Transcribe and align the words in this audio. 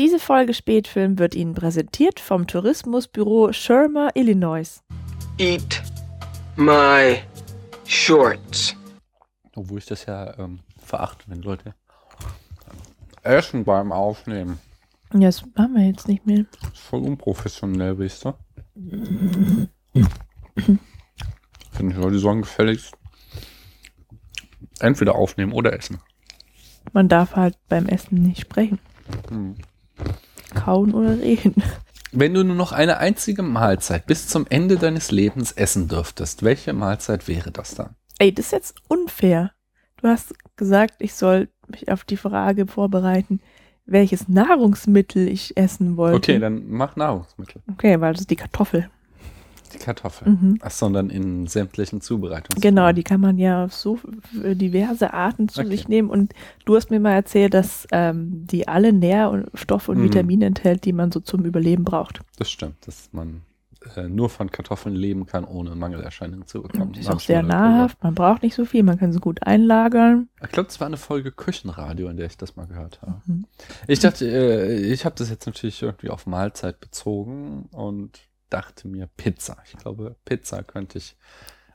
Diese 0.00 0.18
Folge 0.18 0.54
Spätfilm 0.54 1.18
wird 1.18 1.34
Ihnen 1.34 1.52
präsentiert 1.52 2.20
vom 2.20 2.46
Tourismusbüro 2.46 3.52
Schirmer, 3.52 4.08
Illinois. 4.14 4.82
Eat 5.36 5.82
my 6.56 7.18
shorts. 7.84 8.74
Obwohl 9.54 9.76
ich 9.76 9.84
das 9.84 10.06
ja 10.06 10.38
ähm, 10.38 10.60
verachte, 10.78 11.24
wenn 11.26 11.42
Leute 11.42 11.74
essen 13.24 13.62
beim 13.62 13.92
Aufnehmen. 13.92 14.58
Ja, 15.12 15.28
das 15.28 15.44
machen 15.54 15.74
wir 15.74 15.84
jetzt 15.88 16.08
nicht 16.08 16.24
mehr. 16.24 16.46
Das 16.62 16.72
ist 16.72 16.78
voll 16.80 17.02
unprofessionell, 17.02 17.98
weißt 17.98 18.24
du? 18.24 18.34
Finde 21.72 21.94
ich, 21.94 21.96
Leute 21.96 22.18
sollen 22.18 22.40
gefälligst 22.40 22.94
entweder 24.78 25.14
aufnehmen 25.14 25.52
oder 25.52 25.74
essen. 25.74 25.98
Man 26.94 27.08
darf 27.10 27.36
halt 27.36 27.58
beim 27.68 27.84
Essen 27.84 28.22
nicht 28.22 28.40
sprechen. 28.40 28.78
Hm. 29.28 29.56
Kauen 30.54 30.94
oder 30.94 31.18
reden. 31.20 31.62
Wenn 32.12 32.34
du 32.34 32.42
nur 32.42 32.56
noch 32.56 32.72
eine 32.72 32.98
einzige 32.98 33.42
Mahlzeit 33.42 34.06
bis 34.06 34.26
zum 34.26 34.46
Ende 34.48 34.76
deines 34.76 35.12
Lebens 35.12 35.52
essen 35.52 35.86
dürftest, 35.86 36.42
welche 36.42 36.72
Mahlzeit 36.72 37.28
wäre 37.28 37.52
das 37.52 37.76
dann? 37.76 37.94
Ey, 38.18 38.34
das 38.34 38.46
ist 38.46 38.52
jetzt 38.52 38.74
unfair. 38.88 39.52
Du 40.02 40.08
hast 40.08 40.34
gesagt, 40.56 40.94
ich 40.98 41.14
soll 41.14 41.48
mich 41.68 41.90
auf 41.90 42.04
die 42.04 42.16
Frage 42.16 42.66
vorbereiten, 42.66 43.40
welches 43.86 44.28
Nahrungsmittel 44.28 45.28
ich 45.28 45.56
essen 45.56 45.96
wollte. 45.96 46.16
Okay, 46.16 46.38
dann 46.38 46.68
mach 46.68 46.96
Nahrungsmittel. 46.96 47.62
Okay, 47.70 48.00
weil 48.00 48.12
das 48.12 48.22
ist 48.22 48.30
die 48.30 48.36
Kartoffel. 48.36 48.90
Die 49.72 49.78
Kartoffel. 49.78 50.30
Mhm. 50.30 50.58
Ach, 50.62 50.70
sondern 50.70 51.10
in 51.10 51.46
sämtlichen 51.46 52.00
Zubereitungen. 52.00 52.60
Genau, 52.60 52.92
die 52.92 53.02
kann 53.02 53.20
man 53.20 53.38
ja 53.38 53.64
auf 53.64 53.72
so 53.74 53.98
diverse 54.34 55.12
Arten 55.14 55.48
zu 55.48 55.60
Okay. 55.60 55.70
sich 55.70 55.88
nehmen. 55.88 56.10
Und 56.10 56.32
du 56.64 56.76
hast 56.76 56.90
mir 56.90 57.00
mal 57.00 57.12
erzählt, 57.12 57.54
dass 57.54 57.86
ähm, 57.92 58.46
die 58.46 58.68
alle 58.68 58.92
Nährstoffe 58.92 59.88
und 59.88 59.98
Mhm. 59.98 60.04
Vitamine 60.04 60.46
enthält, 60.46 60.84
die 60.84 60.92
man 60.92 61.12
so 61.12 61.20
zum 61.20 61.44
Überleben 61.44 61.84
braucht. 61.84 62.20
Das 62.38 62.50
stimmt, 62.50 62.86
dass 62.86 63.08
man 63.12 63.42
äh, 63.96 64.08
nur 64.08 64.28
von 64.28 64.50
Kartoffeln 64.50 64.94
leben 64.94 65.24
kann, 65.24 65.44
ohne 65.44 65.74
Mangelerscheinungen 65.74 66.46
zu 66.46 66.60
bekommen. 66.62 66.92
Das 66.92 67.00
ist 67.02 67.10
auch 67.10 67.20
sehr 67.20 67.42
nahrhaft. 67.42 68.02
Man 68.04 68.14
braucht 68.14 68.42
nicht 68.42 68.54
so 68.54 68.66
viel. 68.66 68.82
Man 68.82 68.98
kann 68.98 69.10
sie 69.12 69.20
gut 69.20 69.42
einlagern. 69.46 70.28
Ich 70.42 70.50
glaube, 70.50 70.66
das 70.66 70.80
war 70.80 70.86
eine 70.86 70.98
Folge 70.98 71.32
Küchenradio, 71.32 72.08
in 72.10 72.18
der 72.18 72.26
ich 72.26 72.36
das 72.36 72.56
mal 72.56 72.66
gehört 72.66 73.00
habe. 73.00 73.22
Mhm. 73.24 73.46
Ich 73.86 74.00
dachte, 74.00 74.26
äh, 74.26 74.76
ich 74.92 75.06
habe 75.06 75.14
das 75.16 75.30
jetzt 75.30 75.46
natürlich 75.46 75.80
irgendwie 75.82 76.10
auf 76.10 76.26
Mahlzeit 76.26 76.78
bezogen 76.80 77.70
und 77.72 78.20
dachte 78.50 78.88
mir 78.88 79.08
Pizza. 79.16 79.56
Ich 79.64 79.78
glaube, 79.78 80.16
Pizza 80.24 80.62
könnte 80.62 80.98
ich. 80.98 81.16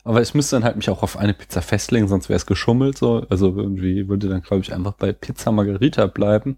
Aber 0.03 0.21
ich 0.21 0.35
müsste 0.35 0.55
dann 0.55 0.63
halt 0.63 0.75
mich 0.75 0.89
auch 0.89 1.01
auf 1.01 1.17
eine 1.17 1.33
Pizza 1.33 1.63
festlegen, 1.63 2.07
sonst 2.07 2.29
wäre 2.29 2.37
es 2.37 2.45
geschummelt 2.45 2.97
so. 2.97 3.25
Also 3.29 3.55
irgendwie 3.55 4.07
würde 4.07 4.29
dann, 4.29 4.41
glaube 4.41 4.61
ich, 4.61 4.73
einfach 4.73 4.93
bei 4.93 5.11
Pizza 5.13 5.51
Margarita 5.51 6.05
bleiben. 6.05 6.57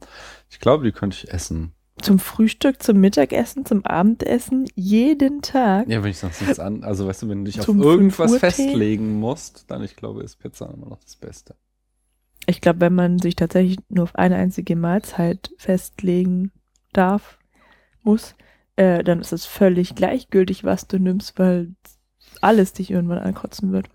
Ich 0.49 0.59
glaube, 0.59 0.83
die 0.83 0.91
könnte 0.91 1.15
ich 1.15 1.31
essen. 1.31 1.73
Zum 2.01 2.19
Frühstück, 2.19 2.83
zum 2.83 2.99
Mittagessen, 2.99 3.65
zum 3.65 3.85
Abendessen, 3.85 4.67
jeden 4.75 5.41
Tag. 5.41 5.87
Ja, 5.87 6.03
wenn 6.03 6.11
ich 6.11 6.19
sonst 6.19 6.41
nichts 6.41 6.59
an. 6.59 6.83
Also 6.83 7.07
weißt 7.07 7.23
du, 7.23 7.29
wenn 7.29 7.45
du 7.45 7.51
dich 7.51 7.59
auf 7.59 7.67
irgendwas 7.69 8.31
5 8.31 8.43
Uhr 8.43 8.49
Tee? 8.49 8.63
festlegen 8.65 9.19
musst, 9.19 9.71
dann 9.71 9.81
ich 9.83 9.95
glaube, 9.95 10.23
ist 10.23 10.35
Pizza 10.35 10.71
immer 10.71 10.89
noch 10.89 10.99
das 10.99 11.15
Beste. 11.15 11.55
Ich 12.45 12.61
glaube, 12.61 12.81
wenn 12.81 12.93
man 12.93 13.19
sich 13.19 13.35
tatsächlich 13.35 13.77
nur 13.89 14.03
auf 14.03 14.15
eine 14.15 14.35
einzige 14.35 14.75
Mahlzeit 14.75 15.51
festlegen 15.57 16.51
darf, 16.93 17.39
muss, 18.03 18.35
äh, 18.77 19.03
dann 19.03 19.19
ist 19.19 19.33
es 19.33 19.45
völlig 19.45 19.95
gleichgültig, 19.95 20.63
was 20.63 20.87
du 20.87 20.99
nimmst, 20.99 21.37
weil 21.37 21.75
alles 22.41 22.73
dich 22.73 22.91
irgendwann 22.91 23.19
ankotzen 23.19 23.71
wird. 23.73 23.89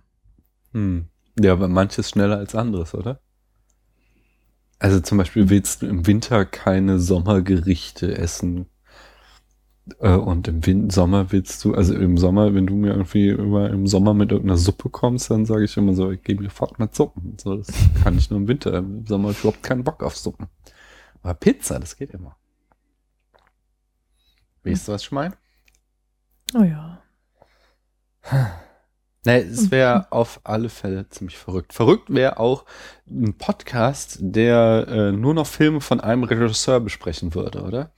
Hm. 0.72 1.06
Ja, 1.41 1.52
aber 1.52 1.69
manches 1.69 2.11
schneller 2.11 2.36
als 2.36 2.55
anderes, 2.55 2.94
oder? 2.94 3.20
Also 4.78 5.00
zum 5.00 5.19
Beispiel 5.19 5.48
willst 5.48 5.83
du 5.83 5.86
im 5.86 6.06
Winter 6.06 6.44
keine 6.44 6.98
Sommergerichte 6.98 8.19
essen. 8.19 8.66
Äh, 10.00 10.16
und 10.16 10.48
im 10.48 10.66
Win 10.66 10.91
Sommer 10.91 11.30
willst 11.30 11.64
du, 11.64 11.75
also 11.75 11.94
im 11.94 12.19
Sommer, 12.19 12.53
wenn 12.55 12.66
du 12.66 12.75
mir 12.75 12.91
irgendwie 12.91 13.28
immer 13.28 13.70
im 13.70 13.86
Sommer 13.86 14.14
mit 14.14 14.33
irgendeiner 14.33 14.58
Suppe 14.58 14.91
kommst, 14.91 15.30
dann 15.30 15.47
sage 15.47 15.64
ich 15.64 15.76
immer 15.76 15.94
so, 15.94 16.10
ich 16.10 16.22
gehe 16.22 16.37
mir 16.37 16.50
fort 16.50 16.81
mit 16.81 16.94
Suppen. 16.94 17.37
So, 17.41 17.56
das 17.56 17.69
kann 18.03 18.19
ich 18.19 18.31
nur 18.31 18.41
im 18.41 18.49
Winter. 18.49 18.75
Im 18.75 19.06
Sommer 19.06 19.28
hab 19.28 19.37
ich 19.37 19.41
überhaupt 19.41 19.62
keinen 19.62 19.84
Bock 19.84 20.03
auf 20.03 20.16
Suppen. 20.16 20.49
Aber 21.22 21.34
Pizza, 21.34 21.78
das 21.78 21.97
geht 21.97 22.10
immer. 22.10 22.37
Weißt 24.65 24.89
du, 24.89 24.93
was 24.93 25.03
ich 25.03 25.12
meine? 25.12 25.37
Oh 26.55 26.62
ja. 26.62 27.03
Nee, 29.25 29.39
es 29.39 29.71
wäre 29.71 30.11
auf 30.11 30.41
alle 30.43 30.69
Fälle 30.69 31.09
ziemlich 31.09 31.39
verrückt. 31.39 31.73
Verrückt 31.73 32.12
wäre 32.12 32.41
auch 32.41 32.65
ein 33.09 33.39
Podcast, 33.39 34.19
der 34.21 34.87
äh, 34.89 35.12
nur 35.12 35.33
noch 35.33 35.47
Filme 35.47 35.81
von 35.81 36.00
einem 36.00 36.25
Regisseur 36.25 36.81
besprechen 36.81 37.33
würde, 37.33 37.62
oder? 37.62 37.93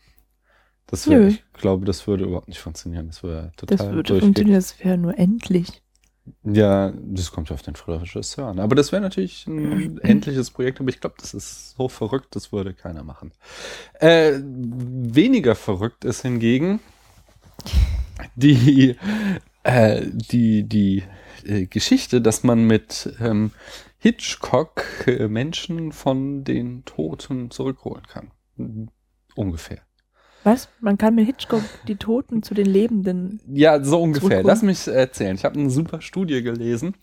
Das 0.87 1.09
wäre, 1.09 1.29
ich 1.29 1.43
glaube, 1.55 1.87
das 1.87 2.07
würde 2.07 2.25
überhaupt 2.25 2.49
nicht 2.49 2.61
funktionieren. 2.61 3.07
Das 3.07 3.23
wäre 3.23 3.53
total 3.57 3.77
Das 3.79 3.91
würde 3.91 4.21
funktionieren, 4.21 4.55
das 4.55 4.79
wäre 4.85 4.99
nur 4.99 5.17
endlich. 5.19 5.83
Ja, 6.43 6.93
das 6.97 7.33
kommt 7.33 7.51
ja 7.51 7.55
auf 7.55 7.62
den 7.62 7.75
Regisseur 7.75 8.47
an. 8.47 8.59
Aber 8.59 8.75
das 8.75 8.93
wäre 8.93 9.03
natürlich 9.03 9.47
ein 9.47 9.99
endliches 10.03 10.51
Projekt, 10.51 10.81
aber 10.81 10.89
ich 10.89 11.01
glaube, 11.01 11.17
das 11.19 11.35
ist 11.35 11.77
so 11.77 11.89
verrückt, 11.89 12.35
das 12.35 12.51
würde 12.51 12.73
keiner 12.73 13.03
machen. 13.03 13.33
Äh, 14.01 14.41
weniger 14.43 15.55
verrückt 15.55 16.05
ist 16.05 16.23
hingegen 16.23 16.81
die, 18.37 18.97
äh, 19.65 20.03
die, 20.07 20.65
die 20.65 21.03
äh, 21.45 21.67
Geschichte, 21.67 22.23
dass 22.23 22.43
man 22.43 22.67
mit 22.67 23.15
ähm, 23.21 23.51
Hitchcock 23.99 25.07
äh, 25.07 25.29
Menschen 25.29 25.93
von 25.93 26.45
den 26.45 26.84
Toten 26.87 27.51
zurückholen 27.51 28.07
kann. 28.07 28.31
Ungefähr. 29.34 29.81
Was? 30.44 30.69
Man 30.81 30.99
kann 30.99 31.15
mit 31.15 31.27
Hitchcock 31.27 31.62
die 31.88 31.97
Toten 31.97 32.43
zu 32.43 32.55
den 32.55 32.66
Lebenden. 32.66 33.41
Ja, 33.49 33.82
so 33.82 34.03
ungefähr. 34.03 34.43
Lass 34.43 34.62
mich 34.62 34.87
erzählen. 34.87 35.34
Ich 35.34 35.44
habe 35.44 35.59
eine 35.59 35.71
super 35.71 36.00
Studie 36.00 36.43
gelesen. 36.43 36.94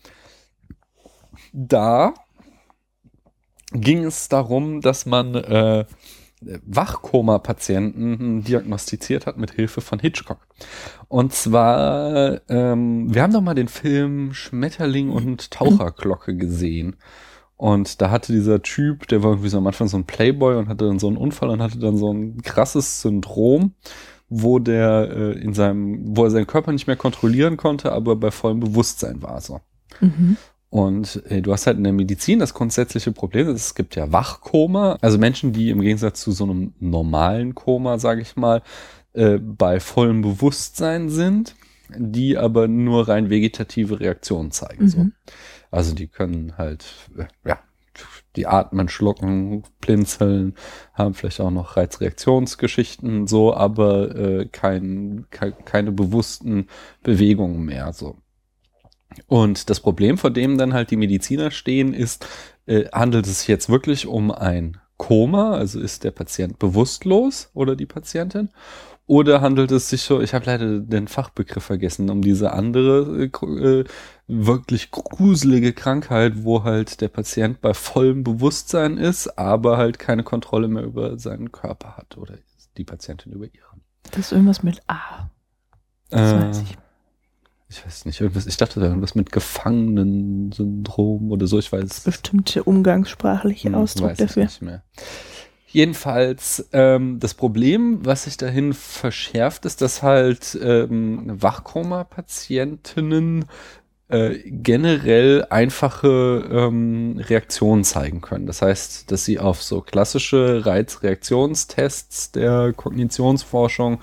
Da 1.52 2.14
ging 3.72 4.04
es 4.04 4.28
darum, 4.28 4.80
dass 4.80 5.06
man 5.06 5.34
äh, 5.34 5.84
Wachkoma-Patienten 6.40 8.44
diagnostiziert 8.44 9.26
hat 9.26 9.38
mit 9.38 9.52
Hilfe 9.52 9.80
von 9.80 9.98
Hitchcock. 9.98 10.46
Und 11.08 11.32
zwar, 11.32 12.40
ähm, 12.48 13.14
wir 13.14 13.22
haben 13.22 13.32
doch 13.32 13.40
mal 13.40 13.54
den 13.54 13.68
Film 13.68 14.34
Schmetterling 14.34 15.10
und 15.10 15.50
Taucherglocke 15.50 16.36
gesehen. 16.36 16.96
Und 17.62 18.02
da 18.02 18.10
hatte 18.10 18.32
dieser 18.32 18.60
Typ, 18.60 19.06
der 19.06 19.22
war 19.22 19.30
irgendwie 19.30 19.48
so 19.48 19.56
am 19.56 19.68
Anfang 19.68 19.86
so 19.86 19.96
ein 19.96 20.02
Playboy 20.02 20.56
und 20.56 20.66
hatte 20.66 20.84
dann 20.84 20.98
so 20.98 21.06
einen 21.06 21.16
Unfall 21.16 21.48
und 21.48 21.62
hatte 21.62 21.78
dann 21.78 21.96
so 21.96 22.12
ein 22.12 22.42
krasses 22.42 23.02
Syndrom, 23.02 23.74
wo 24.28 24.58
der 24.58 25.08
äh, 25.08 25.38
in 25.38 25.54
seinem, 25.54 26.00
wo 26.16 26.24
er 26.24 26.32
seinen 26.32 26.48
Körper 26.48 26.72
nicht 26.72 26.88
mehr 26.88 26.96
kontrollieren 26.96 27.56
konnte, 27.56 27.92
aber 27.92 28.16
bei 28.16 28.32
vollem 28.32 28.58
Bewusstsein 28.58 29.22
war 29.22 29.40
so. 29.40 29.60
Mhm. 30.00 30.38
Und 30.70 31.22
äh, 31.30 31.40
du 31.40 31.52
hast 31.52 31.68
halt 31.68 31.76
in 31.76 31.84
der 31.84 31.92
Medizin 31.92 32.40
das 32.40 32.52
grundsätzliche 32.52 33.12
Problem, 33.12 33.46
dass 33.46 33.66
es 33.66 33.76
gibt 33.76 33.94
ja 33.94 34.10
Wachkoma, 34.10 34.98
also 35.00 35.18
Menschen, 35.18 35.52
die 35.52 35.70
im 35.70 35.82
Gegensatz 35.82 36.20
zu 36.20 36.32
so 36.32 36.42
einem 36.42 36.72
normalen 36.80 37.54
Koma, 37.54 38.00
sage 38.00 38.22
ich 38.22 38.34
mal, 38.34 38.62
äh, 39.12 39.38
bei 39.38 39.78
vollem 39.78 40.22
Bewusstsein 40.22 41.10
sind, 41.10 41.54
die 41.96 42.36
aber 42.36 42.66
nur 42.66 43.06
rein 43.06 43.30
vegetative 43.30 44.00
Reaktionen 44.00 44.50
zeigen. 44.50 44.88
So. 44.88 45.06
Also 45.72 45.94
die 45.94 46.06
können 46.06 46.56
halt, 46.58 46.84
äh, 47.16 47.24
ja, 47.48 47.58
die 48.36 48.46
atmen, 48.46 48.88
schlucken, 48.88 49.64
blinzeln, 49.80 50.54
haben 50.94 51.14
vielleicht 51.14 51.40
auch 51.40 51.50
noch 51.50 51.76
Reizreaktionsgeschichten, 51.76 53.26
so, 53.26 53.54
aber 53.54 54.14
äh, 54.14 54.46
kein, 54.46 55.26
kein, 55.30 55.52
keine 55.64 55.92
bewussten 55.92 56.68
Bewegungen 57.02 57.64
mehr. 57.64 57.92
So. 57.92 58.16
Und 59.26 59.70
das 59.70 59.80
Problem, 59.80 60.18
vor 60.18 60.30
dem 60.30 60.56
dann 60.58 60.74
halt 60.74 60.90
die 60.90 60.96
Mediziner 60.96 61.50
stehen, 61.50 61.92
ist, 61.94 62.26
äh, 62.66 62.84
handelt 62.92 63.26
es 63.26 63.40
sich 63.40 63.48
jetzt 63.48 63.68
wirklich 63.68 64.06
um 64.06 64.30
ein 64.30 64.78
Koma, 64.98 65.52
also 65.52 65.80
ist 65.80 66.04
der 66.04 66.12
Patient 66.12 66.58
bewusstlos 66.58 67.50
oder 67.54 67.76
die 67.76 67.86
Patientin? 67.86 68.50
Oder 69.06 69.40
handelt 69.40 69.70
es 69.72 69.88
sich 69.90 70.02
so, 70.02 70.20
ich 70.20 70.32
habe 70.32 70.46
leider 70.46 70.78
den 70.78 71.08
Fachbegriff 71.08 71.64
vergessen, 71.64 72.08
um 72.08 72.22
diese 72.22 72.52
andere 72.52 73.24
äh, 73.24 73.80
äh, 73.80 73.84
wirklich 74.28 74.90
gruselige 74.90 75.72
Krankheit, 75.72 76.44
wo 76.44 76.62
halt 76.64 77.00
der 77.00 77.08
Patient 77.08 77.60
bei 77.60 77.74
vollem 77.74 78.22
Bewusstsein 78.24 78.96
ist, 78.98 79.38
aber 79.38 79.76
halt 79.76 79.98
keine 79.98 80.22
Kontrolle 80.22 80.68
mehr 80.68 80.84
über 80.84 81.18
seinen 81.18 81.52
Körper 81.52 81.96
hat 81.96 82.16
oder 82.16 82.36
die 82.76 82.84
Patientin 82.84 83.32
über 83.32 83.46
ihren. 83.46 83.82
Das 84.12 84.18
ist 84.26 84.32
irgendwas 84.32 84.62
mit 84.62 84.80
A. 84.86 85.28
Das 86.10 86.32
weiß 86.34 86.62
ich. 86.62 86.78
Ich 87.68 87.84
weiß 87.86 88.04
nicht, 88.04 88.20
irgendwas, 88.20 88.46
ich 88.46 88.56
dachte 88.58 88.80
da 88.80 88.86
irgendwas 88.86 89.14
mit 89.14 89.32
Gefangenensyndrom 89.32 91.30
oder 91.32 91.46
so, 91.46 91.58
ich 91.58 91.72
weiß. 91.72 92.00
Bestimmte 92.00 92.64
umgangssprachliche 92.64 93.68
Hm, 93.68 93.74
Ausdruck 93.74 94.10
weiß 94.10 94.20
ich 94.20 94.26
dafür. 94.26 94.44
nicht 94.44 94.62
mehr. 94.62 94.82
Jedenfalls, 95.72 96.68
ähm, 96.72 97.18
das 97.18 97.32
Problem, 97.32 98.04
was 98.04 98.24
sich 98.24 98.36
dahin 98.36 98.74
verschärft, 98.74 99.64
ist, 99.64 99.80
dass 99.80 100.02
halt 100.02 100.58
ähm, 100.62 101.40
Wachkoma-Patientinnen 101.40 103.46
äh, 104.08 104.34
generell 104.44 105.46
einfache 105.48 106.46
ähm, 106.52 107.18
Reaktionen 107.26 107.84
zeigen 107.84 108.20
können. 108.20 108.44
Das 108.44 108.60
heißt, 108.60 109.10
dass 109.10 109.24
sie 109.24 109.38
auf 109.38 109.62
so 109.62 109.80
klassische 109.80 110.66
Reizreaktionstests 110.66 112.32
der 112.32 112.74
Kognitionsforschung 112.76 114.00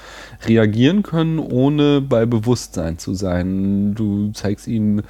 reagieren 0.47 1.03
können, 1.03 1.37
ohne 1.37 2.01
bei 2.01 2.25
Bewusstsein 2.25 2.97
zu 2.97 3.13
sein. 3.13 3.93
Du 3.93 4.31
zeigst 4.31 4.67
ihnen 4.67 5.03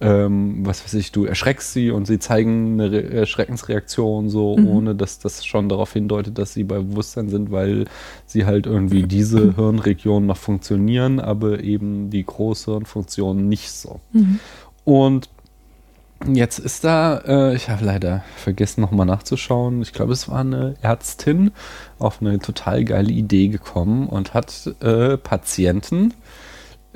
ähm, 0.00 0.66
was 0.66 0.84
weiß 0.84 0.94
ich, 0.94 1.12
du 1.12 1.24
erschreckst 1.24 1.72
sie 1.72 1.90
und 1.90 2.06
sie 2.06 2.18
zeigen 2.18 2.74
eine 2.74 2.92
Re 2.92 3.10
Erschreckensreaktion 3.10 4.28
so, 4.28 4.56
mhm. 4.56 4.68
ohne 4.68 4.94
dass 4.94 5.18
das 5.18 5.44
schon 5.46 5.68
darauf 5.68 5.92
hindeutet, 5.92 6.38
dass 6.38 6.52
sie 6.52 6.64
bei 6.64 6.78
Bewusstsein 6.78 7.28
sind, 7.28 7.50
weil 7.50 7.86
sie 8.26 8.44
halt 8.44 8.66
irgendwie 8.66 9.04
diese 9.04 9.54
Hirnregionen 9.56 10.26
noch 10.26 10.36
funktionieren, 10.36 11.18
aber 11.18 11.60
eben 11.60 12.10
die 12.10 12.24
Großhirnfunktionen 12.24 13.48
nicht 13.48 13.70
so. 13.70 14.00
Mhm. 14.12 14.40
Und 14.84 15.28
Jetzt 16.24 16.58
ist 16.58 16.82
da, 16.82 17.18
äh, 17.26 17.54
ich 17.54 17.68
habe 17.68 17.84
leider 17.84 18.24
vergessen 18.36 18.80
nochmal 18.80 19.04
nachzuschauen, 19.04 19.82
ich 19.82 19.92
glaube 19.92 20.14
es 20.14 20.30
war 20.30 20.40
eine 20.40 20.74
Ärztin 20.80 21.52
auf 21.98 22.22
eine 22.22 22.38
total 22.38 22.84
geile 22.84 23.12
Idee 23.12 23.48
gekommen 23.48 24.08
und 24.08 24.32
hat 24.32 24.74
äh, 24.80 25.18
Patienten 25.18 26.14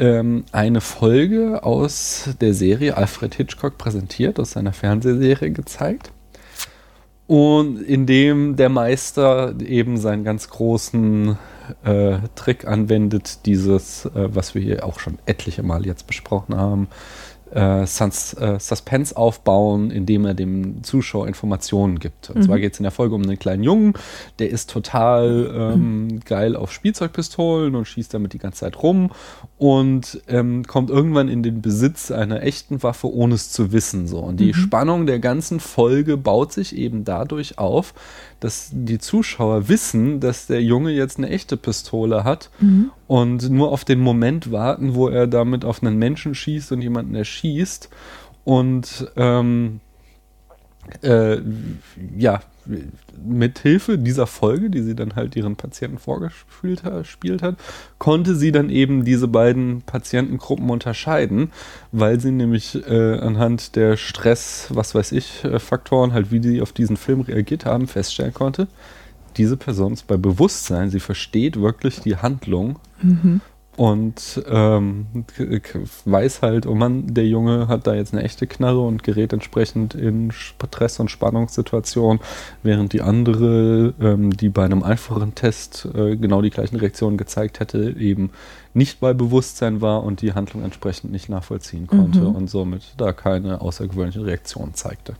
ähm, 0.01 0.45
eine 0.51 0.81
Folge 0.81 1.63
aus 1.63 2.31
der 2.41 2.55
Serie 2.55 2.97
Alfred 2.97 3.35
Hitchcock 3.35 3.79
präsentiert, 3.79 4.41
aus 4.41 4.53
seiner 4.53 4.73
Fernsehserie 4.73 5.53
gezeigt. 5.53 6.11
Und 7.27 7.81
in 7.81 8.07
dem 8.07 8.57
der 8.57 8.71
Meister 8.71 9.55
eben 9.61 9.99
seinen 9.99 10.25
ganz 10.25 10.51
großen 10.51 11.39
äh, 11.85 12.19
Trick 12.35 12.67
anwendet, 12.67 13.47
dieses, 13.47 14.07
äh, 14.07 14.35
was 14.35 14.57
wir 14.57 14.63
hier 14.63 14.85
auch 14.85 14.99
schon 14.99 15.19
etliche 15.27 15.63
Mal 15.63 15.87
jetzt 15.87 16.09
besprochen 16.09 16.57
haben, 16.57 16.89
äh, 17.53 17.87
Sus 17.87 18.35
äh, 18.35 18.59
Suspense 18.59 19.17
aufbauen, 19.17 19.91
indem 19.91 20.25
er 20.27 20.35
dem 20.35 20.83
Zuschauer 20.83 21.29
Informationen 21.29 21.99
gibt. 21.99 22.31
Und 22.31 22.39
mhm. 22.39 22.43
zwar 22.43 22.59
geht 22.59 22.75
es 22.75 22.79
in 22.79 22.85
der 22.85 22.93
Folge 22.93 23.15
um 23.15 23.23
einen 23.23 23.39
kleinen 23.39 23.63
Jungen, 23.63 23.95
der 24.39 24.51
ist 24.51 24.71
total 24.71 25.51
ähm, 25.55 26.07
mhm. 26.07 26.21
geil 26.21 26.57
auf 26.57 26.73
Spielzeugpistolen 26.73 27.75
und 27.75 27.87
schießt 27.87 28.13
damit 28.15 28.33
die 28.33 28.39
ganze 28.39 28.61
Zeit 28.61 28.83
rum 28.83 29.11
und 29.59 30.23
ähm, 30.29 30.65
kommt 30.65 30.91
irgendwann 30.91 31.29
in 31.29 31.43
den 31.43 31.63
Besitz 31.63 32.11
einer 32.11 32.43
echten 32.43 32.83
Waffe, 32.83 33.13
ohne 33.13 33.35
es 33.35 33.51
zu 33.51 33.73
wissen. 33.73 34.07
So. 34.07 34.19
Und 34.19 34.41
die 34.41 34.49
mhm. 34.49 34.55
Spannung 34.55 35.07
der 35.07 35.19
ganzen 35.19 35.61
Folge 35.61 36.17
baut 36.17 36.53
sich 36.53 36.77
eben 36.77 37.05
dadurch 37.05 37.59
auf, 37.59 37.95
dass 38.41 38.71
die 38.73 38.99
Zuschauer 38.99 39.69
wissen, 39.69 40.19
dass 40.19 40.47
der 40.47 40.63
Junge 40.63 40.91
jetzt 40.91 41.19
eine 41.19 41.29
echte 41.29 41.57
Pistole 41.57 42.25
hat 42.25 42.51
mhm. 42.61 42.91
und 43.07 43.51
nur 43.51 43.71
auf 43.71 43.85
den 43.85 44.01
Moment 44.01 44.51
warten, 44.51 44.95
wo 44.95 45.09
er 45.09 45.27
damit 45.27 45.65
auf 45.65 45.83
einen 45.83 45.99
Menschen 45.99 46.35
schießt 46.35 46.73
und 46.73 46.81
jemanden 46.81 47.15
erschießt. 47.15 47.91
Und 48.45 49.13
ähm, 49.17 49.81
äh, 51.03 51.39
ja, 52.17 52.41
mit 52.67 53.59
Hilfe 53.59 53.99
dieser 53.99 54.27
Folge, 54.27 54.71
die 54.71 54.83
sie 54.83 54.95
dann 54.95 55.17
halt 55.17 55.37
ihren 55.37 55.57
Patienten 55.57 55.99
vorgespielt 55.99 56.83
hat, 56.85 57.57
konnte 57.99 58.35
sie 58.35 58.53
dann 58.53 58.71
eben 58.71 59.05
diese 59.05 59.29
beiden 59.29 59.83
Patientengruppen 59.83 60.71
unterscheiden, 60.71 61.51
weil 61.93 62.21
sie 62.21 62.33
nämlich 62.33 62.77
äh, 62.87 63.19
anhand 63.19 63.77
der 63.77 63.97
Stress, 63.97 64.69
was 64.71 64.95
weiß 64.95 65.13
ich, 65.13 65.45
äh, 65.45 65.59
Faktoren, 65.59 66.13
halt 66.13 66.31
wie 66.31 66.41
die 66.41 66.61
auf 66.61 66.73
diesen 66.73 66.97
Film 66.97 67.21
reagiert 67.21 67.65
haben, 67.65 67.87
feststellen 67.87 68.35
konnte, 68.35 68.69
diese 69.37 69.57
Person 69.57 69.93
ist 69.93 70.07
bei 70.07 70.17
Bewusstsein, 70.17 70.91
sie 70.91 71.01
versteht 71.01 71.61
wirklich 71.61 72.01
die 72.01 72.17
Handlung 72.17 72.79
mhm 73.01 73.41
und 73.81 74.43
ähm, 74.47 75.07
weiß 76.05 76.43
halt, 76.43 76.67
oh 76.67 76.75
Mann, 76.75 77.15
der 77.15 77.27
Junge 77.27 77.67
hat 77.67 77.87
da 77.87 77.95
jetzt 77.95 78.13
eine 78.13 78.23
echte 78.23 78.47
Knarre 78.47 78.81
und 78.81 79.03
gerät 79.03 79.33
entsprechend 79.33 79.95
in 79.95 80.33
Stress- 80.33 81.01
und 81.01 81.11
Spannungssituationen, 81.11 82.21
während 82.63 82.93
die 82.93 83.01
andere, 83.01 83.95
ähm, 83.99 84.37
die 84.37 84.51
bei 84.51 84.67
einem 84.67 84.83
einfachen 84.83 85.35
Test 85.35 85.89
äh, 85.95 86.17
genau 86.17 86.43
die 86.43 86.51
gleichen 86.51 86.77
Reaktionen 86.77 87.17
gezeigt 87.17 87.59
hätte, 87.59 87.97
eben 87.99 88.33
nicht 88.75 89.01
bei 89.01 89.15
Bewusstsein 89.15 89.81
war 89.81 90.05
und 90.05 90.21
die 90.21 90.35
Handlung 90.35 90.63
entsprechend 90.63 91.11
nicht 91.11 91.31
nachvollziehen 91.31 91.87
konnte 91.87 92.21
mhm. 92.21 92.37
und 92.37 92.51
somit 92.51 92.83
da 92.99 93.15
keine 93.15 93.63
außergewöhnliche 93.63 94.27
Reaktion 94.27 94.75
zeigte. 94.75 95.15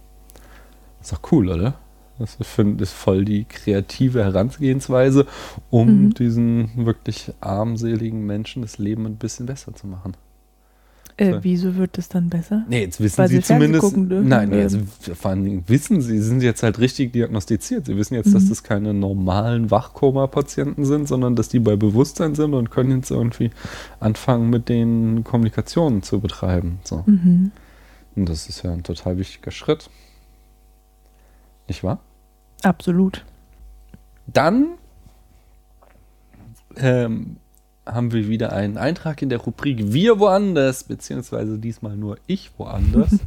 Ist 1.01 1.15
doch 1.15 1.23
cool, 1.33 1.49
oder? 1.49 1.77
Das 2.21 2.37
finde 2.43 2.85
ich 2.85 2.91
voll 2.91 3.25
die 3.25 3.45
kreative 3.45 4.23
Herangehensweise, 4.23 5.27
um 5.71 6.05
mhm. 6.05 6.15
diesen 6.15 6.87
wirklich 6.87 7.33
armseligen 7.41 8.27
Menschen 8.27 8.61
das 8.61 8.77
Leben 8.77 9.07
ein 9.07 9.17
bisschen 9.17 9.47
besser 9.47 9.75
zu 9.75 9.87
machen. 9.87 10.15
Äh, 11.17 11.33
so. 11.33 11.45
Wieso 11.45 11.77
wird 11.77 11.97
es 11.97 12.09
dann 12.09 12.29
besser? 12.29 12.65
Nee, 12.69 12.83
jetzt 12.83 13.01
wissen 13.01 13.19
Weil 13.19 13.29
sie, 13.29 13.37
sie 13.37 13.43
zumindest. 13.43 13.97
Nein, 13.97 14.51
nee, 14.51 14.63
also 14.63 14.79
vor 15.15 15.31
allen 15.31 15.45
Dingen 15.45 15.65
wissen 15.67 16.03
sie, 16.03 16.19
sie 16.19 16.29
sind 16.29 16.43
jetzt 16.43 16.63
halt 16.63 16.79
richtig 16.79 17.13
diagnostiziert. 17.13 17.87
Sie 17.87 17.97
wissen 17.97 18.15
jetzt, 18.15 18.29
mhm. 18.29 18.33
dass 18.35 18.49
das 18.49 18.63
keine 18.63 18.93
normalen 18.93 19.71
Wachkoma-Patienten 19.71 20.85
sind, 20.85 21.09
sondern 21.09 21.37
dass 21.37 21.49
die 21.49 21.59
bei 21.59 21.77
Bewusstsein 21.77 22.35
sind 22.35 22.53
und 22.53 22.71
können 22.71 22.99
jetzt 22.99 23.11
irgendwie 23.11 23.51
anfangen, 23.99 24.51
mit 24.51 24.69
denen 24.69 25.25
Kommunikationen 25.25 26.03
zu 26.03 26.21
betreiben. 26.21 26.81
So. 26.85 27.03
Mhm. 27.07 27.53
Und 28.17 28.29
das 28.29 28.49
ist 28.49 28.63
ja 28.63 28.73
ein 28.73 28.83
total 28.83 29.19
wichtiger 29.19 29.51
Schritt. 29.51 29.89
Nicht 31.69 31.85
wahr? 31.85 32.01
Absolut. 32.63 33.25
Dann 34.27 34.79
ähm, 36.77 37.37
haben 37.87 38.13
wir 38.13 38.29
wieder 38.29 38.53
einen 38.53 38.79
Eintrag 38.79 39.23
in 39.23 39.29
der 39.29 39.39
Rubrik 39.39 39.93
Wir 39.93 40.19
woanders, 40.19 40.85
beziehungsweise 40.85 41.59
diesmal 41.59 41.97
nur 41.97 42.19
ich 42.27 42.51
woanders. 42.59 43.11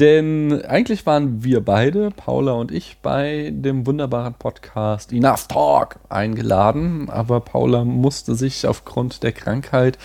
Denn 0.00 0.64
eigentlich 0.64 1.04
waren 1.04 1.44
wir 1.44 1.62
beide, 1.62 2.10
Paula 2.10 2.52
und 2.52 2.72
ich, 2.72 2.96
bei 3.02 3.52
dem 3.54 3.86
wunderbaren 3.86 4.32
Podcast 4.32 5.12
Enough 5.12 5.46
Talk 5.48 5.96
eingeladen. 6.08 7.10
Aber 7.10 7.40
Paula 7.40 7.84
musste 7.84 8.34
sich 8.34 8.66
aufgrund 8.66 9.22
der 9.22 9.32
Krankheit, 9.32 9.98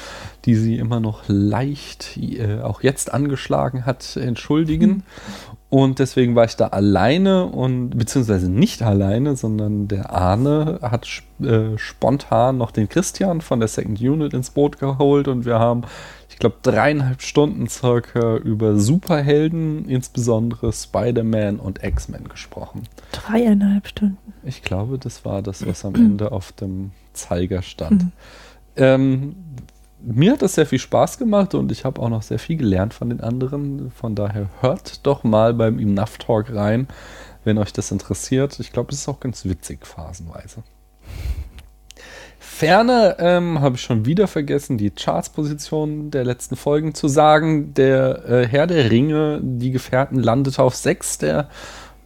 die 0.44 0.56
sie 0.56 0.78
immer 0.78 1.00
noch 1.00 1.24
leicht 1.28 2.18
äh, 2.18 2.60
auch 2.62 2.84
jetzt 2.84 3.14
angeschlagen 3.14 3.86
hat, 3.86 4.18
entschuldigen. 4.18 5.04
Und 5.70 6.00
deswegen 6.00 6.36
war 6.36 6.46
ich 6.46 6.56
da 6.56 6.68
alleine 6.68 7.48
und 7.48 7.90
beziehungsweise 7.98 8.50
nicht 8.50 8.84
alleine, 8.84 9.36
sondern 9.36 9.88
der 9.88 10.12
Arne 10.12 10.80
hat 10.82 11.08
äh, 11.42 11.78
spontan 11.78 12.58
noch 12.58 12.72
den 12.72 12.88
Christian 12.88 13.42
von 13.42 13.60
der 13.60 13.68
Second 13.68 14.00
Unit 14.00 14.34
ins 14.34 14.52
Boot 14.52 14.80
geholt 14.80 15.28
und 15.28 15.46
wir 15.46 15.58
haben, 15.58 15.82
ich 16.30 16.38
glaube, 16.38 16.58
dreieinhalb 16.62 17.22
Stunden 17.22 17.68
circa 17.68 18.38
über 18.38 18.78
Superhelden, 18.78 19.90
insbesondere 19.90 20.72
Spider-Man 20.72 21.60
und 21.60 21.84
X-Men 21.84 22.30
gesprochen. 22.30 22.84
Dreieinhalb 23.12 23.88
Stunden. 23.88 24.34
Ich 24.44 24.62
glaube, 24.62 25.00
das 25.00 25.26
war 25.26 25.42
das, 25.42 25.66
was 25.66 25.84
am 25.84 25.96
Ende 25.96 26.32
auf 26.32 26.52
dem 26.52 26.92
Zeiger 27.14 27.64
stand. 27.64 28.04
Mhm. 28.04 28.12
Ähm, 28.78 29.36
mir 30.06 30.34
hat 30.34 30.42
das 30.42 30.56
sehr 30.56 30.66
viel 30.66 30.80
Spaß 30.80 31.18
gemacht 31.18 31.56
und 31.56 31.72
ich 31.72 31.84
habe 31.84 32.02
auch 32.02 32.10
noch 32.10 32.22
sehr 32.22 32.40
viel 32.40 32.58
gelernt 32.58 32.94
von 32.94 33.10
den 33.10 33.22
anderen. 33.22 33.92
Von 33.92 34.16
daher 34.16 34.50
hört 34.62 35.06
doch 35.06 35.24
mal 35.24 35.54
beim 35.54 35.80
Enough 35.80 36.18
Talk 36.20 36.54
rein, 36.54 36.88
wenn 37.44 37.58
euch 37.58 37.74
das 37.74 37.92
interessiert. 37.92 38.60
Ich 38.60 38.72
glaube, 38.72 38.92
es 38.92 39.00
ist 39.00 39.08
auch 39.08 39.20
ganz 39.20 39.46
witzig 39.46 39.86
phasenweise. 39.86 40.64
Ferner 42.40 43.18
ähm, 43.20 43.60
habe 43.60 43.76
ich 43.76 43.82
schon 43.82 44.06
wieder 44.06 44.28
vergessen, 44.28 44.78
die 44.78 44.92
Charts-Position 44.92 46.12
der 46.12 46.24
letzten 46.24 46.56
Folgen 46.56 46.94
zu 46.94 47.08
sagen. 47.08 47.74
Der 47.74 48.30
äh, 48.30 48.48
Herr 48.48 48.68
der 48.68 48.92
Ringe, 48.92 49.42
die 49.44 49.72
Gefährten, 49.72 50.22
landete 50.22 50.62
auf 50.64 50.76
6 50.76 51.18
der 51.18 51.50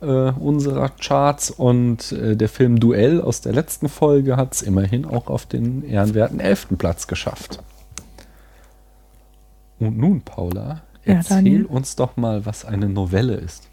äh, 0.02 0.06
unserer 0.06 0.90
Charts 0.90 1.52
und 1.52 2.14
äh, 2.14 2.36
der 2.36 2.50
Film 2.50 2.80
Duell 2.80 3.22
aus 3.22 3.42
der 3.42 3.54
letzten 3.54 3.90
Folge 3.90 4.38
hat 4.38 4.56
es 4.56 4.62
immerhin 4.62 5.06
auch 5.06 5.28
auf 5.28 5.46
den 5.46 5.84
ehrenwerten 5.84 6.40
11. 6.40 6.70
Platz 6.78 7.08
geschafft. 7.08 7.60
Und 9.80 9.98
nun, 9.98 10.22
Paula, 10.22 10.84
erzähl 11.04 11.64
ja, 11.64 11.68
uns 11.68 11.96
doch 11.96 12.18
mal, 12.18 12.46
was 12.46 12.66
eine 12.66 12.90
Novelle 12.90 13.36
ist. 13.36 13.70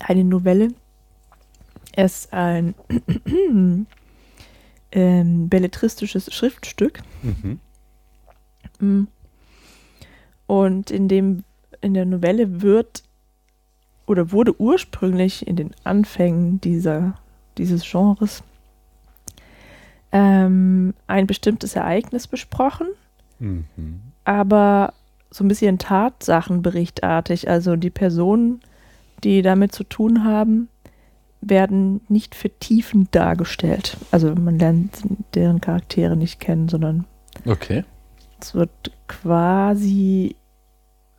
Eine 0.00 0.24
Novelle 0.24 0.68
ist 1.96 2.32
ein 2.32 2.74
ähm, 4.92 5.48
belletristisches 5.48 6.32
Schriftstück. 6.32 7.02
Mhm. 7.22 7.60
Mm. 8.80 9.08
Und 10.46 10.90
in 10.90 11.06
dem 11.06 11.44
in 11.80 11.94
der 11.94 12.04
Novelle 12.04 12.62
wird 12.62 13.02
oder 14.06 14.32
wurde 14.32 14.60
ursprünglich 14.60 15.46
in 15.46 15.56
den 15.56 15.70
Anfängen 15.84 16.60
dieser, 16.60 17.14
dieses 17.58 17.88
Genres 17.88 18.42
ähm, 20.12 20.94
ein 21.06 21.26
bestimmtes 21.26 21.76
Ereignis 21.76 22.26
besprochen 22.26 22.88
Mhm. 23.40 23.66
Aber 24.24 24.94
so 25.30 25.44
ein 25.44 25.48
bisschen 25.48 25.78
Tatsachenberichtartig. 25.78 27.48
Also 27.48 27.76
die 27.76 27.90
Personen, 27.90 28.60
die 29.24 29.42
damit 29.42 29.72
zu 29.72 29.84
tun 29.84 30.24
haben, 30.24 30.68
werden 31.40 32.02
nicht 32.08 32.34
vertiefend 32.34 33.14
dargestellt. 33.14 33.96
Also 34.10 34.34
man 34.34 34.58
lernt 34.58 35.02
deren 35.34 35.60
Charaktere 35.60 36.16
nicht 36.16 36.40
kennen, 36.40 36.68
sondern 36.68 37.06
okay. 37.46 37.84
Es 38.40 38.54
wird 38.54 38.92
quasi 39.06 40.36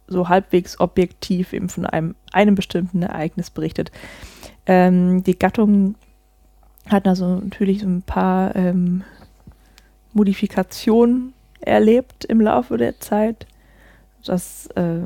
so 0.07 0.27
halbwegs 0.27 0.79
objektiv 0.79 1.53
eben 1.53 1.69
von 1.69 1.85
einem, 1.85 2.15
einem 2.31 2.55
bestimmten 2.55 3.03
Ereignis 3.03 3.49
berichtet. 3.49 3.91
Ähm, 4.65 5.23
die 5.23 5.37
Gattung 5.37 5.95
hat 6.87 7.07
also 7.07 7.35
natürlich 7.35 7.81
so 7.81 7.87
ein 7.87 8.01
paar 8.01 8.55
ähm, 8.55 9.03
Modifikationen 10.13 11.33
erlebt 11.61 12.25
im 12.25 12.41
Laufe 12.41 12.77
der 12.77 12.99
Zeit. 12.99 13.45
Das 14.25 14.67
äh, 14.75 15.01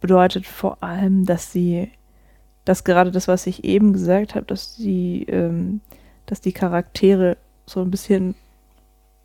bedeutet 0.00 0.46
vor 0.46 0.82
allem, 0.82 1.26
dass 1.26 1.52
sie, 1.52 1.90
dass 2.64 2.84
gerade 2.84 3.10
das, 3.10 3.28
was 3.28 3.46
ich 3.46 3.64
eben 3.64 3.92
gesagt 3.92 4.34
habe, 4.34 4.46
dass 4.46 4.76
die, 4.76 5.24
ähm, 5.24 5.80
dass 6.26 6.40
die 6.40 6.52
Charaktere 6.52 7.36
so 7.66 7.80
ein 7.80 7.90
bisschen 7.90 8.34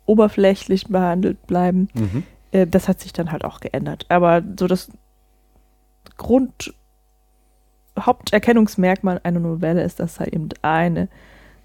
oberflächlich 0.06 0.88
behandelt 0.88 1.46
bleiben, 1.46 1.88
Mhm. 1.94 2.22
äh, 2.52 2.66
das 2.66 2.88
hat 2.88 3.00
sich 3.00 3.12
dann 3.12 3.32
halt 3.32 3.44
auch 3.44 3.60
geändert. 3.60 4.06
Aber 4.08 4.42
so 4.58 4.66
das 4.66 4.90
Grund 6.16 6.74
Haupterkennungsmerkmal 7.98 9.20
einer 9.22 9.40
Novelle 9.40 9.82
ist, 9.82 10.00
dass 10.00 10.18
halt 10.18 10.32
eben 10.32 10.48
eine 10.62 11.08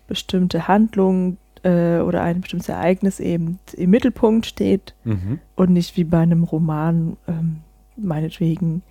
bestimmte 0.08 0.68
Handlung 0.68 1.38
äh, 1.64 2.00
oder 2.00 2.22
ein 2.24 2.42
bestimmtes 2.42 2.70
Ereignis 2.70 3.20
eben 3.20 3.60
im 3.76 3.90
Mittelpunkt 3.90 4.46
steht 4.46 4.94
Mhm. 5.04 5.40
und 5.56 5.72
nicht 5.72 5.98
wie 5.98 6.04
bei 6.04 6.20
einem 6.20 6.44
Roman 6.44 7.18
ähm, 7.28 7.58
meinetwegen 7.98 8.82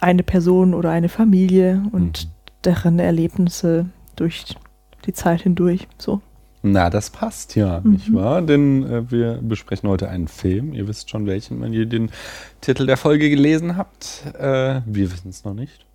eine 0.00 0.22
Person 0.22 0.74
oder 0.74 0.90
eine 0.90 1.08
Familie 1.08 1.82
und 1.92 2.24
Mhm. 2.24 2.30
deren 2.64 2.98
Erlebnisse 2.98 3.86
durch 4.16 4.44
die 5.06 5.12
Zeit 5.12 5.42
hindurch. 5.42 5.86
So. 5.98 6.20
Na, 6.62 6.90
das 6.90 7.10
passt 7.10 7.56
ja, 7.56 7.80
Mhm. 7.82 7.90
nicht 7.92 8.12
wahr? 8.14 8.42
Denn 8.42 8.84
äh, 8.84 9.10
wir 9.10 9.38
besprechen 9.42 9.88
heute 9.88 10.08
einen 10.08 10.28
Film. 10.28 10.74
Ihr 10.74 10.86
wisst 10.86 11.10
schon 11.10 11.26
welchen, 11.26 11.60
wenn 11.60 11.72
ihr 11.72 11.86
den 11.86 12.10
Titel 12.60 12.86
der 12.86 12.96
Folge 12.96 13.28
gelesen 13.30 13.76
habt. 13.76 14.24
Äh, 14.38 14.80
wir 14.86 15.10
wissen 15.12 15.28
es 15.30 15.44
noch 15.44 15.54
nicht. 15.54 15.86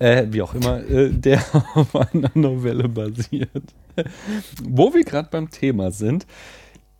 Äh, 0.00 0.26
wie 0.30 0.42
auch 0.42 0.54
immer, 0.54 0.80
äh, 0.88 1.10
der 1.10 1.38
auf 1.74 1.94
einer 1.94 2.30
Novelle 2.34 2.88
basiert. 2.88 3.72
Wo 4.62 4.92
wir 4.94 5.04
gerade 5.04 5.28
beim 5.30 5.50
Thema 5.50 5.90
sind, 5.90 6.26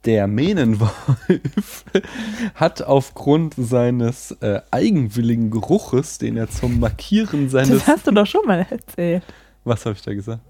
der 0.05 0.27
Mähnenwolf 0.27 1.85
hat 2.55 2.83
aufgrund 2.83 3.55
seines 3.57 4.33
äh, 4.41 4.61
eigenwilligen 4.71 5.51
Geruches, 5.51 6.19
den 6.19 6.37
er 6.37 6.49
zum 6.49 6.81
Markieren 6.81 7.51
seines... 7.51 7.71
Das 7.71 7.87
hast 7.87 8.07
du 8.07 8.13
doch 8.13 8.27
schon 8.27 8.47
mal 8.47 8.67
erzählt. 8.71 9.23
Was 9.65 9.85
habe 9.85 9.95
ich 9.97 10.03
da 10.03 10.15
gesagt? 10.15 10.41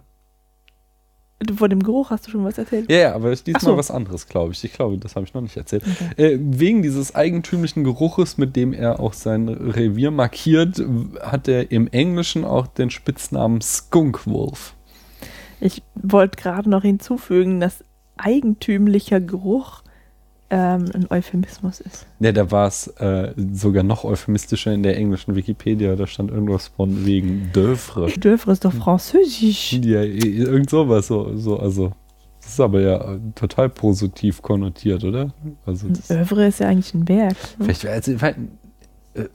Vor 1.56 1.70
dem 1.70 1.82
Geruch 1.82 2.10
hast 2.10 2.26
du 2.26 2.30
schon 2.30 2.44
was 2.44 2.58
erzählt. 2.58 2.90
Ja, 2.90 2.98
ja, 2.98 3.14
aber 3.14 3.34
diesmal 3.34 3.62
so. 3.62 3.76
was 3.76 3.90
anderes, 3.90 4.28
glaube 4.28 4.52
ich. 4.52 4.62
Ich 4.62 4.74
glaube, 4.74 4.98
das 4.98 5.16
habe 5.16 5.24
ich 5.24 5.32
noch 5.32 5.40
nicht 5.40 5.56
erzählt. 5.56 5.84
Okay. 5.84 6.34
Äh, 6.34 6.38
wegen 6.38 6.82
dieses 6.82 7.14
eigentümlichen 7.14 7.82
Geruches, 7.82 8.36
mit 8.36 8.56
dem 8.56 8.74
er 8.74 9.00
auch 9.00 9.14
sein 9.14 9.48
Revier 9.48 10.10
markiert, 10.10 10.82
hat 11.22 11.48
er 11.48 11.72
im 11.72 11.88
Englischen 11.88 12.44
auch 12.44 12.66
den 12.66 12.90
Spitznamen 12.90 13.62
Skunk 13.62 14.26
Wolf. 14.26 14.74
Ich 15.60 15.82
wollte 15.94 16.40
gerade 16.40 16.68
noch 16.68 16.82
hinzufügen, 16.82 17.60
dass 17.60 17.84
eigentümlicher 18.16 19.20
Geruch 19.20 19.82
ähm, 20.50 20.86
ein 20.94 21.06
Euphemismus 21.10 21.80
ist. 21.80 22.06
Ja, 22.18 22.32
da 22.32 22.50
war 22.50 22.66
es 22.66 22.88
äh, 22.98 23.32
sogar 23.52 23.84
noch 23.84 24.04
euphemistischer 24.04 24.72
in 24.72 24.82
der 24.82 24.96
englischen 24.96 25.36
Wikipedia. 25.36 25.94
Da 25.94 26.06
stand 26.06 26.30
irgendwas 26.30 26.68
von 26.68 27.06
wegen 27.06 27.50
Dövre. 27.52 28.10
Dövre 28.10 28.52
ist 28.52 28.64
doch 28.64 28.72
französisch. 28.72 29.74
Ja, 29.74 30.02
irgend 30.02 30.68
sowas. 30.70 31.06
So, 31.06 31.36
so, 31.36 31.58
also, 31.58 31.92
das 32.40 32.50
ist 32.50 32.60
aber 32.60 32.80
ja 32.80 33.18
total 33.36 33.68
positiv 33.68 34.42
konnotiert, 34.42 35.04
oder? 35.04 35.32
Also, 35.66 35.86
Övre 36.08 36.48
ist 36.48 36.58
ja 36.58 36.68
eigentlich 36.68 36.94
ein 36.94 37.08
Werk. 37.08 37.36
ne? 37.58 37.66
Vielleicht, 37.66 37.86
also, 37.86 38.18
vielleicht, 38.18 38.38
äh, 39.14 39.28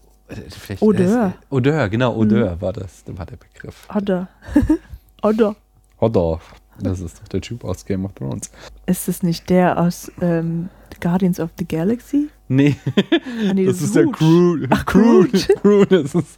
vielleicht 0.49 0.81
Odeur. 0.81 1.33
Äh, 1.49 1.55
Odeur, 1.55 1.87
genau, 1.87 2.15
Odeur 2.17 2.59
war 2.59 2.73
das, 2.73 3.03
war 3.07 3.25
der 3.25 3.37
Begriff. 3.37 3.87
Oder. 3.95 4.27
Oder. 5.23 5.55
Odor. 5.99 6.41
Das 6.79 6.99
ist 6.99 7.19
doch 7.21 7.27
der 7.29 7.39
Typ 7.41 7.63
aus 7.63 7.85
Game 7.85 8.03
of 8.03 8.13
Thrones. 8.13 8.51
Ist 8.85 9.07
es 9.07 9.23
nicht 9.23 9.49
der 9.49 9.79
aus 9.79 10.11
ähm, 10.21 10.67
The 10.93 10.99
Guardians 10.99 11.39
of 11.39 11.49
the 11.57 11.65
Galaxy? 11.65 12.27
Nee, 12.49 12.75
Ah, 13.49 13.53
nee, 13.53 13.65
das 13.65 13.81
ist 13.81 13.95
der 13.95 14.03
Groot. 14.03 14.15
Crew. 14.17 14.67
Ach, 14.69 14.85
Crew. 14.85 15.25
Crew, 15.61 15.85
das 15.89 16.13
ist, 16.13 16.37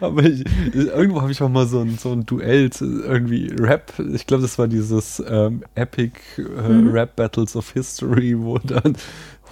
aber 0.00 0.22
ich, 0.22 0.44
irgendwo 0.74 1.20
habe 1.20 1.32
ich 1.32 1.42
auch 1.42 1.48
mal 1.50 1.66
so 1.66 1.80
ein, 1.80 1.98
so 1.98 2.12
ein 2.12 2.24
Duell, 2.24 2.70
irgendwie 2.80 3.48
Rap. 3.58 3.92
Ich 4.14 4.26
glaube, 4.26 4.42
das 4.44 4.58
war 4.58 4.68
dieses 4.68 5.22
ähm, 5.28 5.64
Epic 5.74 6.18
äh, 6.38 6.42
Mhm. 6.68 6.90
Rap 6.92 7.16
Battles 7.16 7.56
of 7.56 7.70
History, 7.72 8.38
wo 8.38 8.58
dann 8.58 8.96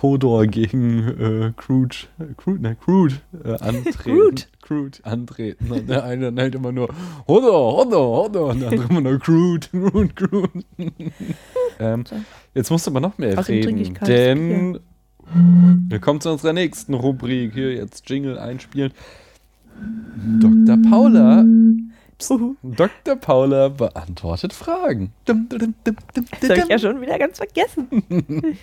Hodor 0.02 0.46
gegen 0.46 1.08
äh, 1.08 1.52
Crude, 1.56 1.96
äh, 2.18 2.34
Crude, 2.36 2.60
ne, 2.60 2.76
Crude 2.76 3.14
äh, 3.44 3.52
antreten. 3.58 4.18
Groot. 4.18 4.48
Crude 4.60 4.98
antreten. 5.04 5.70
Und 5.70 5.88
der 5.88 6.04
eine 6.04 6.26
dann 6.26 6.38
halt 6.38 6.54
immer 6.54 6.72
nur 6.72 6.88
Hodor, 7.28 7.76
Hodor, 7.76 8.24
Hodor. 8.24 8.50
Und 8.50 8.60
der 8.60 8.70
andere 8.70 8.88
immer 8.90 9.00
nur 9.00 9.18
Crude, 9.18 9.66
Crude, 9.70 10.08
Crude. 10.14 10.64
ähm, 11.78 12.04
jetzt 12.54 12.70
musst 12.70 12.86
du 12.86 12.90
aber 12.90 13.00
noch 13.00 13.18
mehr 13.18 13.38
Außerdem 13.38 13.74
reden, 13.76 13.98
denn 14.06 14.80
wir 15.88 15.98
kommen 15.98 16.20
zu 16.20 16.30
unserer 16.30 16.52
nächsten 16.52 16.94
Rubrik. 16.94 17.54
Hier 17.54 17.72
jetzt 17.72 18.08
Jingle 18.10 18.38
einspielen. 18.38 18.92
Dr. 20.40 20.78
Paula, 20.90 21.44
Uhu. 22.30 22.56
Dr. 22.62 23.16
Paula 23.16 23.68
beantwortet 23.68 24.52
Fragen. 24.52 25.12
Dum, 25.24 25.48
dum, 25.48 25.58
dum, 25.58 25.74
dum, 25.84 25.96
dum, 26.14 26.24
Das 26.40 26.50
habe 26.50 26.60
ich 26.60 26.68
ja 26.68 26.78
schon 26.78 27.00
wieder 27.00 27.18
ganz 27.18 27.38
vergessen. 27.38 27.86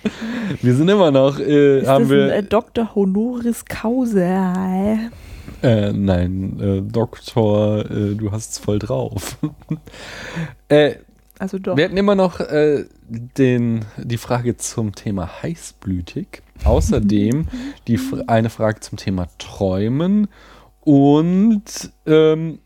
Wir 0.62 0.76
sind 0.76 0.90
immer 0.90 1.12
noch, 1.12 1.40
äh, 1.40 1.80
Ist 1.80 1.88
haben 1.88 2.04
das 2.04 2.12
wir, 2.12 2.24
ein 2.26 2.30
äh, 2.32 2.44
Dr. 2.44 2.96
Honoris 2.96 3.66
Causa? 3.66 4.98
äh, 5.62 5.92
nein, 5.92 6.60
äh, 6.60 6.82
Doktor, 6.82 7.90
äh, 7.90 8.16
du 8.16 8.32
hast 8.32 8.52
es 8.52 8.58
voll 8.60 8.80
drauf. 8.80 9.38
äh, 10.70 10.96
Also 11.38 11.58
doch. 11.60 11.78
Wir 11.78 11.86
hatten 11.86 11.98
immer 11.98 12.16
noch 12.16 12.40
äh, 12.40 12.86
den, 13.08 13.86
die 13.98 14.18
Frage 14.18 14.58
zum 14.58 14.94
Thema 14.96 15.42
heißblütig. 15.42 16.42
Außerdem 16.64 17.48
die, 17.88 18.00
eine 18.28 18.50
Frage 18.50 18.82
zum 18.82 18.98
Thema 18.98 19.28
Träumen 19.38 20.28
und 20.82 21.64
ähm, 22.06 22.60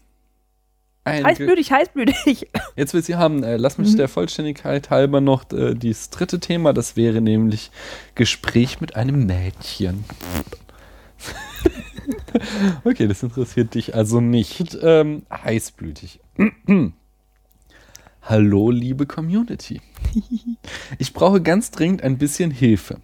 ein 1.05 1.25
Heißblütig, 1.25 1.71
heißblütig. 1.71 2.47
Jetzt 2.75 2.93
will 2.93 3.03
sie 3.03 3.15
haben, 3.15 3.43
äh, 3.43 3.57
lass 3.57 3.77
mich 3.77 3.91
Mhm. 3.91 3.97
der 3.97 4.07
Vollständigkeit 4.07 4.89
halber 4.89 5.19
noch 5.21 5.51
äh, 5.51 5.73
dieses 5.75 6.09
dritte 6.09 6.39
Thema, 6.39 6.73
das 6.73 6.95
wäre 6.95 7.19
nämlich 7.21 7.71
Gespräch 8.15 8.79
mit 8.81 8.95
einem 8.95 9.25
Mädchen. 9.25 10.05
okay, 12.83 13.07
das 13.07 13.23
interessiert 13.23 13.75
dich 13.75 13.95
also 13.95 14.21
nicht. 14.21 14.77
Ähm, 14.81 15.23
heißblütig. 15.31 16.19
Hallo, 18.23 18.71
liebe 18.71 19.05
Community. 19.05 19.81
Ich 20.99 21.11
brauche 21.13 21.41
ganz 21.41 21.71
dringend 21.71 22.03
ein 22.03 22.17
bisschen 22.17 22.51
Hilfe. 22.51 22.99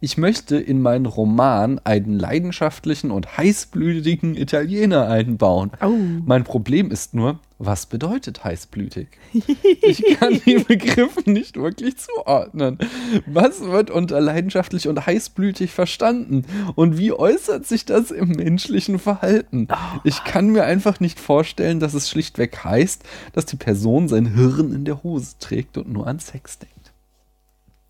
Ich 0.00 0.18
möchte 0.18 0.56
in 0.56 0.82
meinen 0.82 1.06
Roman 1.06 1.80
einen 1.84 2.18
leidenschaftlichen 2.18 3.10
und 3.10 3.38
heißblütigen 3.38 4.36
Italiener 4.36 5.08
einbauen. 5.08 5.70
Oh. 5.82 5.96
Mein 6.24 6.44
Problem 6.44 6.90
ist 6.90 7.14
nur, 7.14 7.40
was 7.58 7.86
bedeutet 7.86 8.44
heißblütig? 8.44 9.08
Ich 9.32 10.04
kann 10.18 10.38
die 10.44 10.58
Begriffe 10.68 11.30
nicht 11.30 11.56
wirklich 11.56 11.96
zuordnen. 11.96 12.78
Was 13.24 13.62
wird 13.62 13.90
unter 13.90 14.20
leidenschaftlich 14.20 14.88
und 14.88 15.06
heißblütig 15.06 15.70
verstanden? 15.70 16.44
Und 16.74 16.98
wie 16.98 17.12
äußert 17.12 17.64
sich 17.66 17.86
das 17.86 18.10
im 18.10 18.30
menschlichen 18.30 18.98
Verhalten? 18.98 19.68
Ich 20.04 20.24
kann 20.24 20.50
mir 20.50 20.64
einfach 20.64 21.00
nicht 21.00 21.18
vorstellen, 21.18 21.80
dass 21.80 21.94
es 21.94 22.10
schlichtweg 22.10 22.62
heißt, 22.62 23.02
dass 23.32 23.46
die 23.46 23.56
Person 23.56 24.08
sein 24.08 24.34
Hirn 24.34 24.74
in 24.74 24.84
der 24.84 25.02
Hose 25.02 25.36
trägt 25.40 25.78
und 25.78 25.90
nur 25.90 26.06
an 26.06 26.18
Sex 26.18 26.58
denkt. 26.58 26.75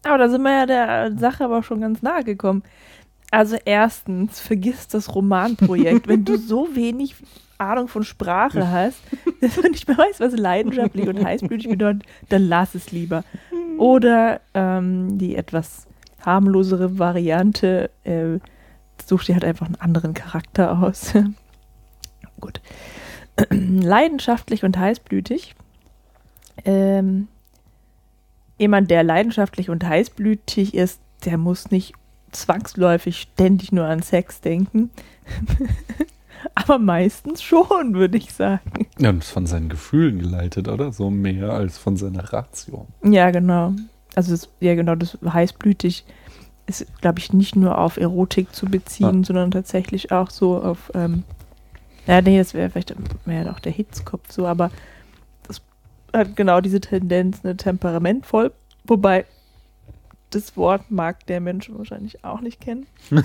Aber 0.07 0.19
da 0.19 0.29
sind 0.29 0.43
wir 0.43 0.53
ja 0.53 0.67
der 0.67 1.19
Sache 1.19 1.45
aber 1.45 1.63
schon 1.63 1.81
ganz 1.81 2.03
nahe 2.03 2.25
gekommen. 2.25 2.63
Also 3.31 3.57
erstens, 3.65 4.41
vergiss 4.41 4.89
das 4.89 5.15
Romanprojekt. 5.15 6.07
Wenn 6.07 6.25
du 6.25 6.39
so 6.39 6.69
wenig 6.75 7.17
Ahnung 7.59 7.89
von 7.89 8.05
Sprache 8.05 8.71
hast, 8.71 9.01
dass 9.41 9.57
du 9.57 9.69
nicht 9.69 9.89
mehr 9.89 9.99
weißt, 9.99 10.21
was 10.21 10.37
leidenschaftlich 10.37 11.09
und 11.09 11.25
heißblütig 11.25 11.69
bedeutet, 11.69 12.05
dann 12.29 12.49
lass 12.49 12.75
es 12.75 12.93
lieber. 12.93 13.25
Oder 13.79 14.41
ähm, 14.55 15.19
die 15.19 15.37
etwas 15.37 15.87
harmlosere 16.25 16.99
Variante, 16.99 17.91
äh, 18.05 18.39
such 19.05 19.25
dir 19.25 19.35
halt 19.35 19.45
einfach 19.45 19.67
einen 19.67 19.77
anderen 19.77 20.15
Charakter 20.15 20.83
aus. 20.83 21.13
Gut. 22.41 22.61
Leidenschaftlich 23.51 24.65
und 24.65 24.79
heißblütig. 24.79 25.55
Ähm, 26.65 27.29
jemand, 28.59 28.91
der 28.91 29.03
leidenschaftlich 29.03 29.71
und 29.71 29.85
heißblütig 29.87 30.75
ist, 30.75 31.01
der 31.25 31.39
muss 31.39 31.71
nicht 31.71 31.93
zwangsläufig 32.33 33.19
ständig 33.21 33.73
nur 33.73 33.85
an 33.87 34.03
Sex 34.03 34.41
denken. 34.41 34.91
Aber 36.55 36.79
meistens 36.79 37.43
schon, 37.43 37.95
würde 37.95 38.17
ich 38.19 38.33
sagen. 38.33 38.87
Ja, 38.99 39.11
und 39.11 39.23
ist 39.23 39.31
von 39.31 39.47
seinen 39.47 39.69
Gefühlen 39.69 40.19
geleitet, 40.19 40.69
oder? 40.69 40.93
So 40.93 41.11
mehr 41.11 41.51
als 41.51 41.77
von 41.79 41.97
seiner 41.97 42.33
Ratio. 42.33 42.87
Ja, 43.03 43.31
genau. 43.31 43.73
Also, 44.15 44.31
das, 44.33 44.49
ja, 44.61 44.75
genau, 44.75 44.95
das 44.95 45.19
heißblütig 45.27 46.05
ist, 46.67 46.87
glaube 47.01 47.19
ich, 47.19 47.33
nicht 47.33 47.57
nur 47.57 47.79
auf 47.79 47.97
Erotik 47.97 48.55
zu 48.55 48.67
beziehen, 48.67 49.21
Ja. 49.23 49.25
sondern 49.25 49.51
tatsächlich 49.51 50.13
auch 50.13 50.31
so 50.31 50.61
auf, 50.63 50.91
ähm, 50.95 51.25
ja, 52.07 52.21
nee, 52.21 52.39
das 52.39 52.55
wäre 52.55 52.71
vielleicht 52.71 52.95
mehr 53.27 53.45
doch 53.45 53.59
der 53.61 53.73
Hitzkopf 53.73 54.31
so, 54.31 54.47
aber 54.47 54.71
hat 56.13 56.37
genau 56.37 56.61
diese 56.61 56.81
Tendenz, 56.81 57.43
ne, 57.43 57.57
temperamentvoll, 57.57 58.53
wobei 58.85 59.25
das 60.31 60.57
Wort 60.57 60.91
mag 60.91 61.27
der 61.27 61.41
Mensch 61.41 61.71
wahrscheinlich 61.73 62.25
auch 62.25 62.41
nicht 62.41 62.61
kennen. 62.61 62.87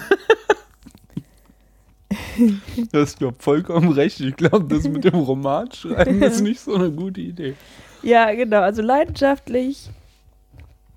Du 2.91 2.99
hast 2.99 3.21
ja 3.21 3.31
vollkommen 3.39 3.91
recht. 3.91 4.19
Ich 4.19 4.35
glaube, 4.35 4.65
das 4.73 4.87
mit 4.87 5.03
dem 5.03 5.15
Roman 5.15 5.71
schreiben 5.71 6.21
ist 6.21 6.41
nicht 6.43 6.59
so 6.59 6.75
eine 6.75 6.91
gute 6.91 7.21
Idee. 7.21 7.55
Ja, 8.03 8.33
genau. 8.33 8.61
Also 8.61 8.81
leidenschaftlich 8.81 9.89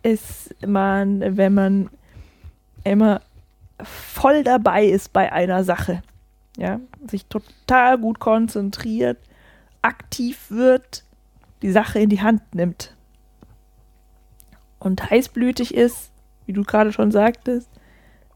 ist 0.02 0.54
man, 0.66 1.36
wenn 1.36 1.54
man 1.54 1.90
immer 2.82 3.20
voll 3.82 4.44
dabei 4.44 4.86
ist 4.86 5.12
bei 5.12 5.32
einer 5.32 5.64
Sache. 5.64 6.02
Ja, 6.56 6.80
sich 7.08 7.26
total 7.26 7.98
gut 7.98 8.20
konzentriert, 8.20 9.18
aktiv 9.82 10.38
wird, 10.50 11.03
die 11.64 11.72
Sache 11.72 11.98
in 11.98 12.10
die 12.10 12.20
Hand 12.20 12.42
nimmt. 12.54 12.94
Und 14.78 15.10
heißblütig 15.10 15.74
ist, 15.74 16.10
wie 16.44 16.52
du 16.52 16.62
gerade 16.62 16.92
schon 16.92 17.10
sagtest, 17.10 17.70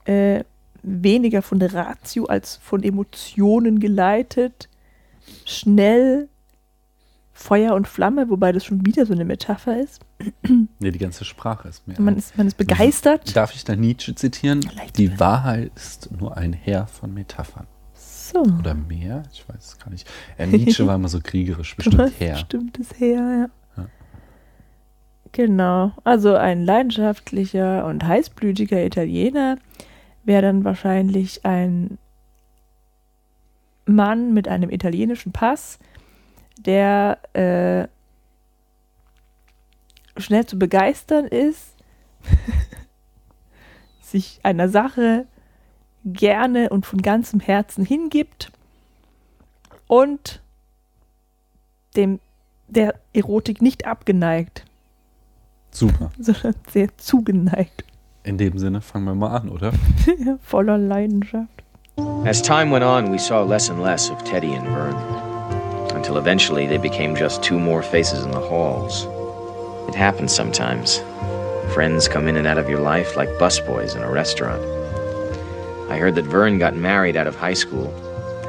äh, 0.06 0.44
weniger 0.82 1.42
von 1.42 1.58
der 1.58 1.74
Ratio 1.74 2.24
als 2.24 2.56
von 2.56 2.82
Emotionen 2.82 3.80
geleitet, 3.80 4.70
schnell, 5.44 6.30
Feuer 7.34 7.74
und 7.74 7.86
Flamme, 7.86 8.30
wobei 8.30 8.50
das 8.50 8.64
schon 8.64 8.86
wieder 8.86 9.04
so 9.04 9.12
eine 9.12 9.26
Metapher 9.26 9.78
ist. 9.78 10.00
Nee, 10.80 10.90
die 10.90 10.98
ganze 10.98 11.26
Sprache 11.26 11.68
ist 11.68 11.86
mehr. 11.86 12.00
Man 12.00 12.16
ist, 12.16 12.38
man 12.38 12.46
ist 12.46 12.56
begeistert. 12.56 13.36
Darf 13.36 13.54
ich 13.54 13.64
da 13.64 13.76
Nietzsche 13.76 14.14
zitieren? 14.14 14.62
Leicht 14.74 14.96
Die. 14.96 15.20
Wahrheit 15.20 15.72
ist 15.76 16.10
nur 16.18 16.36
ein 16.36 16.54
Heer 16.54 16.86
von 16.86 17.12
Metaphern. 17.12 17.66
So. 18.44 18.52
Oder 18.58 18.74
mehr? 18.74 19.24
Ich 19.32 19.48
weiß 19.48 19.56
es 19.58 19.78
gar 19.78 19.90
nicht. 19.90 20.08
Äh, 20.36 20.46
Nietzsche 20.46 20.86
war 20.86 20.94
immer 20.94 21.08
so 21.08 21.20
kriegerisch, 21.20 21.76
bestimmt 21.76 22.12
Heer. 22.18 22.34
Bestimmtes 22.34 22.98
her, 22.98 23.48
ja. 23.76 23.82
Ja. 23.82 23.88
Genau. 25.32 25.92
Also 26.04 26.34
ein 26.34 26.64
leidenschaftlicher 26.64 27.84
und 27.86 28.04
heißblütiger 28.04 28.84
Italiener 28.84 29.58
wäre 30.24 30.42
dann 30.42 30.64
wahrscheinlich 30.64 31.44
ein 31.44 31.98
Mann 33.86 34.34
mit 34.34 34.46
einem 34.48 34.70
italienischen 34.70 35.32
Pass, 35.32 35.78
der 36.58 37.18
äh, 37.32 37.88
schnell 40.20 40.44
zu 40.46 40.58
begeistern 40.58 41.26
ist, 41.26 41.74
sich 44.02 44.40
einer 44.42 44.68
Sache 44.68 45.26
gerne 46.12 46.68
und 46.70 46.86
von 46.86 47.02
ganzem 47.02 47.40
Herzen 47.40 47.84
hingibt 47.84 48.50
und 49.86 50.40
dem 51.96 52.20
der 52.68 52.94
Erotik 53.14 53.62
nicht 53.62 53.86
abgeneigt, 53.86 54.64
Super. 55.70 56.10
sondern 56.18 56.54
sehr 56.70 56.88
zugeneigt, 56.98 57.84
In 58.24 58.36
dem 58.36 58.58
Sinne 58.58 58.80
fangen 58.80 59.06
wir 59.06 59.14
mal 59.14 59.36
an, 59.36 59.48
oder? 59.48 59.72
voller 60.42 60.76
Leidenschaft. 60.78 61.62
As 62.24 62.40
time 62.42 62.70
went 62.70 62.84
on, 62.84 63.10
we 63.10 63.18
saw 63.18 63.42
less 63.42 63.70
and 63.70 63.82
less 63.82 64.10
of 64.10 64.22
Teddy 64.24 64.54
and 64.54 64.66
Vern, 64.68 64.94
until 65.94 66.16
eventually 66.18 66.66
they 66.66 66.78
became 66.78 67.16
just 67.16 67.42
two 67.42 67.58
more 67.58 67.82
faces 67.82 68.24
in 68.24 68.30
the 68.30 68.38
halls. 68.38 69.08
It 69.88 69.94
happens 69.94 70.32
sometimes. 70.34 71.00
Friends 71.72 72.06
come 72.08 72.28
in 72.28 72.36
and 72.36 72.46
out 72.46 72.58
of 72.58 72.68
your 72.68 72.80
life 72.80 73.16
like 73.16 73.28
busboys 73.38 73.96
in 73.96 74.02
a 74.02 74.10
restaurant. 74.10 74.62
I 75.88 75.96
heard 75.96 76.14
that 76.16 76.24
Vern 76.26 76.58
got 76.58 76.76
married 76.76 77.16
out 77.16 77.26
of 77.26 77.34
high 77.34 77.54
school, 77.54 77.90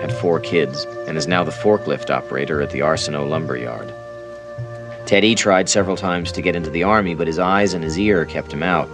had 0.02 0.12
four 0.12 0.40
kids, 0.40 0.86
and 1.08 1.18
is 1.18 1.28
now 1.28 1.44
the 1.44 1.52
forklift 1.52 2.10
operator 2.10 2.62
at 2.62 2.72
the 2.72 2.82
Arsenault 2.82 3.30
lumber 3.30 3.58
yard. 3.58 3.94
Teddy 5.06 5.36
tried 5.36 5.70
several 5.70 5.98
times 5.98 6.32
to 6.34 6.42
get 6.42 6.56
into 6.56 6.70
the 6.70 6.84
army, 6.84 7.16
but 7.16 7.28
his 7.28 7.40
eyes 7.40 7.74
and 7.74 7.84
his 7.84 7.98
ear 7.98 8.26
kept 8.26 8.52
him 8.52 8.62
out. 8.62 8.90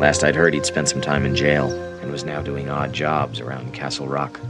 Last 0.00 0.24
I'd 0.24 0.34
heard, 0.34 0.54
he'd 0.54 0.66
spent 0.66 0.88
some 0.88 1.00
time 1.00 1.24
in 1.24 1.36
jail 1.36 1.70
and 2.00 2.10
was 2.10 2.24
now 2.24 2.42
doing 2.42 2.68
odd 2.68 2.92
jobs 2.92 3.40
around 3.40 3.74
Castle 3.74 4.08
Rock. 4.08 4.40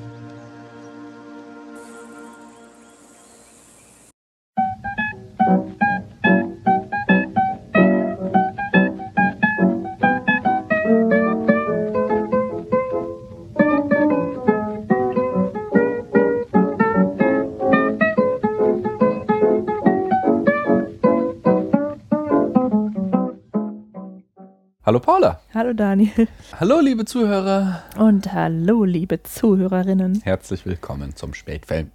Hallo 24.86 25.00
Paula. 25.00 25.40
Hallo 25.54 25.72
Daniel 25.72 26.28
Hallo 26.60 26.78
liebe 26.80 27.06
Zuhörer. 27.06 27.82
und 27.96 28.34
hallo 28.34 28.84
liebe 28.84 29.22
Zuhörerinnen. 29.22 30.20
Herzlich 30.22 30.66
willkommen 30.66 31.16
zum 31.16 31.32
Spätfilm. 31.32 31.90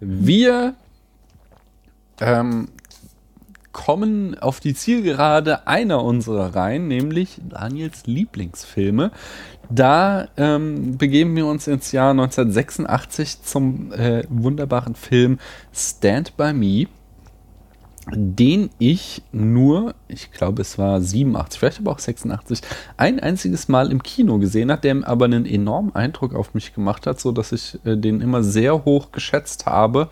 Wir 0.00 0.74
ähm, 2.18 2.68
kommen 3.72 4.38
auf 4.38 4.60
die 4.60 4.72
Zielgerade 4.72 5.66
einer 5.66 6.02
unserer 6.02 6.54
Reihen, 6.54 6.88
nämlich 6.88 7.42
Daniels 7.46 8.06
Lieblingsfilme. 8.06 9.10
Da 9.68 10.28
ähm, 10.38 10.96
begeben 10.96 11.36
wir 11.36 11.44
uns 11.44 11.66
ins 11.66 11.92
Jahr 11.92 12.12
1986 12.12 13.42
zum 13.42 13.92
äh, 13.92 14.24
wunderbaren 14.30 14.94
Film 14.94 15.38
Stand 15.74 16.38
By 16.38 16.54
Me, 16.54 16.86
den 18.10 18.70
ich 18.78 19.22
nur, 19.32 19.94
ich 20.08 20.32
glaube 20.32 20.62
es 20.62 20.76
war 20.76 21.00
87, 21.00 21.58
vielleicht 21.58 21.80
aber 21.80 21.92
auch 21.92 21.98
86, 21.98 22.60
ein 22.96 23.20
einziges 23.20 23.68
Mal 23.68 23.92
im 23.92 24.02
Kino 24.02 24.38
gesehen 24.38 24.72
hat, 24.72 24.84
der 24.84 25.06
aber 25.06 25.26
einen 25.26 25.46
enormen 25.46 25.94
Eindruck 25.94 26.34
auf 26.34 26.54
mich 26.54 26.74
gemacht 26.74 27.06
hat, 27.06 27.20
so 27.20 27.32
dass 27.32 27.52
ich 27.52 27.78
äh, 27.84 27.96
den 27.96 28.20
immer 28.20 28.42
sehr 28.42 28.84
hoch 28.84 29.12
geschätzt 29.12 29.66
habe 29.66 30.08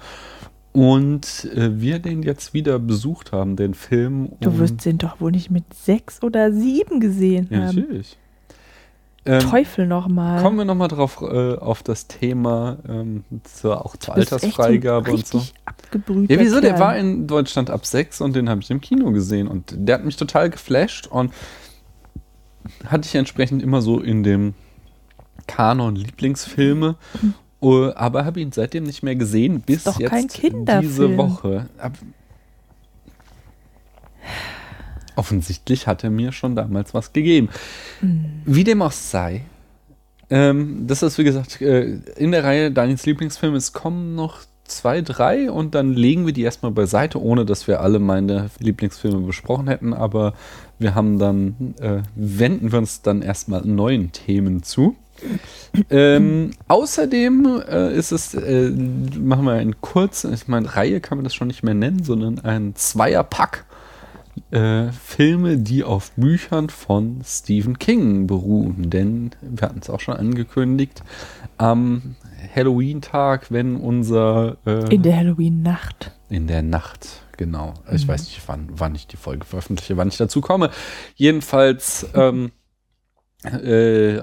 und 0.72 1.48
äh, 1.56 1.80
wir 1.80 1.98
den 1.98 2.22
jetzt 2.22 2.54
wieder 2.54 2.78
besucht 2.78 3.32
haben, 3.32 3.56
den 3.56 3.74
Film. 3.74 4.30
Du 4.40 4.58
wirst 4.58 4.84
den 4.84 4.98
doch 4.98 5.20
wohl 5.20 5.32
nicht 5.32 5.50
mit 5.50 5.74
sechs 5.74 6.22
oder 6.22 6.52
sieben 6.52 7.00
gesehen 7.00 7.48
ja, 7.50 7.66
haben. 7.66 7.76
natürlich. 7.76 8.16
Ähm, 9.26 9.40
Teufel 9.40 9.86
nochmal. 9.86 10.42
Kommen 10.42 10.56
wir 10.56 10.64
nochmal 10.64 10.88
drauf 10.88 11.20
äh, 11.20 11.54
auf 11.56 11.82
das 11.82 12.06
Thema, 12.06 12.78
ähm, 12.88 13.24
zur, 13.44 13.84
auch 13.84 13.96
zur 13.96 14.14
Altersfreigabe 14.14 15.12
und 15.12 15.26
so. 15.26 15.38
Ja, 15.38 16.38
wieso? 16.38 16.60
Der 16.60 16.70
Kerl. 16.70 16.80
war 16.80 16.96
in 16.96 17.26
Deutschland 17.26 17.68
ab 17.68 17.84
6 17.84 18.22
und 18.22 18.34
den 18.34 18.48
habe 18.48 18.62
ich 18.62 18.70
im 18.70 18.80
Kino 18.80 19.12
gesehen 19.12 19.46
und 19.46 19.74
der 19.76 19.96
hat 19.96 20.04
mich 20.04 20.16
total 20.16 20.48
geflasht 20.48 21.06
und 21.06 21.32
hatte 22.86 23.06
ich 23.06 23.14
entsprechend 23.14 23.62
immer 23.62 23.82
so 23.82 24.00
in 24.00 24.22
dem 24.22 24.54
Kanon 25.46 25.96
Lieblingsfilme, 25.96 26.96
uh, 27.60 27.90
aber 27.94 28.24
habe 28.24 28.40
ihn 28.40 28.52
seitdem 28.52 28.84
nicht 28.84 29.02
mehr 29.02 29.16
gesehen, 29.16 29.60
bis 29.60 29.84
jetzt 29.98 30.42
diese 30.42 31.16
Woche. 31.16 31.68
Ab 31.76 31.92
Offensichtlich 35.20 35.86
hat 35.86 36.02
er 36.02 36.08
mir 36.08 36.32
schon 36.32 36.56
damals 36.56 36.94
was 36.94 37.12
gegeben. 37.12 37.50
Hm. 38.00 38.24
Wie 38.46 38.64
dem 38.64 38.80
auch 38.80 38.90
sei, 38.90 39.42
ähm, 40.30 40.86
das 40.86 41.02
ist 41.02 41.18
wie 41.18 41.24
gesagt 41.24 41.60
äh, 41.60 41.98
in 42.16 42.32
der 42.32 42.42
Reihe 42.42 42.70
Daniels 42.70 43.04
Lieblingsfilme. 43.04 43.58
Es 43.58 43.74
kommen 43.74 44.14
noch 44.14 44.38
zwei, 44.64 45.02
drei 45.02 45.50
und 45.50 45.74
dann 45.74 45.92
legen 45.92 46.24
wir 46.24 46.32
die 46.32 46.40
erstmal 46.40 46.72
beiseite, 46.72 47.20
ohne 47.20 47.44
dass 47.44 47.68
wir 47.68 47.82
alle 47.82 47.98
meine 47.98 48.48
Lieblingsfilme 48.60 49.20
besprochen 49.20 49.68
hätten. 49.68 49.92
Aber 49.92 50.32
wir 50.78 50.94
haben 50.94 51.18
dann, 51.18 51.74
äh, 51.80 51.98
wenden 52.14 52.72
wir 52.72 52.78
uns 52.78 53.02
dann 53.02 53.20
erstmal 53.20 53.60
neuen 53.66 54.12
Themen 54.12 54.62
zu. 54.62 54.96
Ähm, 55.90 56.52
außerdem 56.66 57.62
äh, 57.68 57.94
ist 57.94 58.10
es, 58.10 58.32
äh, 58.32 58.70
machen 58.70 59.44
wir 59.44 59.52
einen 59.52 59.82
kurzen, 59.82 60.32
ich 60.32 60.48
meine, 60.48 60.74
Reihe 60.74 61.02
kann 61.02 61.18
man 61.18 61.24
das 61.24 61.34
schon 61.34 61.48
nicht 61.48 61.62
mehr 61.62 61.74
nennen, 61.74 62.04
sondern 62.04 62.38
ein 62.38 62.74
Zweierpack 62.74 63.66
äh, 64.50 64.90
Filme, 64.92 65.58
die 65.58 65.84
auf 65.84 66.12
Büchern 66.12 66.68
von 66.70 67.20
Stephen 67.24 67.78
King 67.78 68.26
beruhen. 68.26 68.90
Denn 68.90 69.30
wir 69.40 69.68
hatten 69.68 69.80
es 69.80 69.90
auch 69.90 70.00
schon 70.00 70.16
angekündigt, 70.16 71.02
am 71.58 72.16
Halloween-Tag, 72.54 73.50
wenn 73.50 73.76
unser 73.76 74.56
äh, 74.66 74.94
In 74.94 75.02
der 75.02 75.16
Halloween-Nacht. 75.16 76.12
in 76.28 76.46
der 76.46 76.62
Nacht, 76.62 77.22
genau. 77.36 77.74
Ich 77.92 78.06
weiß 78.08 78.22
nicht, 78.24 78.40
wann, 78.46 78.68
wann 78.72 78.94
ich 78.94 79.06
die 79.06 79.16
Folge 79.16 79.44
veröffentliche, 79.44 79.96
wann 79.96 80.08
ich 80.08 80.16
dazu 80.16 80.40
komme. 80.40 80.70
Jedenfalls 81.16 82.06
ähm, 82.14 82.50
äh, 83.44 84.20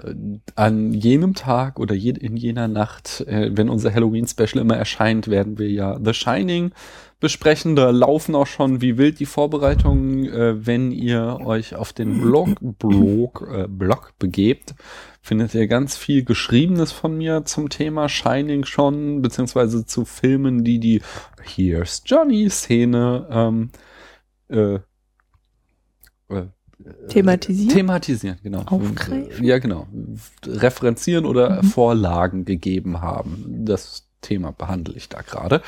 an 0.56 0.94
jenem 0.94 1.34
Tag 1.34 1.80
oder 1.80 1.96
je, 1.96 2.12
in 2.12 2.38
jener 2.38 2.68
Nacht, 2.68 3.22
äh, 3.22 3.50
wenn 3.56 3.70
unser 3.70 3.94
Halloween-Special 3.94 4.62
immer 4.62 4.78
erscheint, 4.78 5.28
werden 5.28 5.58
wir 5.58 5.70
ja 5.70 6.00
The 6.04 6.14
Shining 6.14 6.72
besprechen. 7.20 7.76
Da 7.76 7.90
laufen 7.90 8.36
auch 8.36 8.48
schon 8.48 8.82
wie 8.82 8.98
wild 8.98 9.20
die 9.20 9.26
Vorbereitungen, 9.26 10.26
äh, 10.26 10.66
wenn 10.66 10.92
ihr 10.92 11.40
euch 11.44 11.76
auf 11.76 11.94
den 11.94 12.22
Blog, 12.22 12.58
Blog, 12.62 13.48
äh, 13.52 13.68
Blog 13.68 14.14
begebt. 14.20 14.76
Findet 15.22 15.56
ihr 15.56 15.68
ganz 15.68 15.98
viel 15.98 16.24
Geschriebenes 16.24 16.92
von 16.92 17.18
mir 17.18 17.44
zum 17.44 17.70
Thema 17.70 18.10
Shining 18.10 18.66
schon, 18.66 19.22
beziehungsweise 19.22 19.86
zu 19.86 20.06
Filmen, 20.06 20.64
die 20.64 20.80
die 20.80 21.02
Here's 21.42 22.04
Johnny-Szene 22.06 23.28
ähm, 23.32 23.72
äh, 24.50 24.80
äh, 26.30 26.48
Thematisieren? 27.10 27.70
Thematisieren, 27.76 28.38
genau. 28.44 28.62
Aufgreifen? 28.66 29.44
Ja, 29.44 29.60
genau. 29.60 29.88
Referenzieren 30.46 31.26
oder 31.26 31.62
Mhm. 31.64 31.68
Vorlagen 31.68 32.46
gegeben 32.46 33.02
haben. 33.02 33.66
Das 33.66 34.08
Thema 34.22 34.52
behandle 34.52 34.96
ich 34.96 35.10
da 35.10 35.22
gerade. 35.22 35.62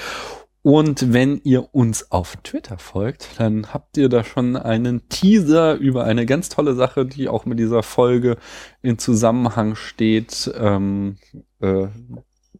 Und 0.62 1.13
wenn 1.13 1.39
ihr 1.43 1.73
uns 1.73 2.12
auf 2.12 2.36
Twitter 2.43 2.77
folgt, 2.77 3.39
dann 3.39 3.73
habt 3.73 3.97
ihr 3.97 4.10
da 4.10 4.25
schon 4.25 4.58
einen 4.58 5.08
Teaser 5.08 5.75
über 5.75 6.03
eine 6.03 6.25
ganz 6.25 6.49
tolle 6.49 6.75
Sache, 6.75 7.05
die 7.05 7.29
auch 7.29 7.45
mit 7.45 7.60
dieser 7.60 7.82
Folge 7.82 8.38
in 8.82 8.97
Zusammenhang 8.99 9.75
steht, 9.75 10.51
ähm, 10.60 11.15
äh, 11.62 11.88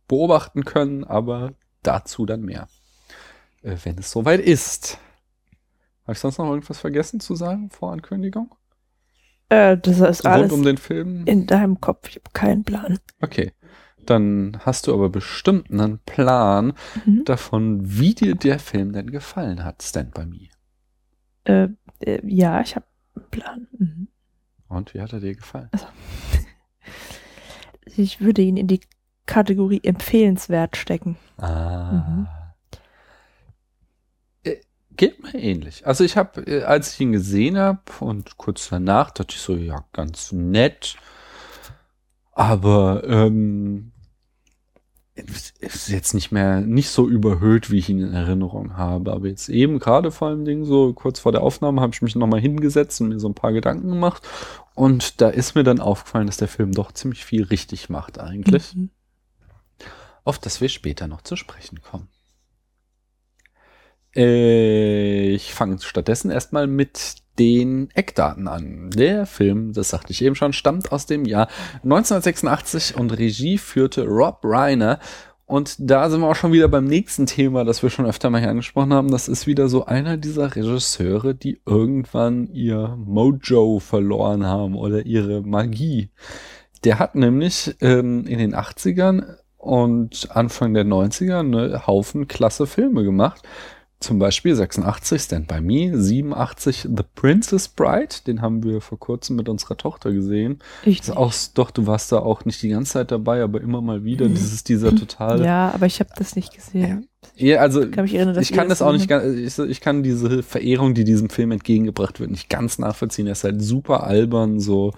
beobachten 0.08 0.64
können, 0.64 1.04
aber 1.04 1.52
dazu 1.84 2.26
dann 2.26 2.42
mehr, 2.42 2.70
äh, 3.64 3.76
wenn 3.84 3.98
es 3.98 4.12
soweit 4.12 4.40
ist. 4.40 4.98
Habe 6.10 6.16
ich 6.16 6.22
sonst 6.22 6.40
noch 6.40 6.50
irgendwas 6.50 6.80
vergessen 6.80 7.20
zu 7.20 7.36
sagen 7.36 7.70
vor 7.70 7.92
Ankündigung? 7.92 8.56
Äh, 9.50 9.78
das 9.78 10.00
ist 10.00 10.26
alles 10.26 10.52
Rund 10.52 10.54
um 10.54 10.66
den 10.66 10.78
Film? 10.78 11.24
in 11.28 11.46
deinem 11.46 11.80
Kopf. 11.82 12.10
Ich 12.10 12.16
habe 12.16 12.32
keinen 12.34 12.64
Plan. 12.64 12.98
Okay. 13.22 13.54
Dann 14.08 14.58
hast 14.62 14.88
du 14.88 14.94
aber 14.96 15.10
bestimmt 15.12 15.70
einen 15.70 16.00
Plan 16.00 16.74
Mhm. 17.06 17.26
davon, 17.26 17.82
wie 17.84 18.16
dir 18.16 18.34
der 18.34 18.58
Film 18.58 18.92
denn 18.92 19.12
gefallen 19.12 19.64
hat, 19.64 19.84
Stand 19.84 20.16
By 20.16 20.26
Me. 20.26 20.48
Äh, 21.44 21.68
äh, 22.00 22.22
ja, 22.26 22.60
ich 22.62 22.76
habe 22.76 22.88
einen 23.16 23.30
Plan. 23.30 23.68
Mhm. 23.78 24.08
Und 24.68 24.96
wie 24.96 25.02
hat 25.02 25.14
er 25.14 25.20
dir 25.20 25.36
gefallen? 25.36 25.70
Ich 27.86 28.20
würde 28.20 28.42
ihn 28.42 28.58
in 28.58 28.66
die 28.68 28.82
Kategorie 29.28 29.82
empfehlenswert 29.84 30.76
stecken. 30.76 31.18
Ah. 31.38 31.92
Mhm. 31.92 32.28
Geht 35.00 35.24
mir 35.24 35.42
ähnlich. 35.42 35.88
Also 35.88 36.04
ich 36.04 36.18
habe, 36.18 36.42
äh, 36.42 36.64
als 36.64 36.94
ich 36.94 37.00
ihn 37.00 37.14
gesehen 37.14 37.58
habe 37.58 37.80
und 38.02 38.36
kurz 38.36 38.68
danach 38.68 39.12
dachte 39.12 39.34
ich 39.34 39.42
so, 39.42 39.56
ja, 39.56 39.86
ganz 39.94 40.34
nett. 40.34 40.98
Aber 42.34 43.06
ähm, 43.08 43.94
es 45.16 45.52
ist 45.60 45.88
jetzt 45.88 46.14
nicht 46.14 46.34
mehr 46.34 46.60
nicht 46.60 46.90
so 46.90 47.08
überhöht, 47.08 47.72
wie 47.72 47.78
ich 47.78 47.88
ihn 47.88 48.02
in 48.02 48.12
Erinnerung 48.12 48.76
habe. 48.76 49.14
Aber 49.14 49.30
jetzt 49.30 49.48
eben 49.48 49.80
gerade 49.80 50.12
vor 50.12 50.28
allem 50.28 50.44
Ding 50.44 50.66
so 50.66 50.92
kurz 50.92 51.22
vor 51.22 51.32
der 51.32 51.44
Aufnahme 51.44 51.80
habe 51.80 51.94
ich 51.94 52.02
mich 52.02 52.18
nochmal 52.18 52.42
hingesetzt 52.42 53.00
und 53.00 53.08
mir 53.08 53.22
so 53.22 53.30
ein 53.30 53.36
paar 53.36 53.54
Gedanken 53.54 53.88
gemacht. 53.88 54.28
Und 54.76 55.22
da 55.22 55.30
ist 55.30 55.56
mir 55.56 55.64
dann 55.64 55.80
aufgefallen, 55.80 56.28
dass 56.28 56.36
der 56.36 56.50
Film 56.50 56.74
doch 56.74 56.92
ziemlich 56.92 57.24
viel 57.24 57.44
richtig 57.44 57.90
macht 57.90 58.20
eigentlich. 58.20 58.76
Mhm. 58.76 58.90
auf 60.26 60.40
das 60.40 60.60
wir 60.60 60.68
später 60.68 61.08
noch 61.08 61.22
zu 61.22 61.38
sprechen 61.38 61.80
kommen. 61.82 62.10
Äh, 64.20 65.30
Ich 65.32 65.54
fange 65.54 65.80
stattdessen 65.80 66.30
erstmal 66.30 66.68
mit 66.68 67.16
den 67.40 67.90
Eckdaten 67.94 68.50
an. 68.50 68.90
Der 68.90 69.26
Film, 69.26 69.72
das 69.72 69.90
sagte 69.90 70.12
ich 70.12 70.22
eben 70.24 70.36
schon, 70.36 70.52
stammt 70.52 70.92
aus 70.92 71.06
dem 71.06 71.24
Jahr 71.24 71.48
1986 71.84 72.98
und 72.98 73.18
Regie 73.18 73.58
führte 73.58 74.06
Rob 74.06 74.40
Reiner. 74.44 75.00
Und 75.46 75.78
da 75.80 76.10
sind 76.10 76.20
wir 76.22 76.28
auch 76.28 76.36
schon 76.36 76.52
wieder 76.52 76.68
beim 76.68 76.86
nächsten 76.86 77.26
Thema, 77.26 77.64
das 77.64 77.82
wir 77.82 77.90
schon 77.90 78.06
öfter 78.06 78.30
mal 78.30 78.42
hier 78.42 78.50
angesprochen 78.52 78.94
haben. 78.94 79.10
Das 79.10 79.28
ist 79.28 79.48
wieder 79.48 79.70
so 79.70 79.86
einer 79.86 80.18
dieser 80.18 80.56
Regisseure, 80.56 81.34
die 81.34 81.62
irgendwann 81.66 82.48
ihr 82.54 82.96
Mojo 82.98 83.80
verloren 83.80 84.46
haben 84.46 84.76
oder 84.76 85.06
ihre 85.06 85.42
Magie. 85.42 86.10
Der 86.84 87.00
hat 87.00 87.16
nämlich 87.16 87.76
ähm, 87.82 88.28
in 88.28 88.38
den 88.38 88.54
80ern 88.54 89.38
und 89.58 90.28
Anfang 90.32 90.74
der 90.74 90.86
90er 90.86 91.40
eine 91.40 91.88
Haufen 91.88 92.28
klasse 92.28 92.68
Filme 92.68 93.04
gemacht. 93.04 93.42
Zum 94.00 94.18
Beispiel 94.18 94.56
86 94.56 95.22
Stand 95.22 95.48
By 95.48 95.60
Me, 95.60 95.92
87 95.94 96.84
The 96.84 97.04
Princess 97.16 97.68
Bride, 97.68 98.16
den 98.26 98.42
haben 98.42 98.64
wir 98.64 98.80
vor 98.80 98.98
kurzem 98.98 99.36
mit 99.36 99.50
unserer 99.50 99.76
Tochter 99.76 100.14
gesehen. 100.14 100.60
Ich 100.86 101.00
Das 101.00 101.10
ist 101.10 101.18
auch, 101.18 101.34
doch, 101.54 101.70
du 101.70 101.86
warst 101.86 102.14
da 102.14 102.20
auch 102.20 102.46
nicht 102.46 102.62
die 102.62 102.70
ganze 102.70 102.94
Zeit 102.94 103.12
dabei, 103.12 103.44
aber 103.44 103.60
immer 103.60 103.82
mal 103.82 104.06
wieder. 104.06 104.30
Dieses, 104.30 104.64
dieser 104.64 104.96
total. 104.96 105.44
Ja, 105.44 105.72
aber 105.74 105.86
ich 105.86 106.00
habe 106.00 106.12
das 106.16 106.38
nicht 106.38 106.54
gesehen. 106.54 107.10
Ja, 107.36 107.60
also 107.60 107.84
Ich 107.84 107.92
kann 107.92 108.06
mich 108.06 108.16
erinnern, 108.16 108.40
ich 108.40 108.54
kann 108.54 108.70
das 108.70 108.82
auch 108.82 108.94
nicht 108.94 109.12
ich, 109.12 109.60
ich 109.60 109.82
kann 109.82 110.02
diese 110.02 110.44
Verehrung, 110.44 110.94
die 110.94 111.04
diesem 111.04 111.30
Film 111.30 111.52
entgegengebracht 111.52 112.22
wird, 112.22 112.32
nicht 112.32 112.50
ganz 112.50 112.80
nachvollziehen. 112.80 113.28
Er 113.28 113.34
ist 113.34 113.44
halt 113.44 113.62
super 113.62 114.04
albern, 114.04 114.62
so, 114.62 114.94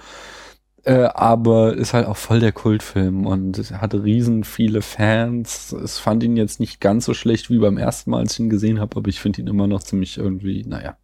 äh, 0.84 1.04
aber 1.14 1.76
ist 1.76 1.94
halt 1.94 2.08
auch 2.08 2.18
voll 2.18 2.40
der 2.40 2.52
Kultfilm 2.52 3.26
und 3.26 3.72
hatte 3.80 4.04
riesen 4.04 4.44
viele 4.44 4.82
Fans. 4.82 5.72
Es 5.74 6.00
fand 6.00 6.24
ihn 6.24 6.38
jetzt 6.38 6.60
nicht 6.60 6.82
ganz 6.82 7.06
so 7.06 7.14
schlecht 7.14 7.50
wie 7.50 7.60
beim 7.60 7.78
ersten 7.78 8.12
Mal, 8.12 8.20
als 8.20 8.34
ich 8.34 8.40
ihn 8.40 8.50
gesehen 8.50 8.80
habe, 8.80 8.98
aber 8.98 9.10
ich 9.10 9.20
finde 9.20 9.42
ihn 9.42 9.48
immer 9.48 9.68
noch 9.68 9.84
ziemlich 9.84 10.18
irgendwie, 10.18 10.64
naja. 10.66 10.98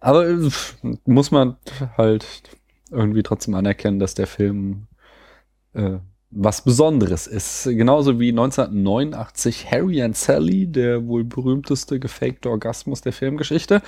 Aber 0.00 0.28
äh, 0.28 0.50
muss 1.04 1.30
man 1.30 1.56
halt 1.96 2.26
irgendwie 2.90 3.22
trotzdem 3.22 3.54
anerkennen, 3.54 3.98
dass 3.98 4.14
der 4.14 4.26
Film 4.26 4.86
äh, 5.74 5.98
was 6.30 6.62
Besonderes 6.62 7.26
ist. 7.26 7.64
Genauso 7.64 8.20
wie 8.20 8.30
1989 8.30 9.70
Harry 9.70 10.02
and 10.02 10.16
Sally, 10.16 10.66
der 10.66 11.06
wohl 11.06 11.24
berühmteste 11.24 11.98
gefakte 11.98 12.50
Orgasmus 12.50 13.00
der 13.00 13.12
Filmgeschichte. 13.12 13.80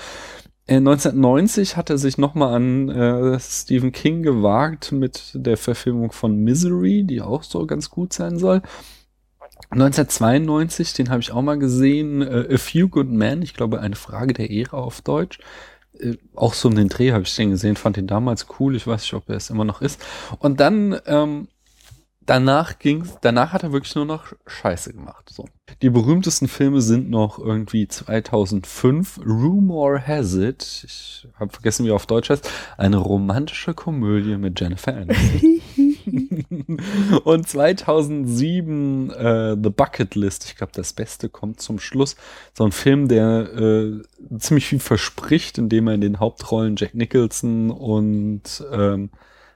Äh, 0.70 0.76
1990 0.76 1.76
hat 1.76 1.90
er 1.90 1.98
sich 1.98 2.16
nochmal 2.16 2.54
an 2.54 2.88
äh, 2.90 3.40
Stephen 3.40 3.90
King 3.90 4.22
gewagt 4.22 4.92
mit 4.92 5.32
der 5.34 5.56
Verfilmung 5.56 6.12
von 6.12 6.36
Misery, 6.36 7.02
die 7.02 7.20
auch 7.20 7.42
so 7.42 7.66
ganz 7.66 7.90
gut 7.90 8.12
sein 8.12 8.38
soll. 8.38 8.62
1992, 9.70 10.92
den 10.94 11.10
habe 11.10 11.20
ich 11.20 11.32
auch 11.32 11.42
mal 11.42 11.58
gesehen, 11.58 12.22
äh, 12.22 12.54
A 12.54 12.56
Few 12.56 12.88
Good 12.88 13.08
Men, 13.08 13.42
ich 13.42 13.54
glaube 13.54 13.80
eine 13.80 13.96
Frage 13.96 14.32
der 14.32 14.48
Ehre 14.48 14.76
auf 14.76 15.00
Deutsch. 15.00 15.40
Äh, 15.98 16.18
auch 16.36 16.54
so 16.54 16.68
um 16.68 16.76
den 16.76 16.88
Dreh 16.88 17.10
habe 17.10 17.24
ich 17.24 17.34
den 17.34 17.50
gesehen, 17.50 17.74
fand 17.74 17.96
den 17.96 18.06
damals 18.06 18.46
cool, 18.60 18.76
ich 18.76 18.86
weiß 18.86 19.02
nicht, 19.02 19.14
ob 19.14 19.28
er 19.28 19.36
es 19.36 19.50
immer 19.50 19.64
noch 19.64 19.82
ist. 19.82 20.00
Und 20.38 20.60
dann 20.60 21.00
ähm, 21.06 21.48
danach 22.26 22.78
ging's, 22.78 23.16
danach 23.20 23.52
hat 23.52 23.62
er 23.62 23.72
wirklich 23.72 23.94
nur 23.94 24.04
noch 24.04 24.32
Scheiße 24.46 24.92
gemacht. 24.92 25.28
So. 25.30 25.46
Die 25.82 25.90
berühmtesten 25.90 26.48
Filme 26.48 26.80
sind 26.80 27.10
noch 27.10 27.38
irgendwie 27.38 27.88
2005 27.88 29.20
Rumor 29.24 30.00
Has 30.00 30.34
It, 30.34 30.84
ich 30.84 31.28
habe 31.38 31.50
vergessen, 31.50 31.84
wie 31.84 31.90
er 31.90 31.94
auf 31.94 32.06
Deutsch 32.06 32.30
heißt, 32.30 32.48
eine 32.76 32.98
romantische 32.98 33.74
Komödie 33.74 34.36
mit 34.36 34.60
Jennifer 34.60 34.94
Aniston. 34.94 35.60
Und 37.24 37.48
2007 37.48 39.10
äh, 39.10 39.56
The 39.62 39.70
Bucket 39.70 40.14
List, 40.14 40.44
ich 40.44 40.56
glaube, 40.56 40.72
das 40.74 40.92
Beste 40.92 41.28
kommt 41.28 41.60
zum 41.60 41.78
Schluss. 41.78 42.16
So 42.56 42.64
ein 42.64 42.72
Film, 42.72 43.08
der 43.08 43.52
äh, 43.52 44.02
ziemlich 44.38 44.66
viel 44.66 44.80
verspricht, 44.80 45.58
indem 45.58 45.88
er 45.88 45.94
in 45.94 46.00
den 46.00 46.20
Hauptrollen 46.20 46.76
Jack 46.76 46.94
Nicholson 46.94 47.70
und 47.70 48.64
ähm, 48.72 49.10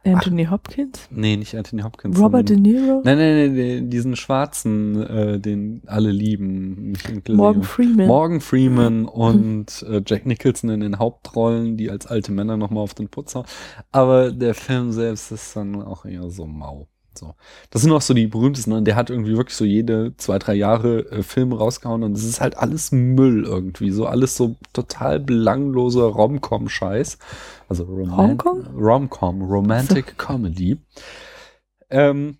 Anthony 0.05 0.47
Hopkins? 0.47 1.09
nee, 1.11 1.37
nicht 1.37 1.55
Anthony 1.57 1.83
Hopkins. 1.83 2.21
Robert 2.21 2.49
De 2.49 2.57
Niro? 2.57 3.03
Nein, 3.05 3.19
nein, 3.19 3.55
nein, 3.55 3.91
diesen 3.91 4.17
schwarzen, 4.17 5.03
äh, 5.03 5.41
den 5.41 5.83
alle 5.87 6.11
lieben. 6.11 6.93
Morgan 7.29 7.63
Freeman. 7.63 8.07
Morgan 8.07 8.41
Freeman 8.41 9.07
und 9.07 9.85
äh, 9.89 10.03
Jack 10.07 10.27
Nicholson 10.27 10.71
in 10.71 10.81
den 10.81 10.99
Hauptrollen, 10.99 11.77
die 11.77 11.91
als 11.91 12.07
alte 12.07 12.33
Männer 12.33 12.57
nochmal 12.57 12.83
auf 12.83 12.95
den 12.95 13.09
Putz 13.09 13.35
hauen. 13.35 13.47
Aber 13.93 14.31
der 14.31 14.55
Film 14.55 14.93
selbst 14.93 15.33
ist 15.33 15.57
dann 15.57 15.83
auch 15.83 16.05
eher 16.05 16.29
so 16.31 16.47
mau. 16.47 16.89
So. 17.19 17.35
Das 17.71 17.83
sind 17.83 17.93
auch 17.93 18.01
so 18.01 18.15
die 18.15 18.27
berühmtesten. 18.27 18.73
Und 18.73 18.85
der 18.85 18.97
hat 18.97 19.11
irgendwie 19.11 19.37
wirklich 19.37 19.57
so 19.57 19.65
jede 19.65 20.17
zwei, 20.17 20.39
drei 20.39 20.55
Jahre 20.55 21.11
äh, 21.11 21.23
Filme 21.23 21.57
rausgehauen 21.57 22.03
und 22.03 22.13
es 22.13 22.25
ist 22.25 22.41
halt 22.41 22.57
alles 22.57 22.93
Müll 22.93 23.45
irgendwie. 23.45 23.91
So 23.91 24.07
alles 24.07 24.37
so 24.37 24.57
total 24.73 25.21
belangloser 25.21 26.05
Rom-Com-Scheiß. 26.05 27.19
Also 27.69 27.85
Roman 27.85 28.31
Rom-Com? 28.31 28.67
Rom-Com, 28.77 29.43
Romantic 29.43 30.19
Comedy. 30.19 30.79
Ähm, 31.91 32.39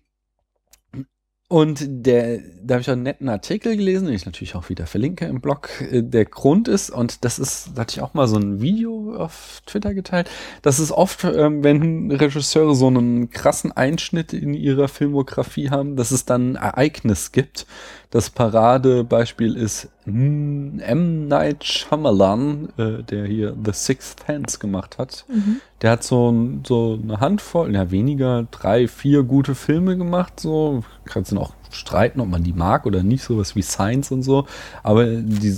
und 1.55 1.85
der, 1.87 2.39
da 2.61 2.73
habe 2.73 2.81
ich 2.81 2.89
auch 2.89 2.93
einen 2.95 3.03
netten 3.03 3.29
Artikel 3.29 3.77
gelesen, 3.77 4.07
den 4.07 4.15
ich 4.15 4.25
natürlich 4.25 4.55
auch 4.55 4.67
wieder 4.67 4.87
verlinke 4.87 5.23
im 5.23 5.39
Blog. 5.39 5.69
Äh, 5.89 6.03
Der 6.03 6.25
Grund 6.25 6.67
ist, 6.67 6.89
und 6.89 7.23
das 7.23 7.39
ist, 7.39 7.69
da 7.75 7.83
hatte 7.83 7.93
ich 7.95 8.01
auch 8.01 8.13
mal 8.13 8.27
so 8.27 8.35
ein 8.35 8.59
Video 8.59 9.15
auf 9.15 9.61
Twitter 9.65 9.93
geteilt, 9.93 10.29
das 10.63 10.79
ist 10.79 10.91
oft, 10.91 11.23
ähm, 11.23 11.63
wenn 11.63 12.11
Regisseure 12.11 12.75
so 12.75 12.87
einen 12.87 13.29
krassen 13.29 13.71
Einschnitt 13.71 14.33
in 14.33 14.53
ihrer 14.53 14.89
Filmografie 14.89 15.69
haben, 15.69 15.95
dass 15.95 16.11
es 16.11 16.25
dann 16.25 16.57
ein 16.57 16.61
Ereignis 16.61 17.31
gibt. 17.31 17.65
Das 18.09 18.29
Paradebeispiel 18.29 19.55
ist 19.55 19.87
Hm, 20.03 20.79
M. 20.79 21.27
Night 21.29 21.63
Shyamalan, 21.63 22.67
äh, 22.77 23.01
der 23.03 23.25
hier 23.25 23.55
The 23.63 23.71
Sixth 23.71 24.25
Sense 24.27 24.59
gemacht 24.59 24.97
hat, 24.97 25.25
Mhm. 25.29 25.61
Der 25.81 25.91
hat 25.91 26.03
so, 26.03 26.33
so 26.65 26.99
eine 27.01 27.19
Handvoll, 27.19 27.73
ja 27.73 27.91
weniger, 27.91 28.47
drei, 28.51 28.87
vier 28.87 29.23
gute 29.23 29.55
Filme 29.55 29.97
gemacht. 29.97 30.39
So 30.39 30.83
kannst 31.03 31.31
du 31.31 31.39
auch 31.39 31.53
streiten, 31.69 32.21
ob 32.21 32.29
man 32.29 32.43
die 32.43 32.53
mag 32.53 32.85
oder 32.85 33.03
nicht, 33.03 33.23
sowas 33.23 33.55
wie 33.55 33.61
Science 33.61 34.11
und 34.11 34.23
so. 34.23 34.47
Aber 34.83 35.05
die 35.05 35.55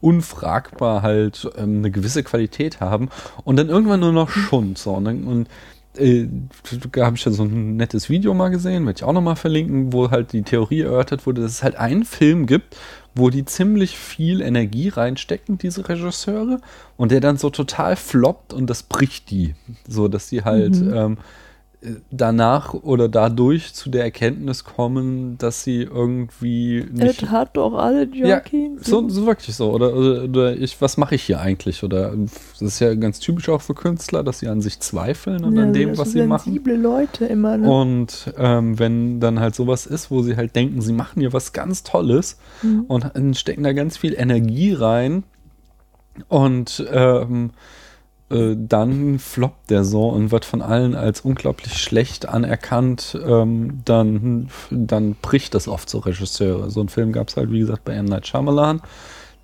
unfragbar 0.00 1.02
halt 1.02 1.48
ähm, 1.56 1.78
eine 1.78 1.90
gewisse 1.90 2.22
Qualität 2.22 2.80
haben 2.80 3.08
und 3.44 3.56
dann 3.56 3.68
irgendwann 3.68 4.00
nur 4.00 4.12
noch 4.12 4.30
Schund. 4.30 4.78
So 4.78 4.92
und, 4.94 5.04
dann, 5.04 5.24
und 5.24 5.48
äh, 5.98 6.28
da 6.92 7.06
habe 7.06 7.16
ich 7.16 7.24
ja 7.24 7.32
so 7.32 7.44
ein 7.44 7.76
nettes 7.76 8.08
Video 8.08 8.32
mal 8.34 8.48
gesehen, 8.48 8.86
werde 8.86 8.98
ich 8.98 9.04
auch 9.04 9.12
nochmal 9.12 9.36
verlinken, 9.36 9.92
wo 9.92 10.10
halt 10.10 10.32
die 10.32 10.42
Theorie 10.42 10.82
erörtert 10.82 11.26
wurde, 11.26 11.42
dass 11.42 11.52
es 11.52 11.62
halt 11.62 11.76
einen 11.76 12.04
Film 12.04 12.46
gibt, 12.46 12.76
wo 13.18 13.30
die 13.30 13.44
ziemlich 13.44 13.98
viel 13.98 14.40
Energie 14.40 14.88
reinstecken, 14.88 15.58
diese 15.58 15.88
Regisseure, 15.88 16.60
und 16.96 17.12
der 17.12 17.20
dann 17.20 17.36
so 17.36 17.50
total 17.50 17.96
floppt 17.96 18.52
und 18.52 18.68
das 18.68 18.82
bricht 18.82 19.30
die. 19.30 19.54
So, 19.86 20.08
dass 20.08 20.28
die 20.28 20.44
halt 20.44 20.76
ähm, 20.76 21.14
äh, 21.14 21.16
danach 22.10 22.74
oder 22.74 23.08
dadurch 23.08 23.72
zu 23.72 23.88
der 23.88 24.02
Erkenntnis 24.02 24.64
kommen, 24.64 25.38
dass 25.38 25.62
sie 25.62 25.82
irgendwie 25.82 26.84
nicht. 26.92 27.22
Es 27.22 27.30
hat 27.30 27.56
doch 27.56 27.74
alle 27.74 28.08
Ja, 28.14 28.38
Junkies. 28.38 28.84
so, 28.84 29.08
so 29.08 29.26
wirklich 29.26 29.54
so. 29.54 29.70
Oder, 29.70 29.94
oder, 29.94 30.24
oder 30.24 30.56
ich, 30.56 30.80
was 30.80 30.96
mache 30.96 31.14
ich 31.14 31.22
hier 31.22 31.40
eigentlich? 31.40 31.84
Oder 31.84 32.14
das 32.16 32.60
ist 32.62 32.80
ja 32.80 32.94
ganz 32.94 33.20
typisch 33.20 33.48
auch 33.48 33.62
für 33.62 33.74
Künstler, 33.74 34.24
dass 34.24 34.40
sie 34.40 34.48
an 34.48 34.60
sich 34.60 34.80
zweifeln 34.80 35.44
und 35.44 35.54
Ja, 35.54 35.62
an 35.62 35.72
dem, 35.72 35.96
was 35.96 36.10
sie 36.12 36.26
machen. 36.26 36.46
sensible 36.52 36.74
Leute 36.76 37.26
immer. 37.26 37.56
Ne? 37.56 37.70
Und 37.70 38.32
ähm, 38.36 38.76
wenn 38.80 39.20
dann 39.20 39.38
halt 39.38 39.54
sowas 39.54 39.86
ist, 39.86 40.10
wo 40.10 40.22
sie 40.22 40.36
halt 40.36 40.56
denken, 40.56 40.80
sie 40.80 40.92
machen 40.92 41.20
hier 41.20 41.32
was 41.32 41.52
ganz 41.52 41.84
Tolles 41.84 42.38
Mhm. 42.62 42.86
und 42.88 43.36
stecken 43.36 43.62
da 43.62 43.72
ganz 43.72 43.96
viel 43.96 44.14
Energie 44.18 44.72
rein 44.72 45.22
und 46.28 46.84
ähm, 46.92 47.50
äh, 48.30 48.54
dann 48.56 49.18
floppt 49.18 49.70
der 49.70 49.84
so 49.84 50.08
und 50.08 50.30
wird 50.30 50.44
von 50.44 50.62
allen 50.62 50.94
als 50.94 51.22
unglaublich 51.22 51.78
schlecht 51.78 52.28
anerkannt, 52.28 53.18
ähm, 53.26 53.80
dann, 53.84 54.48
dann 54.70 55.14
bricht 55.14 55.54
das 55.54 55.68
oft 55.68 55.88
so 55.88 55.98
Regisseure. 55.98 56.70
So 56.70 56.80
einen 56.80 56.88
Film 56.88 57.12
gab 57.12 57.28
es 57.28 57.36
halt, 57.36 57.50
wie 57.50 57.60
gesagt, 57.60 57.84
bei 57.84 57.94
M. 57.94 58.04
Night 58.04 58.26
Shyamalan. 58.26 58.82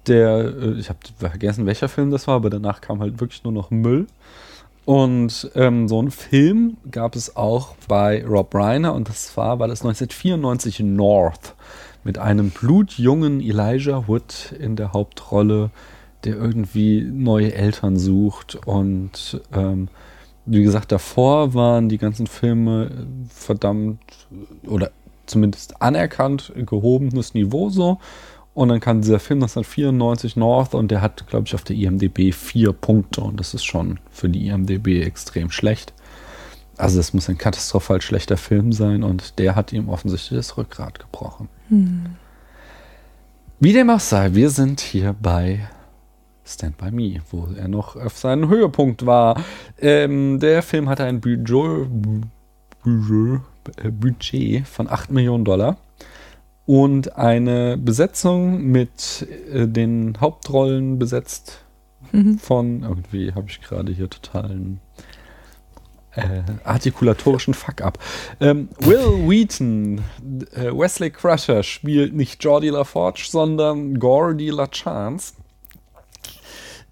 Der, 0.07 0.39
äh, 0.39 0.73
ich 0.79 0.91
habe 0.91 0.99
vergessen, 1.19 1.67
welcher 1.67 1.89
Film 1.89 2.11
das 2.11 2.27
war, 2.27 2.37
aber 2.37 2.51
danach 2.51 2.81
kam 2.81 3.01
halt 3.01 3.21
wirklich 3.21 3.43
nur 3.45 3.53
noch 3.53 3.71
Müll. 3.71 4.07
Und 4.85 5.51
ähm, 5.55 5.89
so 5.89 5.99
einen 5.99 6.11
Film 6.11 6.77
gab 6.91 7.17
es 7.17 7.37
auch 7.37 7.75
bei 7.89 8.23
Rob 8.27 8.55
Reiner 8.55 8.93
und 8.93 9.09
das 9.09 9.35
war, 9.37 9.59
war 9.59 9.69
das 9.69 9.81
1994 9.81 10.81
in 10.81 10.95
North 10.95 11.55
mit 12.05 12.19
einem 12.19 12.51
blutjungen 12.51 13.41
Elijah 13.41 14.07
Wood 14.07 14.55
in 14.59 14.77
der 14.77 14.93
Hauptrolle, 14.93 15.71
der 16.25 16.37
irgendwie 16.37 17.03
neue 17.03 17.55
Eltern 17.55 17.97
sucht. 17.97 18.57
Und 18.67 19.41
ähm, 19.53 19.89
wie 20.47 20.63
gesagt, 20.63 20.93
davor 20.93 21.55
waren 21.55 21.89
die 21.89 21.99
ganzen 21.99 22.27
Filme 22.27 23.07
verdammt 23.29 24.01
oder 24.67 24.91
zumindest 25.27 25.81
anerkannt 25.81 26.53
gehobenes 26.67 27.35
Niveau 27.35 27.71
so. 27.71 27.99
Und 28.55 28.69
dann 28.69 28.79
kam 28.79 29.01
dieser 29.01 29.19
Film 29.19 29.43
1994 29.43 30.37
North 30.37 30.75
und 30.75 30.91
der 30.91 31.01
hat, 31.01 31.27
glaube 31.27 31.47
ich, 31.47 31.55
auf 31.55 31.65
der 31.65 31.75
IMDB 31.75 32.33
vier 32.33 32.73
Punkte 32.73 33.21
und 33.21 33.41
das 33.41 33.53
ist 33.53 33.65
schon 33.65 33.99
für 34.13 34.29
die 34.29 34.47
IMDB 34.47 35.03
extrem 35.03 35.51
schlecht. 35.51 35.93
Also 36.77 37.01
es 37.01 37.13
muss 37.13 37.29
ein 37.29 37.39
katastrophal 37.39 38.01
schlechter 38.01 38.37
Film 38.37 38.73
sein 38.73 39.03
und 39.03 39.39
der 39.39 39.57
hat 39.57 39.73
ihm 39.73 39.89
offensichtlich 39.89 40.39
das 40.39 40.57
Rückgrat 40.57 41.01
gebrochen. 41.01 41.49
Wie 43.61 43.73
dem 43.73 43.91
auch 43.91 44.01
sei, 44.01 44.35
wir 44.35 44.51
sind 44.51 44.81
hier 44.81 45.15
bei 45.21 45.69
Stand 46.45 46.77
By 46.79 46.91
Me, 46.91 47.21
wo 47.31 47.49
er 47.57 47.69
noch 47.69 47.97
auf 47.97 48.19
seinem 48.19 48.49
Höhepunkt 48.49 49.07
war. 49.07 49.43
Ähm, 49.81 50.39
der 50.41 50.63
Film 50.63 50.89
hatte 50.89 51.05
ein 51.05 51.21
Budget, 51.21 51.89
Budget, 52.83 53.41
äh, 53.83 53.91
Budget 53.91 54.67
von 54.67 54.89
8 54.89 55.11
Millionen 55.11 55.45
Dollar 55.45 55.77
und 56.67 57.17
eine 57.17 57.77
Besetzung 57.79 58.63
mit 58.63 59.27
äh, 59.53 59.67
den 59.67 60.19
Hauptrollen 60.21 60.99
besetzt 60.99 61.65
Mhm. 62.13 62.39
von, 62.39 62.83
irgendwie 62.83 63.33
habe 63.35 63.47
ich 63.49 63.61
gerade 63.61 63.93
hier 63.93 64.09
totalen 64.09 64.81
äh, 66.13 66.43
artikulatorischen 66.63 67.55
Fuck-up. 67.55 67.99
Ähm, 68.41 68.69
Will 68.79 69.29
Wheaton, 69.29 69.99
äh, 70.55 70.71
Wesley 70.71 71.11
Crusher 71.11 71.63
spielt 71.65 72.15
nicht 72.15 72.43
Jordi 72.45 72.69
LaForge, 72.69 73.27
sondern 73.29 73.99
Gordy 73.99 74.51
LaChance. 74.51 75.35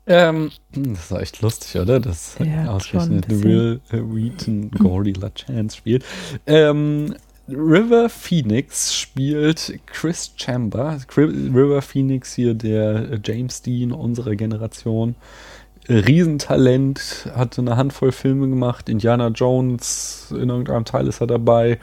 Ähm, 0.06 0.50
das 0.72 1.10
war 1.10 1.20
echt 1.20 1.42
lustig, 1.42 1.80
oder? 1.80 2.00
Das 2.00 2.36
Ja, 2.38 2.72
ausgerechnet 2.72 3.28
Will 3.28 3.80
Wheaton 3.90 4.70
Gordy 4.72 5.12
LaChance 5.12 5.76
spielt. 5.76 6.04
Ähm, 6.46 7.14
River 7.48 8.08
Phoenix 8.08 8.94
spielt 8.94 9.80
Chris 9.86 10.32
Chamber. 10.36 10.98
River 11.16 11.82
Phoenix 11.82 12.34
hier 12.34 12.54
der 12.54 13.18
James 13.24 13.62
Dean 13.62 13.92
unserer 13.92 14.34
Generation. 14.34 15.14
Riesentalent, 15.88 17.28
hatte 17.34 17.60
eine 17.60 17.76
Handvoll 17.76 18.12
Filme 18.12 18.48
gemacht. 18.48 18.88
Indiana 18.88 19.28
Jones, 19.28 20.28
in 20.30 20.48
irgendeinem 20.48 20.84
Teil 20.84 21.08
ist 21.08 21.20
er 21.20 21.26
dabei. 21.26 21.78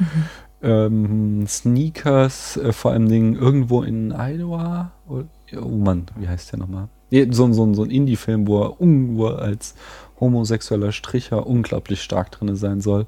Ähm, 0.61 1.45
Sneakers, 1.47 2.57
äh, 2.57 2.73
vor 2.73 2.91
allem 2.91 3.07
Dingen 3.09 3.35
irgendwo 3.35 3.81
in 3.83 4.11
Iowa. 4.11 4.91
Oh, 5.07 5.23
oh 5.61 5.67
Mann, 5.67 6.05
wie 6.17 6.27
heißt 6.27 6.51
der 6.51 6.59
nochmal? 6.59 6.89
Nee, 7.09 7.27
So, 7.31 7.51
so, 7.53 7.73
so 7.73 7.83
ein 7.83 7.91
Indie-Film, 7.91 8.47
wo 8.47 8.63
er, 8.63 8.75
wo 8.79 9.27
er 9.27 9.39
als 9.39 9.75
homosexueller 10.19 10.91
Stricher 10.91 11.47
unglaublich 11.47 12.01
stark 12.01 12.31
drin 12.31 12.55
sein 12.55 12.81
soll. 12.81 13.05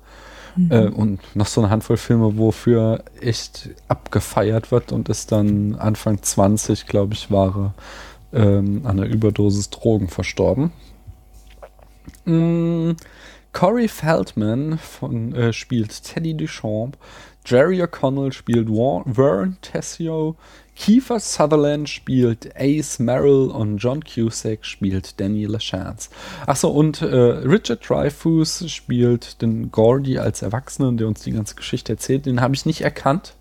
Äh, 0.69 0.87
und 0.87 1.19
noch 1.35 1.47
so 1.47 1.61
eine 1.61 1.69
Handvoll 1.69 1.97
Filme, 1.97 2.37
wofür 2.37 3.03
echt 3.19 3.69
abgefeiert 3.87 4.71
wird 4.71 4.91
und 4.91 5.07
ist 5.07 5.31
dann 5.31 5.75
Anfang 5.75 6.21
20, 6.21 6.87
glaube 6.87 7.13
ich, 7.13 7.31
war 7.31 7.73
er 8.33 8.41
ähm, 8.41 8.81
an 8.83 8.99
einer 8.99 9.07
Überdosis 9.07 9.69
Drogen 9.69 10.09
verstorben. 10.09 10.71
Mm, 12.25 12.91
Corey 13.53 13.87
Feldman 13.87 14.77
von, 14.77 15.33
äh, 15.33 15.53
spielt 15.53 16.03
Teddy 16.03 16.35
Duchamp. 16.35 16.97
Jerry 17.45 17.81
O'Connell 17.81 18.31
spielt 18.33 18.69
War 18.69 19.03
Vern 19.05 19.57
Tessio. 19.61 20.35
Kiefer 20.81 21.19
Sutherland 21.19 21.87
spielt 21.89 22.55
Ace 22.55 22.97
Merrill 22.97 23.51
und 23.51 23.77
John 23.77 24.03
Cusack 24.03 24.65
spielt 24.65 25.19
Danny 25.19 25.45
LaChance. 25.45 26.09
Achso, 26.47 26.69
und 26.69 27.03
äh, 27.03 27.05
Richard 27.05 27.87
Dreyfuss 27.87 28.67
spielt 28.67 29.43
den 29.43 29.71
Gordy 29.71 30.17
als 30.17 30.41
Erwachsenen, 30.41 30.97
der 30.97 31.07
uns 31.07 31.21
die 31.21 31.33
ganze 31.33 31.53
Geschichte 31.53 31.93
erzählt. 31.93 32.25
Den 32.25 32.41
habe 32.41 32.55
ich 32.55 32.65
nicht 32.65 32.81
erkannt. 32.81 33.35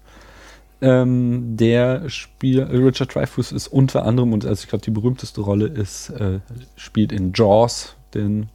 Ähm, 0.83 1.57
der 1.57 2.11
spielt, 2.11 2.71
Richard 2.73 3.15
Dreyfuss 3.15 3.53
ist 3.53 3.69
unter 3.69 4.05
anderem, 4.05 4.35
und 4.35 4.45
also 4.45 4.63
ich 4.63 4.69
glaube, 4.69 4.85
die 4.85 4.91
berühmteste 4.91 5.41
Rolle 5.41 5.67
ist, 5.67 6.11
äh, 6.11 6.41
spielt 6.77 7.11
in 7.11 7.33
Jaws 7.33 7.97
den, 8.13 8.51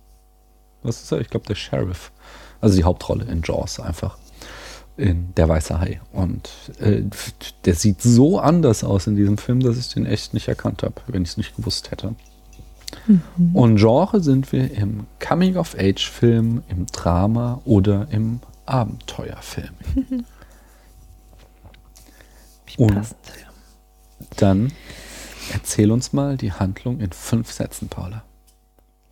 was 0.84 1.02
ist 1.02 1.12
er? 1.12 1.21
Ich 1.21 1.32
glaube, 1.32 1.48
der 1.48 1.56
Sheriff. 1.56 2.12
Also 2.62 2.78
die 2.78 2.84
Hauptrolle 2.84 3.26
in 3.26 3.41
Jaws 3.41 3.80
einfach. 3.80 4.19
In 4.97 5.34
Der 5.36 5.49
Weiße 5.49 5.79
Hai. 5.79 5.99
Und 6.13 6.49
äh, 6.79 7.01
der 7.65 7.75
sieht 7.75 8.01
so 8.01 8.39
anders 8.39 8.84
aus 8.86 9.08
in 9.08 9.15
diesem 9.17 9.38
Film, 9.38 9.60
dass 9.60 9.77
ich 9.77 9.89
den 9.93 10.05
echt 10.05 10.34
nicht 10.34 10.47
erkannt 10.47 10.84
habe, 10.84 10.95
wenn 11.08 11.23
ich 11.23 11.29
es 11.31 11.38
nicht 11.38 11.55
gewusst 11.58 11.91
hätte. 11.91 12.15
Und 13.53 13.75
Genre 13.77 14.21
sind 14.21 14.51
wir 14.53 14.71
im 14.71 15.05
Coming-of-Age-Film, 15.19 16.63
im 16.69 16.86
Drama 16.88 17.60
oder 17.65 18.08
im 18.12 18.39
Abenteuerfilm. 18.65 19.73
Wie 22.67 22.77
Und- 22.77 22.95
passend. 22.95 23.17
Dann 24.38 24.71
erzähl 25.53 25.91
uns 25.91 26.13
mal 26.13 26.38
die 26.38 26.53
Handlung 26.53 26.99
in 27.01 27.12
fünf 27.12 27.51
Sätzen, 27.51 27.89
Paula. 27.89 28.23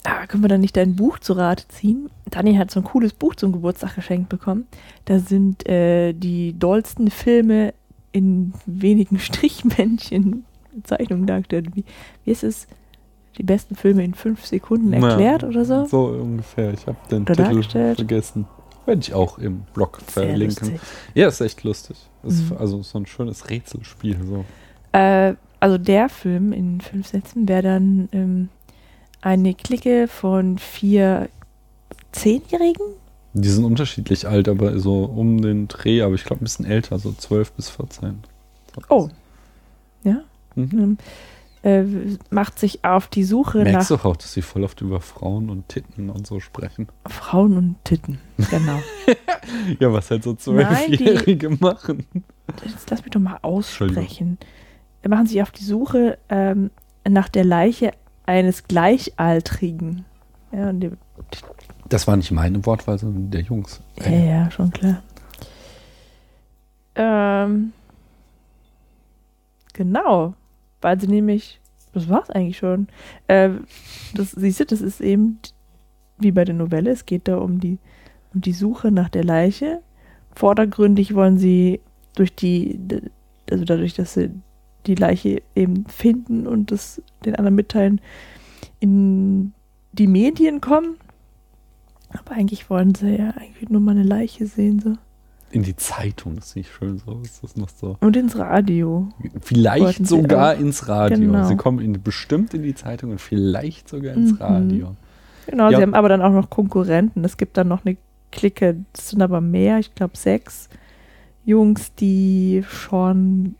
Ah, 0.05 0.27
können 0.27 0.43
wir 0.43 0.49
dann 0.49 0.61
nicht 0.61 0.75
dein 0.75 0.95
Buch 0.95 1.19
zu 1.19 1.33
Rate 1.33 1.67
ziehen? 1.69 2.09
Dani 2.29 2.55
hat 2.55 2.71
so 2.71 2.81
ein 2.81 2.83
cooles 2.83 3.13
Buch 3.13 3.35
zum 3.35 3.53
Geburtstag 3.53 3.95
geschenkt 3.95 4.27
bekommen. 4.29 4.67
Da 5.05 5.19
sind 5.19 5.67
äh, 5.67 6.11
die 6.13 6.57
dollsten 6.59 7.09
Filme 7.09 7.73
in 8.11 8.53
wenigen 8.65 9.17
Strichmännchen 9.73 10.45
Zeichnungen 10.83 11.25
dargestellt. 11.25 11.75
Wie, 11.75 11.85
wie 12.25 12.31
ist 12.31 12.43
es? 12.43 12.67
Die 13.37 13.43
besten 13.43 13.75
Filme 13.75 14.03
in 14.03 14.13
fünf 14.13 14.45
Sekunden 14.45 14.93
erklärt 14.93 15.41
Ja, 15.41 15.47
oder 15.47 15.65
so? 15.65 15.85
So 15.85 16.05
ungefähr. 16.07 16.71
Ich 16.73 16.85
habe 16.85 16.97
den 17.09 17.23
Oder 17.23 17.49
Titel 17.49 17.95
vergessen. 17.95 18.45
Werde 18.85 19.01
ich 19.01 19.13
auch 19.13 19.37
im 19.39 19.61
Blog 19.73 19.99
Sehr 20.07 20.27
verlinken. 20.27 20.69
lustig. 20.71 20.81
Ja, 21.15 21.27
ist 21.29 21.41
echt 21.41 21.63
lustig. 21.63 21.95
Ist 22.23 22.51
Mhm. 22.51 22.57
also 22.57 22.83
so 22.83 22.99
ein 22.99 23.05
schönes 23.07 23.49
Rätselspiel. 23.49 24.17
So. 24.23 24.45
Äh, 24.91 25.33
also 25.59 25.77
der 25.79 26.09
Film 26.09 26.51
in 26.53 26.79
fünf 26.81 27.07
Sätzen 27.07 27.47
wäre 27.47 27.63
dann 27.63 28.09
ähm, 28.11 28.49
eine 29.23 29.53
Clique 29.53 30.07
von 30.07 30.57
vier 30.57 31.29
Zehnjährigen. 32.11 32.85
Die 33.33 33.49
sind 33.49 33.63
unterschiedlich 33.63 34.27
alt, 34.27 34.47
aber 34.47 34.77
so 34.79 35.05
um 35.05 35.41
den 35.41 35.67
Dreh, 35.67 36.01
aber 36.01 36.13
ich 36.13 36.23
glaube 36.23 36.41
ein 36.41 36.45
bisschen 36.45 36.65
älter, 36.65 36.99
so 36.99 37.11
12 37.11 37.53
bis 37.53 37.69
14. 37.69 38.19
Oh. 38.89 39.09
Ja. 40.03 40.21
Mhm. 40.55 40.97
Ähm, 41.63 41.87
äh, 42.09 42.17
macht 42.29 42.59
sich 42.59 42.83
auf 42.83 43.07
die 43.07 43.23
Suche 43.23 43.59
Merkst 43.63 43.89
nach 43.89 44.01
du 44.01 44.09
auch, 44.09 44.17
dass 44.17 44.33
sie 44.33 44.41
voll 44.41 44.65
oft 44.65 44.81
über 44.81 44.99
Frauen 44.99 45.49
und 45.49 45.69
Titten 45.69 46.09
und 46.09 46.27
so 46.27 46.41
sprechen? 46.41 46.89
Frauen 47.07 47.57
und 47.57 47.75
Titten. 47.83 48.19
Genau. 48.49 48.79
Ja, 49.79 49.91
was 49.91 50.09
halt 50.09 50.23
so 50.23 50.33
Zwölfjährige 50.35 51.49
machen. 51.49 52.05
Jetzt 52.63 52.89
lass 52.89 53.01
mich 53.01 53.11
doch 53.11 53.19
mal 53.19 53.39
aussprechen. 53.41 54.37
Machen 55.05 55.27
sich 55.27 55.41
auf 55.41 55.51
die 55.51 55.65
Suche 55.65 56.17
ähm, 56.29 56.71
nach 57.07 57.27
der 57.27 57.43
Leiche 57.43 57.91
eines 58.25 58.63
Gleichaltrigen. 58.65 60.05
Ja, 60.51 60.69
und 60.69 60.79
die, 60.81 60.91
Das 61.89 62.07
war 62.07 62.15
nicht 62.15 62.31
meine 62.31 62.65
Wortwahl, 62.65 62.97
sondern 62.99 63.31
der 63.31 63.41
Jungs. 63.41 63.81
ja, 64.05 64.11
ja, 64.11 64.51
schon 64.51 64.71
klar. 64.71 65.01
Ähm, 66.95 67.73
genau, 69.73 70.35
weil 70.81 70.99
sie 70.99 71.07
nämlich, 71.07 71.59
das 71.93 72.07
war's 72.07 72.29
eigentlich 72.29 72.57
schon. 72.57 72.87
Äh, 73.27 73.49
das, 74.15 74.31
siehst 74.31 74.59
du, 74.59 74.65
das 74.65 74.81
ist 74.81 75.01
eben 75.01 75.39
wie 76.19 76.31
bei 76.31 76.45
der 76.45 76.55
Novelle, 76.55 76.91
es 76.91 77.05
geht 77.05 77.27
da 77.27 77.37
um 77.37 77.59
die, 77.59 77.79
um 78.33 78.41
die 78.41 78.53
Suche 78.53 78.91
nach 78.91 79.09
der 79.09 79.23
Leiche. 79.23 79.81
Vordergründig 80.35 81.15
wollen 81.15 81.37
sie 81.37 81.81
durch 82.15 82.33
die, 82.35 82.79
also 83.51 83.65
dadurch, 83.65 83.95
dass 83.95 84.13
sie 84.13 84.29
die 84.87 84.95
Leiche 84.95 85.41
eben 85.55 85.85
finden 85.85 86.47
und 86.47 86.71
das 86.71 87.01
den 87.25 87.35
anderen 87.35 87.55
mitteilen, 87.55 88.01
in 88.79 89.53
die 89.93 90.07
Medien 90.07 90.61
kommen. 90.61 90.95
Aber 92.09 92.31
eigentlich 92.35 92.69
wollen 92.69 92.93
sie 92.93 93.15
ja 93.15 93.31
eigentlich 93.31 93.69
nur 93.69 93.81
mal 93.81 93.91
eine 93.91 94.03
Leiche 94.03 94.45
sehen. 94.45 94.79
So. 94.79 94.93
In 95.51 95.63
die 95.63 95.75
Zeitung, 95.75 96.35
das 96.35 96.47
ist 96.49 96.55
nicht 96.57 96.71
schön 96.71 96.97
so. 96.99 97.19
Ist 97.23 97.43
das 97.43 97.55
noch 97.55 97.69
so? 97.69 97.97
Und 98.01 98.15
ins 98.15 98.37
Radio. 98.37 99.09
Vielleicht 99.41 100.05
sogar 100.07 100.55
auch. 100.55 100.59
ins 100.59 100.87
Radio. 100.87 101.17
Genau. 101.17 101.47
Sie 101.47 101.55
kommen 101.55 101.79
in, 101.79 102.01
bestimmt 102.01 102.53
in 102.53 102.63
die 102.63 102.75
Zeitung 102.75 103.11
und 103.11 103.21
vielleicht 103.21 103.87
sogar 103.89 104.13
ins 104.13 104.31
Mhm. 104.33 104.37
Radio. 104.37 104.95
Genau, 105.47 105.69
Ja. 105.69 105.77
sie 105.77 105.83
haben 105.83 105.93
aber 105.93 106.09
dann 106.09 106.21
auch 106.21 106.31
noch 106.31 106.49
Konkurrenten. 106.49 107.23
Es 107.25 107.37
gibt 107.37 107.57
dann 107.57 107.67
noch 107.67 107.85
eine 107.85 107.97
Clique, 108.31 108.77
das 108.93 109.09
sind 109.09 109.21
aber 109.21 109.41
mehr, 109.41 109.79
ich 109.79 109.93
glaube 109.93 110.17
sechs 110.17 110.69
Jungs, 111.45 111.93
die 111.95 112.63
schon 112.67 113.55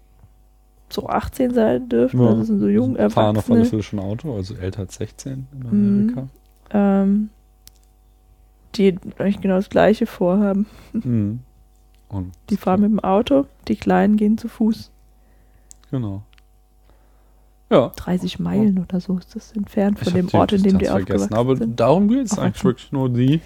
so 0.94 1.08
18 1.08 1.54
sein 1.54 1.90
dürfen. 1.90 2.20
Ja. 2.20 2.28
Also 2.28 2.38
das 2.40 2.48
sind 2.48 2.60
so 2.60 2.68
jung 2.68 2.96
Fahren 2.96 3.06
auf 3.08 3.18
alle 3.18 3.28
Erwachsene. 3.60 3.66
Fälle 3.66 3.84
schon 3.84 4.00
Auto, 4.00 4.36
also 4.36 4.56
älter 4.56 4.82
als 4.82 4.96
16 4.96 5.48
in 5.52 5.60
Mhm. 5.60 5.68
Amerika. 5.68 6.28
Ähm, 6.72 7.30
die 8.76 8.96
eigentlich 9.18 9.42
genau 9.42 9.56
das 9.56 9.70
gleiche 9.70 10.06
vorhaben. 10.06 10.66
Und 10.94 11.42
Die 12.50 12.58
fahren 12.58 12.82
mit 12.82 12.92
dem 12.92 13.00
Auto, 13.00 13.46
die 13.68 13.76
Kleinen 13.76 14.18
gehen 14.18 14.38
zu 14.38 14.48
Fuß. 14.48 14.90
Genau. 15.92 16.24
Ja. 17.70 17.92
30 17.96 18.40
Meilen 18.40 18.78
oder 18.80 19.00
so 19.00 19.18
ist 19.18 19.36
das 19.36 19.52
entfernt 19.54 19.98
von 20.00 20.14
dem 20.14 20.28
Ort, 20.34 20.54
in 20.54 20.64
dem 20.64 20.78
die 20.80 20.90
aufgewachsen 20.90 21.34
Aber 21.34 21.56
sind. 21.58 21.80
darum 21.80 22.08
geht 22.08 22.26
es 22.28 22.38
eigentlich 22.38 22.64
wirklich 22.64 22.92
nur. 22.92 23.10
Die 23.10 23.42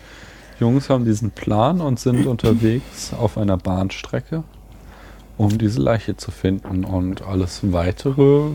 Jungs 0.60 0.89
haben 0.89 1.05
diesen 1.05 1.31
Plan 1.31 1.79
und 1.81 1.99
sind 1.99 2.25
unterwegs 2.27 3.13
auf 3.13 3.38
einer 3.38 3.57
Bahnstrecke, 3.57 4.43
um 5.38 5.58
diese 5.58 5.80
Leiche 5.82 6.17
zu 6.17 6.32
finden. 6.32 6.84
Und 6.86 7.21
alles 7.21 7.71
weitere, 7.71 8.50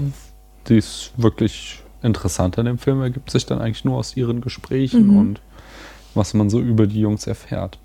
die 0.69 0.77
ist 0.79 1.13
wirklich 1.17 1.83
interessant 2.03 2.59
an 2.59 2.67
dem 2.67 2.79
Film, 2.79 3.01
ergibt 3.03 3.31
sich 3.31 3.47
dann 3.47 3.61
eigentlich 3.61 3.85
nur 3.85 3.99
aus 3.99 4.17
ihren 4.17 4.41
Gesprächen 4.41 5.09
Mhm. 5.09 5.17
und 5.17 5.41
was 6.15 6.35
man 6.35 6.51
so 6.51 6.61
über 6.61 6.87
die 6.87 7.01
Jungs 7.01 7.27
erfährt. 7.27 7.79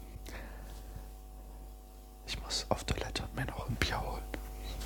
Ich 2.26 2.42
muss 2.42 2.66
auf 2.70 2.84
Toilette 2.84 3.24
und 3.24 3.36
mir 3.36 3.46
noch 3.46 3.70
ein 3.70 3.76
Bier 3.76 4.02
holen. 4.02 4.22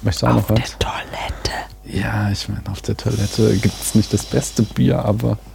Möchtest 0.04 0.24
du 0.24 0.28
auch 0.28 0.36
Auf 0.36 0.50
noch 0.50 0.56
der 0.56 0.64
was? 0.66 0.78
Toilette. 0.78 1.52
Ja, 1.86 2.30
ich 2.30 2.48
meine, 2.50 2.70
auf 2.70 2.82
der 2.82 2.98
Toilette 2.98 3.56
gibt 3.58 3.82
es 3.82 3.96
nicht 3.96 4.14
das 4.14 4.26
beste 4.26 4.64
Bier, 4.64 5.04
aber. 5.04 5.38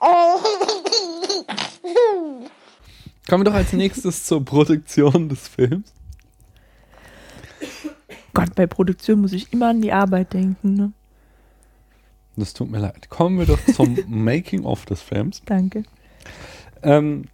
Kommen 3.28 3.44
wir 3.44 3.50
doch 3.50 3.58
als 3.58 3.74
nächstes 3.74 4.24
zur 4.24 4.42
Produktion 4.42 5.28
des 5.28 5.48
Films. 5.48 5.92
Gott, 8.32 8.54
bei 8.54 8.66
Produktion 8.66 9.20
muss 9.20 9.34
ich 9.34 9.52
immer 9.52 9.68
an 9.68 9.82
die 9.82 9.92
Arbeit 9.92 10.32
denken. 10.32 10.74
Ne? 10.74 10.92
Das 12.36 12.54
tut 12.54 12.70
mir 12.70 12.78
leid. 12.78 13.10
Kommen 13.10 13.38
wir 13.38 13.44
doch 13.44 13.58
zum 13.74 13.98
Making-of 14.08 14.86
des 14.86 15.02
Films. 15.02 15.42
Danke. 15.44 15.82
Ähm, 16.82 17.24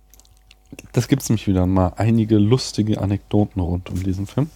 das 0.92 1.07
gibt 1.07 1.22
es 1.22 1.28
nämlich 1.28 1.46
wieder 1.46 1.64
mal 1.66 1.92
einige 1.96 2.38
lustige 2.38 3.00
Anekdoten 3.00 3.61
rund 3.61 3.88
um 3.88 4.02
diesen 4.02 4.26
Film. 4.26 4.50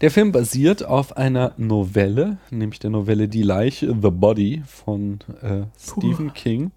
Der 0.00 0.10
Film 0.10 0.32
basiert 0.32 0.84
auf 0.84 1.16
einer 1.16 1.52
Novelle, 1.56 2.38
nämlich 2.50 2.80
der 2.80 2.90
Novelle 2.90 3.28
Die 3.28 3.42
Leiche, 3.42 3.94
The 4.02 4.10
Body 4.10 4.62
von 4.66 5.20
äh, 5.42 5.62
Stephen 5.78 6.32
King, 6.32 6.72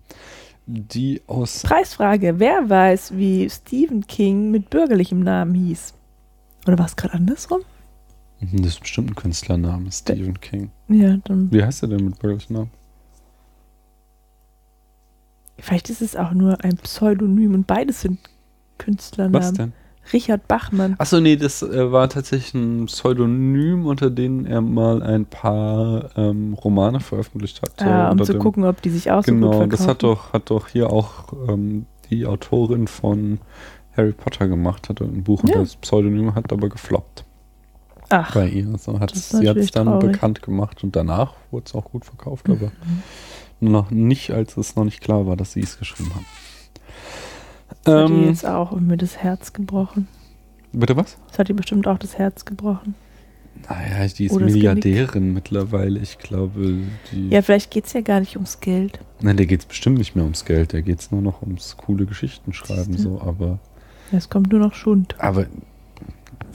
die 0.65 1.21
aus. 1.28 1.63
Preisfrage. 1.63 2.39
Wer 2.39 2.69
weiß, 2.69 3.15
wie 3.15 3.49
Stephen 3.49 4.06
King 4.08 4.52
mit 4.52 4.69
bürgerlichem 4.69 5.19
Namen 5.21 5.54
hieß? 5.56 5.93
Oder 6.67 6.80
war 6.80 6.86
es 6.86 6.95
gerade 6.95 7.13
andersrum? 7.13 7.62
Das 8.39 8.71
ist 8.71 8.82
bestimmt 8.82 9.12
ein 9.12 9.15
Künstlername, 9.15 9.91
Stephen 9.91 10.39
King. 10.39 10.71
Ja, 10.89 11.17
dann. 11.23 11.52
Wie 11.52 11.63
heißt 11.63 11.84
er 11.84 11.89
denn 11.89 12.06
mit 12.06 12.19
bürgerlichem 12.19 12.56
Namen? 12.56 12.71
Vielleicht 15.58 15.89
ist 15.89 16.02
es 16.02 16.15
auch 16.15 16.32
nur 16.34 16.63
ein 16.63 16.76
Pseudonym 16.78 17.54
und 17.54 17.67
beides 17.67 18.02
sind 18.02 18.19
Künstlernamen. 18.78 19.34
Was 19.34 19.54
denn? 19.54 19.73
Richard 20.12 20.48
Bachmann. 20.50 20.96
Achso, 20.98 21.22
nee, 21.22 21.38
das 21.38 21.62
äh, 21.63 21.92
war 21.92 22.10
tatsächlich 22.10 22.54
ein 22.56 22.88
Pseudonym, 22.88 23.86
unter 23.86 24.10
dem 24.10 24.46
er 24.46 24.60
mal 24.62 25.02
ein 25.02 25.26
paar 25.26 26.10
ähm, 26.18 26.54
Romane 26.56 27.00
veröffentlicht 27.00 27.62
hat. 27.62 27.82
Ah, 27.82 28.12
um 28.12 28.22
zu 28.24 28.34
dem- 28.34 28.42
gucken, 28.42 28.66
ob 28.66 28.82
die 28.82 28.89
sich 28.89 29.12
auch 29.12 29.24
so 29.24 29.32
gut 29.32 29.39
Genau, 29.42 29.52
verkaufen. 29.52 29.70
das 29.70 29.88
hat 29.88 30.04
doch, 30.04 30.34
hat 30.34 30.50
doch 30.50 30.68
hier 30.68 30.92
auch 30.92 31.32
ähm, 31.48 31.86
die 32.10 32.26
Autorin 32.26 32.88
von 32.88 33.39
Harry 33.96 34.12
Potter 34.12 34.48
gemacht, 34.48 34.89
hatte 34.89 35.06
ein 35.06 35.24
Buch 35.24 35.42
unter 35.44 35.56
Ja. 35.56 35.60
das 35.62 35.76
Pseudonym, 35.78 36.36
hat 36.36 36.52
aber 36.52 36.68
gefloppt 36.68 37.24
Ach, 38.10 38.34
bei 38.34 38.50
ihr. 38.50 38.78
So 38.78 39.00
hat 39.00 39.16
sie 39.16 39.48
hat 39.48 39.56
es 39.58 39.72
dann 39.72 39.86
traurig. 39.88 40.12
bekannt 40.12 40.42
gemacht 40.42 40.84
und 40.84 40.96
danach 40.96 41.34
wurde 41.52 41.66
es 41.68 41.76
auch 41.76 41.86
gut 41.86 42.04
verkauft, 42.04 42.50
aber 42.50 42.72
Mhm. 43.62 43.72
noch 43.72 43.89
nicht, 43.92 44.32
als 44.32 44.58
es 44.58 44.76
noch 44.76 44.84
nicht 44.84 45.00
klar 45.02 45.26
war, 45.28 45.38
dass 45.38 45.54
sie 45.54 45.62
es 45.62 45.80
geschrieben 45.80 46.12
haben. 46.13 46.26
Das 47.84 47.93
hat 48.04 48.10
Ähm, 48.10 48.26
jetzt 48.28 48.46
auch 48.46 48.72
mir 48.80 48.98
das 48.98 49.17
Herz 49.17 49.54
gebrochen. 49.54 50.08
bitte 50.72 50.96
was? 50.96 51.17
Das 51.30 51.39
hat 51.39 51.50
ihr 51.50 51.56
bestimmt 51.56 51.88
auch 51.88 51.98
das 51.98 52.17
Herz 52.17 52.46
gebrochen. 52.46 52.96
Naja, 53.69 54.08
die 54.08 54.26
ist 54.26 54.32
Oder 54.34 54.46
das 54.46 54.54
Milliardärin 54.56 55.34
mittlerweile. 55.34 56.00
Ich 56.00 56.17
glaube, 56.17 56.80
die. 57.12 57.30
Ja, 57.30 57.41
vielleicht 57.41 57.72
geht 57.72 57.86
es 57.86 57.93
ja 57.93 58.02
gar 58.02 58.19
nicht 58.19 58.36
ums 58.36 58.60
Geld. 58.60 59.00
Nein, 59.22 59.38
der 59.38 59.46
geht 59.46 59.62
es 59.62 59.65
bestimmt 59.65 60.00
nicht 60.00 60.15
mehr 60.15 60.26
ums 60.26 60.43
Geld, 60.43 60.74
der 60.74 60.82
geht 60.82 61.00
es 61.00 61.12
nur 61.12 61.22
noch 61.22 61.41
ums 61.41 61.78
coole 61.78 62.06
Geschichten 62.06 62.52
schreiben, 62.52 62.98
so, 62.98 63.22
aber. 63.22 63.60
Es 64.12 64.30
kommt 64.30 64.52
nur 64.52 64.60
noch 64.60 64.74
Schund. 64.74 65.15
Aber. 65.19 65.46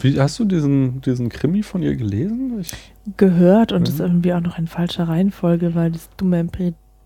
Wie, 0.00 0.20
hast 0.20 0.38
du 0.38 0.44
diesen, 0.44 1.00
diesen 1.00 1.28
Krimi 1.28 1.62
von 1.62 1.82
ihr 1.82 1.96
gelesen? 1.96 2.60
Ich, 2.60 2.72
Gehört 3.16 3.72
und 3.72 3.82
das 3.88 3.94
ist 3.94 4.00
Mhm. 4.00 4.06
irgendwie 4.06 4.32
auch 4.34 4.40
noch 4.40 4.58
in 4.58 4.66
falscher 4.66 5.08
Reihenfolge, 5.08 5.74
weil 5.74 5.90
das 5.90 6.08
dumme 6.16 6.44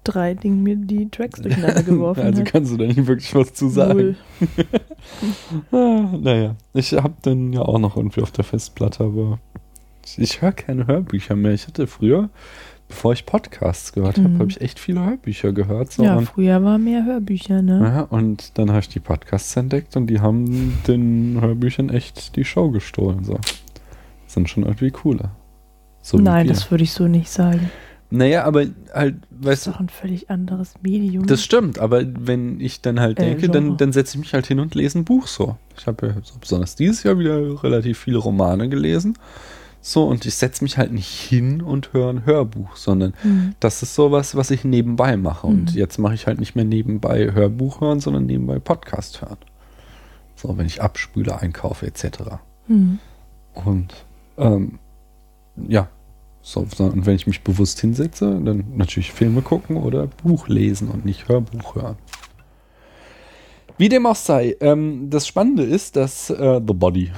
MP3-Ding 0.05 0.63
mir 0.63 0.77
die 0.77 1.09
Tracks 1.11 1.41
durcheinander 1.41 1.83
geworfen 1.85 2.23
also 2.23 2.41
hat. 2.41 2.53
kannst 2.53 2.73
du 2.73 2.77
da 2.77 2.85
nicht 2.87 3.07
wirklich 3.07 3.35
was 3.35 3.53
zu 3.55 3.69
sagen. 3.69 4.17
Ah, 5.73 6.17
naja, 6.21 6.55
ich 6.75 6.93
habe 6.93 7.15
den 7.25 7.53
ja 7.53 7.63
auch 7.63 7.79
noch 7.79 7.97
irgendwie 7.97 8.23
auf 8.23 8.31
der 8.31 8.45
Festplatte, 8.45 9.03
aber 9.05 9.39
ich, 10.07 10.19
ich 10.19 10.43
höre 10.43 10.53
keine 10.53 10.87
Hörbücher 10.87 11.35
mehr. 11.35 11.53
Ich 11.53 11.67
hatte 11.67 11.87
früher, 11.89 12.31
bevor 12.89 13.13
ich 13.13 13.27
Podcasts 13.27 13.93
gehört 13.93 14.19
habe, 14.19 14.29
Mhm. 14.29 14.39
habe 14.39 14.51
ich 14.51 14.61
echt 14.61 14.79
viele 14.79 15.05
Hörbücher 15.05 15.53
gehört. 15.53 15.93
So 15.93 16.05
Ja, 16.05 16.17
und, 16.17 16.27
früher 16.27 16.63
war 16.63 16.79
mehr 16.79 17.05
Hörbücher, 17.05 17.63
ne? 17.63 17.81
ja, 17.83 18.01
und 18.03 18.57
dann 18.59 18.71
habe 18.71 18.81
ich 18.81 18.89
die 18.91 19.01
Podcasts 19.01 19.57
entdeckt 19.57 19.97
und 19.97 20.07
die 20.07 20.21
haben 20.21 20.79
den 20.87 21.39
Hörbüchern 21.41 21.89
echt 21.91 22.37
die 22.37 22.45
Show 22.45 22.71
gestohlen. 22.71 23.25
So. 23.25 23.39
Sind 24.29 24.49
schon 24.49 24.63
irgendwie 24.63 24.91
cooler. 24.93 25.33
So 26.01 26.17
Nein, 26.19 26.47
das 26.47 26.71
würde 26.71 26.85
ich 26.85 26.93
so 26.93 27.09
nicht 27.09 27.29
sagen. 27.29 27.71
Naja, 28.15 28.45
aber 28.45 28.67
halt, 28.93 29.17
Das 29.31 29.47
weißt 29.47 29.53
ist 29.61 29.67
du, 29.67 29.71
doch 29.73 29.81
ein 29.81 29.89
völlig 29.89 30.29
anderes 30.29 30.75
Medium. 30.83 31.27
Das 31.27 31.43
stimmt, 31.43 31.79
aber 31.79 32.03
wenn 32.07 32.61
ich 32.61 32.83
dann 32.83 33.01
halt 33.01 33.19
Äh, 33.19 33.31
denke, 33.31 33.49
dann, 33.49 33.65
Genre. 33.65 33.77
dann 33.79 33.93
setze 33.93 34.17
ich 34.17 34.21
mich 34.21 34.35
halt 34.35 34.47
hin 34.47 34.61
und 34.61 34.75
lese 34.75 34.99
ein 34.99 35.05
Buch 35.05 35.27
so. 35.27 35.57
Ich 35.79 35.87
habe 35.87 36.09
ja 36.09 36.15
so 36.23 36.35
besonders 36.39 36.77
dieses 36.77 37.03
Jahr 37.05 37.19
wieder 37.19 37.63
relativ 37.63 37.99
viele 37.99 38.19
Romane 38.19 38.69
gelesen. 38.69 39.19
So, 39.81 40.05
und 40.07 40.27
ich 40.27 40.35
setze 40.35 40.63
mich 40.63 40.79
halt 40.79 40.93
nicht 40.93 41.09
hin 41.09 41.61
und 41.63 41.93
höre 41.93 42.11
ein 42.11 42.27
Hörbuch, 42.27 42.77
sondern 42.77 43.15
Hm. 43.23 43.55
das 43.61 43.83
ist 43.83 43.95
sowas, 43.95 44.37
was 44.37 44.51
ich 44.51 44.63
nebenbei 44.63 45.17
mache. 45.17 45.47
Und 45.47 45.73
Mhm. 45.73 45.79
jetzt 45.79 45.99
mache 45.99 46.15
ich 46.15 46.27
halt 46.27 46.39
nicht 46.39 46.55
mehr 46.55 46.65
nebenbei 46.67 47.33
Hörbuch 47.33 47.81
hören, 47.81 47.99
sondern 47.99 48.27
nebenbei 48.27 48.59
Podcast 48.59 49.23
hören. 49.23 49.39
So, 50.37 50.57
wenn 50.59 50.67
ich 50.67 50.83
abspüle, 50.83 51.41
einkaufe 51.41 51.87
etc. 51.87 52.05
Hm. 52.69 52.99
Und 53.55 53.93
ähm, 54.39 54.79
ja, 55.69 55.89
so, 56.43 56.61
und 56.61 57.07
wenn 57.07 57.15
ich 57.15 57.29
mich 57.29 57.43
bewusst 57.43 57.81
hinsetze, 57.81 58.41
dann 58.45 58.65
natürlich 58.75 59.13
Filme 59.13 59.43
gucken 59.43 59.77
oder 59.77 60.09
Buch 60.09 60.49
lesen 60.49 60.89
und 60.89 61.05
nicht 61.05 61.29
Hörbuch 61.29 61.77
hören. 61.77 61.97
Wie 63.79 63.89
dem 63.89 64.07
auch 64.07 64.17
sei, 64.17 64.57
ähm, 64.61 65.09
das 65.09 65.27
Spannende 65.27 65.63
ist, 65.63 65.97
dass 65.97 66.31
äh, 66.31 66.61
The 66.67 66.75
Body 66.75 67.11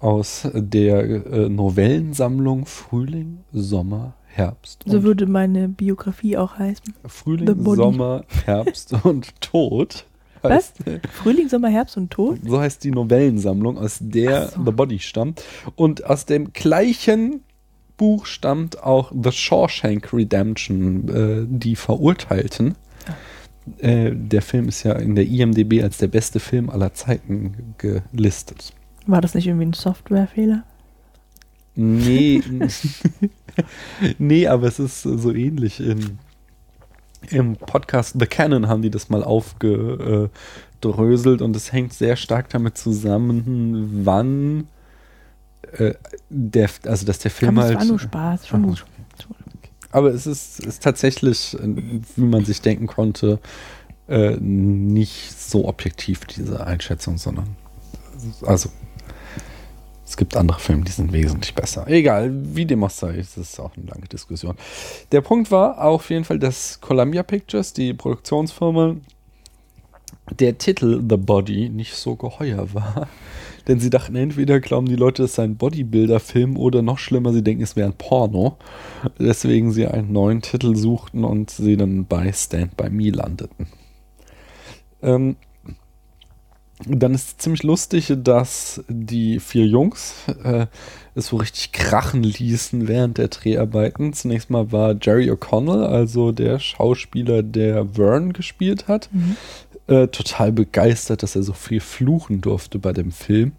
aus 0.00 0.48
der 0.52 1.04
äh, 1.04 1.48
Novellensammlung 1.48 2.66
Frühling, 2.66 3.38
Sommer, 3.52 4.14
Herbst. 4.26 4.84
So 4.86 5.02
würde 5.02 5.26
meine 5.26 5.68
Biografie 5.68 6.36
auch 6.36 6.58
heißen. 6.58 6.94
Frühling. 7.06 7.64
Sommer, 7.64 8.24
Herbst 8.44 8.94
und 9.04 9.40
Tod. 9.40 10.06
Was? 10.42 10.74
Frühling, 11.12 11.48
Sommer, 11.48 11.70
Herbst 11.70 11.96
und 11.96 12.10
Tod? 12.10 12.38
so 12.46 12.60
heißt 12.60 12.84
die 12.84 12.90
Novellensammlung, 12.90 13.78
aus 13.78 13.98
der 14.00 14.48
so. 14.48 14.64
The 14.64 14.70
Body 14.70 14.98
stammt. 14.98 15.42
Und 15.74 16.04
aus 16.04 16.26
dem 16.26 16.52
gleichen 16.52 17.42
Buch 17.96 18.26
stammt 18.26 18.82
auch 18.82 19.12
The 19.12 19.32
Shawshank 19.32 20.12
Redemption, 20.12 21.08
äh, 21.08 21.46
die 21.48 21.76
Verurteilten. 21.76 22.74
Äh, 23.78 24.12
der 24.14 24.42
Film 24.42 24.68
ist 24.68 24.82
ja 24.84 24.92
in 24.92 25.14
der 25.14 25.26
IMDB 25.26 25.82
als 25.82 25.98
der 25.98 26.08
beste 26.08 26.40
Film 26.40 26.70
aller 26.70 26.94
Zeiten 26.94 27.74
gelistet. 27.78 28.72
War 29.06 29.20
das 29.20 29.34
nicht 29.34 29.46
irgendwie 29.46 29.66
ein 29.66 29.72
Softwarefehler? 29.72 30.64
Nee, 31.74 32.42
nee, 34.18 34.46
aber 34.46 34.68
es 34.68 34.78
ist 34.78 35.02
so 35.02 35.32
ähnlich. 35.32 35.80
In, 35.80 36.18
Im 37.30 37.56
Podcast 37.56 38.16
The 38.18 38.26
Canon 38.26 38.68
haben 38.68 38.82
die 38.82 38.90
das 38.90 39.08
mal 39.08 39.24
aufgedröselt 39.24 40.30
und 41.42 41.56
es 41.56 41.72
hängt 41.72 41.92
sehr 41.92 42.16
stark 42.16 42.48
damit 42.50 42.78
zusammen, 42.78 44.02
wann 44.04 44.68
äh, 45.72 45.94
der, 46.28 46.70
also 46.84 47.06
dass 47.06 47.18
der 47.18 47.30
Film 47.30 47.58
es 47.58 47.64
halt. 47.64 47.78
war 47.78 47.84
nur 47.84 47.98
Spaß. 47.98 48.48
Schon 48.48 48.62
gut. 48.62 48.84
Aber 49.90 50.12
es 50.12 50.26
ist, 50.26 50.60
ist 50.60 50.82
tatsächlich, 50.82 51.54
äh, 51.54 52.00
wie 52.16 52.24
man 52.24 52.44
sich 52.44 52.60
denken 52.60 52.86
konnte, 52.86 53.38
äh, 54.08 54.36
nicht 54.36 55.38
so 55.38 55.66
objektiv, 55.66 56.24
diese 56.26 56.66
Einschätzung, 56.66 57.18
sondern 57.18 57.56
also 58.44 58.70
es 60.04 60.16
gibt 60.16 60.36
andere 60.36 60.60
Filme, 60.60 60.84
die 60.84 60.92
sind 60.92 61.12
wesentlich 61.12 61.54
besser. 61.54 61.88
Egal, 61.88 62.30
wie 62.54 62.64
dem 62.64 62.84
auch 62.84 62.90
sei, 62.90 63.16
es 63.16 63.36
ist 63.36 63.58
auch 63.58 63.76
eine 63.76 63.86
lange 63.86 64.06
Diskussion. 64.06 64.56
Der 65.10 65.20
Punkt 65.20 65.50
war 65.50 65.82
auf 65.82 66.10
jeden 66.10 66.24
Fall, 66.24 66.38
dass 66.38 66.80
Columbia 66.80 67.24
Pictures, 67.24 67.72
die 67.72 67.92
Produktionsfirma, 67.92 68.96
der 70.38 70.58
Titel 70.58 71.02
The 71.08 71.16
Body 71.16 71.68
nicht 71.68 71.94
so 71.94 72.14
geheuer 72.14 72.72
war. 72.72 73.08
Denn 73.68 73.80
sie 73.80 73.90
dachten, 73.90 74.14
entweder 74.14 74.60
glauben 74.60 74.86
die 74.86 74.96
Leute, 74.96 75.24
es 75.24 75.34
sei 75.34 75.44
ein 75.44 75.56
Bodybuilder-Film 75.56 76.56
oder 76.56 76.82
noch 76.82 76.98
schlimmer, 76.98 77.32
sie 77.32 77.42
denken, 77.42 77.62
es 77.62 77.74
wäre 77.74 77.88
ein 77.88 77.98
Porno. 77.98 78.56
Deswegen 79.18 79.72
sie 79.72 79.86
einen 79.86 80.12
neuen 80.12 80.42
Titel 80.42 80.76
suchten 80.76 81.24
und 81.24 81.50
sie 81.50 81.76
dann 81.76 82.06
bei 82.06 82.32
Stand 82.32 82.76
By 82.76 82.90
Me 82.90 83.10
landeten. 83.10 83.66
Ähm, 85.02 85.36
dann 86.84 87.14
ist 87.14 87.28
es 87.28 87.36
ziemlich 87.38 87.62
lustig, 87.62 88.12
dass 88.18 88.84
die 88.88 89.40
vier 89.40 89.66
Jungs 89.66 90.14
äh, 90.44 90.66
es 91.14 91.28
so 91.28 91.36
richtig 91.36 91.72
krachen 91.72 92.22
ließen 92.22 92.86
während 92.86 93.16
der 93.16 93.28
Dreharbeiten. 93.28 94.12
Zunächst 94.12 94.50
mal 94.50 94.72
war 94.72 94.94
Jerry 95.00 95.30
O'Connell, 95.30 95.84
also 95.84 96.32
der 96.32 96.58
Schauspieler, 96.58 97.42
der 97.42 97.86
Vern 97.94 98.34
gespielt 98.34 98.88
hat, 98.88 99.08
Mhm. 99.10 99.36
Äh, 99.86 100.08
total 100.08 100.52
begeistert, 100.52 101.22
dass 101.22 101.36
er 101.36 101.42
so 101.42 101.52
viel 101.52 101.80
fluchen 101.80 102.40
durfte 102.40 102.78
bei 102.78 102.92
dem 102.92 103.12
Film. 103.12 103.52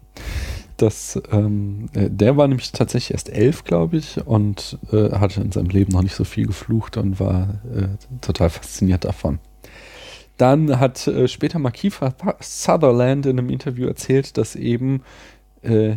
Das, 0.76 1.20
ähm, 1.32 1.88
äh, 1.94 2.08
der 2.08 2.36
war 2.36 2.46
nämlich 2.46 2.70
tatsächlich 2.70 3.12
erst 3.12 3.30
elf, 3.30 3.64
glaube 3.64 3.96
ich, 3.96 4.24
und 4.26 4.78
äh, 4.92 5.10
hatte 5.10 5.40
in 5.40 5.50
seinem 5.50 5.70
Leben 5.70 5.92
noch 5.92 6.02
nicht 6.02 6.14
so 6.14 6.24
viel 6.24 6.46
geflucht 6.46 6.96
und 6.96 7.18
war 7.18 7.60
äh, 7.74 7.88
total 8.20 8.50
fasziniert 8.50 9.04
davon. 9.04 9.40
Dann 10.36 10.78
hat 10.78 11.06
äh, 11.08 11.26
später 11.26 11.58
mal 11.58 11.72
Sutherland 12.40 13.26
in 13.26 13.38
einem 13.38 13.50
Interview 13.50 13.88
erzählt, 13.88 14.38
dass 14.38 14.54
eben 14.54 15.02
äh, 15.62 15.96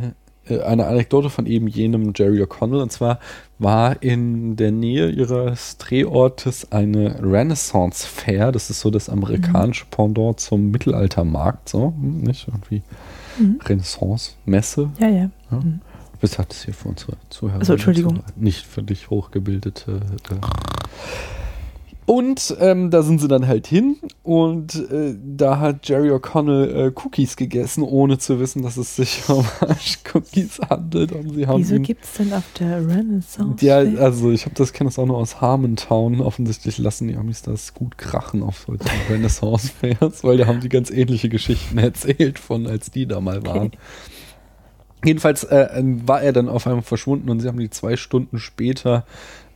eine 0.49 0.87
Anekdote 0.87 1.29
von 1.29 1.45
eben 1.45 1.67
jenem 1.67 2.13
Jerry 2.15 2.41
O'Connell, 2.41 2.81
und 2.81 2.91
zwar 2.91 3.19
war 3.59 4.01
in 4.01 4.55
der 4.55 4.71
Nähe 4.71 5.09
ihres 5.09 5.77
Drehortes 5.77 6.71
eine 6.71 7.15
Renaissance 7.21 8.07
Fair, 8.07 8.51
das 8.51 8.69
ist 8.69 8.81
so 8.81 8.89
das 8.89 9.07
amerikanische 9.07 9.85
Pendant 9.91 10.39
zum 10.39 10.71
Mittelaltermarkt, 10.71 11.69
so, 11.69 11.93
hm, 11.95 12.21
nicht 12.21 12.47
irgendwie 12.47 12.81
Mhm. 13.37 13.59
Renaissance-Messe. 13.65 14.89
Ja, 14.99 15.07
ja. 15.07 15.29
Ja. 15.51 15.57
Mhm. 15.57 15.81
Was 16.21 16.37
hat 16.37 16.53
es 16.53 16.65
hier 16.65 16.73
für 16.73 16.89
unsere 16.89 17.13
Zuhörer? 17.29 17.59
Ach 17.61 17.65
so, 17.65 17.73
Entschuldigung. 17.73 18.19
Nicht 18.35 18.65
für 18.65 18.83
dich 18.83 19.09
hochgebildete. 19.09 20.01
Äh. 20.29 20.35
Und 22.08 22.58
ähm, 22.60 22.89
da 22.89 23.04
sind 23.04 23.22
sie 23.22 23.28
dann 23.28 23.47
halt 23.47 23.68
hin 23.68 23.97
und 24.24 24.76
äh, 24.91 25.16
da 25.24 25.60
hat 25.60 25.88
Jerry 25.88 26.10
O'Connell 26.10 26.88
äh, 26.88 26.91
Cookies 26.95 27.36
gegessen, 27.36 27.84
ohne 27.84 28.18
zu 28.18 28.39
wissen, 28.39 28.64
dass 28.64 28.76
es 28.78 28.95
sich 28.95 29.24
um 29.30 29.45
Cookies 30.14 30.60
handelt. 30.68 31.12
Und 31.12 31.36
sie 31.36 31.45
haben 31.45 31.60
Wieso 31.60 31.80
gibt 31.80 32.04
es 32.04 32.14
denn 32.14 32.34
auf 32.34 32.43
der 32.60 32.86
Renaissance? 32.86 33.64
ja, 33.66 33.78
also 33.78 34.32
ich 34.32 34.45
habe 34.45 34.56
das 34.56 34.74
kenne 34.74 34.89
das 34.89 34.97
auch 34.97 35.06
nur 35.06 35.18
aus 35.18 35.41
Harmontown. 35.41 36.22
Offensichtlich 36.22 36.80
lassen 36.80 37.08
die 37.08 37.16
Amis 37.16 37.43
das 37.43 37.74
gut 37.76 37.97
krachen 37.97 38.41
auf 38.41 38.66
solchen 38.66 38.89
Renaissance 39.10 39.70
Fairs, 39.70 40.24
weil 40.24 40.38
da 40.38 40.47
haben 40.47 40.60
die 40.60 40.70
ganz 40.70 40.89
ähnliche 40.89 41.30
Geschichten 41.30 41.78
erzählt 41.78 42.39
von, 42.39 42.66
als 42.66 42.89
die 42.89 43.06
da 43.06 43.22
mal 43.22 43.45
waren. 43.45 43.68
Okay. 43.68 43.78
Jedenfalls 45.04 45.43
äh, 45.45 45.68
war 46.06 46.22
er 46.22 46.32
dann 46.32 46.47
auf 46.47 46.68
einmal 46.68 46.84
verschwunden 46.84 47.30
und 47.30 47.39
sie 47.39 47.47
haben 47.47 47.60
die 47.60 47.72
zwei 47.72 47.95
Stunden 47.95 48.38
später 48.38 49.06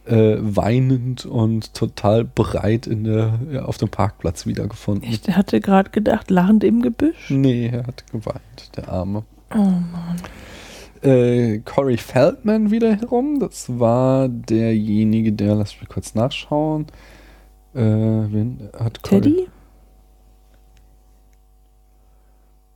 äh, 0.06 0.38
weinend 0.39 1.26
und 1.26 1.74
total 1.74 2.24
bereit 2.26 2.88
in 2.88 3.03
der, 3.03 3.39
ja, 3.51 3.66
auf 3.66 3.78
dem 3.78 3.89
Parkplatz 3.89 4.45
wiedergefunden. 4.45 5.10
Ich 5.10 5.22
hatte 5.36 5.60
gerade 5.62 5.89
gedacht, 5.89 6.30
lachend 6.30 6.64
im 6.64 6.82
Gebüsch. 6.82 7.30
Nee, 7.30 7.68
er 7.72 7.88
hat 7.88 8.06
geweint, 8.12 8.72
der 8.78 8.89
Arme. 8.89 9.24
Oh 9.53 9.58
Mann. 9.58 10.22
Äh, 11.01 11.60
Corey 11.60 11.97
Feldman 11.97 12.72
wiederum, 12.72 13.39
das 13.39 13.80
war 13.80 14.28
derjenige, 14.30 15.32
der, 15.34 15.56
lass 15.56 15.80
mich 15.80 15.89
kurz 15.89 16.16
nachschauen. 16.16 16.88
Äh, 17.74 17.80
wen 17.80 18.70
hat 18.78 19.03
Corey- 19.03 19.22
Teddy? 19.22 19.38
Hm, 19.38 19.51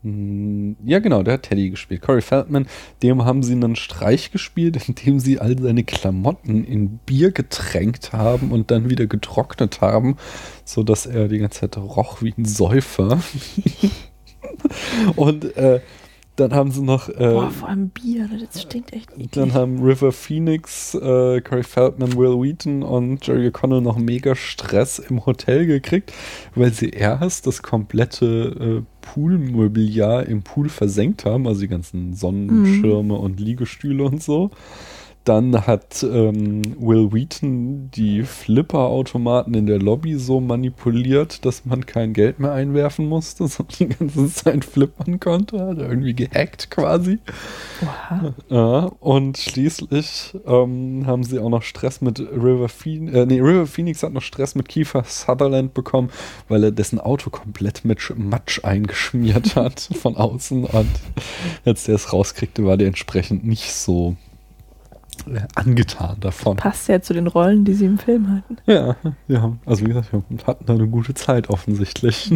Ja, 0.02 1.00
genau, 1.00 1.24
der 1.24 1.34
hat 1.34 1.44
Teddy 1.44 1.70
gespielt. 1.70 2.02
Corey 2.02 2.22
Feldman, 2.22 2.68
dem 3.04 3.26
haben 3.26 3.44
sie 3.44 3.52
einen 3.52 3.76
Streich 3.76 4.32
gespielt, 4.32 4.78
indem 4.88 5.20
sie 5.20 5.40
all 5.40 5.60
seine 5.60 5.84
Klamotten 5.84 6.64
in 6.64 7.00
Bier 7.00 7.32
getränkt 7.32 8.14
haben 8.14 8.52
und 8.52 8.72
dann 8.72 8.90
wieder 8.90 9.08
getrocknet 9.08 9.82
haben, 9.82 10.16
so 10.64 10.84
dass 10.84 11.06
er 11.06 11.28
die 11.28 11.40
ganze 11.40 11.62
Zeit 11.62 11.78
roch 11.78 12.22
wie 12.22 12.34
ein 12.38 12.46
Säufer. 12.46 13.22
und 15.18 15.58
äh, 15.58 15.82
dann 16.40 16.54
haben 16.54 16.72
sie 16.72 16.82
noch. 16.82 17.10
Äh, 17.10 17.14
Boah, 17.18 17.50
vor 17.52 17.70
allem 17.70 17.90
Bier, 17.90 18.30
das 18.52 18.62
stinkt 18.62 18.94
echt 18.94 19.12
eklig. 19.12 19.32
dann 19.32 19.54
haben 19.54 19.84
River 19.84 20.12
Phoenix, 20.12 20.94
äh, 20.96 21.42
Corey 21.42 21.64
Feldman, 21.64 22.16
Will 22.16 22.42
Wheaton 22.42 22.84
und 22.84 23.26
Jerry 23.26 23.48
O'Connell 23.48 23.82
noch 23.82 23.98
mega 23.98 24.36
Stress 24.36 25.00
im 25.00 25.26
Hotel 25.26 25.66
gekriegt, 25.66 26.14
weil 26.56 26.72
sie 26.74 26.90
erst 26.90 27.48
das 27.48 27.62
komplette 27.62 28.84
äh, 28.84 28.84
Poolmobiliar 29.02 30.26
im 30.26 30.44
Pool 30.44 30.70
versenkt 30.70 31.26
haben, 31.26 31.48
also 31.48 31.62
die 31.62 31.68
ganzen 31.68 32.14
Sonnenschirme 32.14 33.16
und 33.16 33.40
Liegestühle 33.40 34.04
und 34.04 34.22
so. 34.22 34.52
Dann 35.30 35.68
hat 35.68 36.02
ähm, 36.02 36.64
Will 36.80 37.14
Wheaton 37.14 37.92
die 37.92 38.24
Flipper-Automaten 38.24 39.54
in 39.54 39.68
der 39.68 39.78
Lobby 39.78 40.16
so 40.16 40.40
manipuliert, 40.40 41.46
dass 41.46 41.66
man 41.66 41.86
kein 41.86 42.14
Geld 42.14 42.40
mehr 42.40 42.52
einwerfen 42.54 43.06
musste, 43.08 43.48
sondern 43.48 43.76
die 43.78 43.90
ganze 43.90 44.28
Zeit 44.34 44.66
flippern 44.66 45.20
konnte. 45.20 45.60
Hat 45.60 45.78
er 45.78 45.88
irgendwie 45.88 46.16
gehackt 46.16 46.72
quasi. 46.72 47.20
Oha. 47.84 48.34
Ja, 48.50 48.92
und 49.02 49.38
schließlich 49.38 50.36
ähm, 50.48 51.04
haben 51.06 51.22
sie 51.24 51.38
auch 51.38 51.50
noch 51.50 51.62
Stress 51.62 52.02
mit 52.02 52.20
River 52.20 52.68
Phoenix. 52.68 53.16
Äh, 53.16 53.28
nee, 53.28 53.40
River 53.40 53.68
Phoenix 53.68 54.02
hat 54.02 54.14
noch 54.14 54.24
Stress 54.24 54.56
mit 54.56 54.68
Kiefer 54.68 55.04
Sutherland 55.06 55.76
bekommen, 55.76 56.10
weil 56.48 56.64
er 56.64 56.72
dessen 56.72 57.00
Auto 57.00 57.30
komplett 57.30 57.86
mit 57.86 58.00
Sch- 58.00 58.16
Matsch 58.16 58.64
eingeschmiert 58.64 59.56
hat 59.56 59.80
von 59.80 60.16
außen. 60.18 60.64
Und 60.64 60.90
als 61.66 61.84
der 61.84 61.94
es 61.94 62.14
rauskriegte, 62.14 62.66
war 62.66 62.78
der 62.78 62.88
entsprechend 62.88 63.46
nicht 63.46 63.72
so 63.76 64.16
angetan 65.56 66.20
davon. 66.20 66.58
Passt 66.58 66.88
ja 66.88 67.02
zu 67.02 67.14
den 67.14 67.28
Rollen, 67.28 67.66
die 67.66 67.74
sie 67.74 67.86
im 67.86 67.98
Film 67.98 68.30
hatten. 68.32 68.58
Ja, 68.66 68.96
ja. 69.28 69.58
Also 69.66 69.86
wie 69.86 69.90
gesagt, 69.90 70.12
wir 70.12 70.24
hatten 70.46 70.66
da 70.66 70.74
eine 70.74 70.88
gute 70.88 71.14
Zeit 71.14 71.50
offensichtlich. 71.50 72.32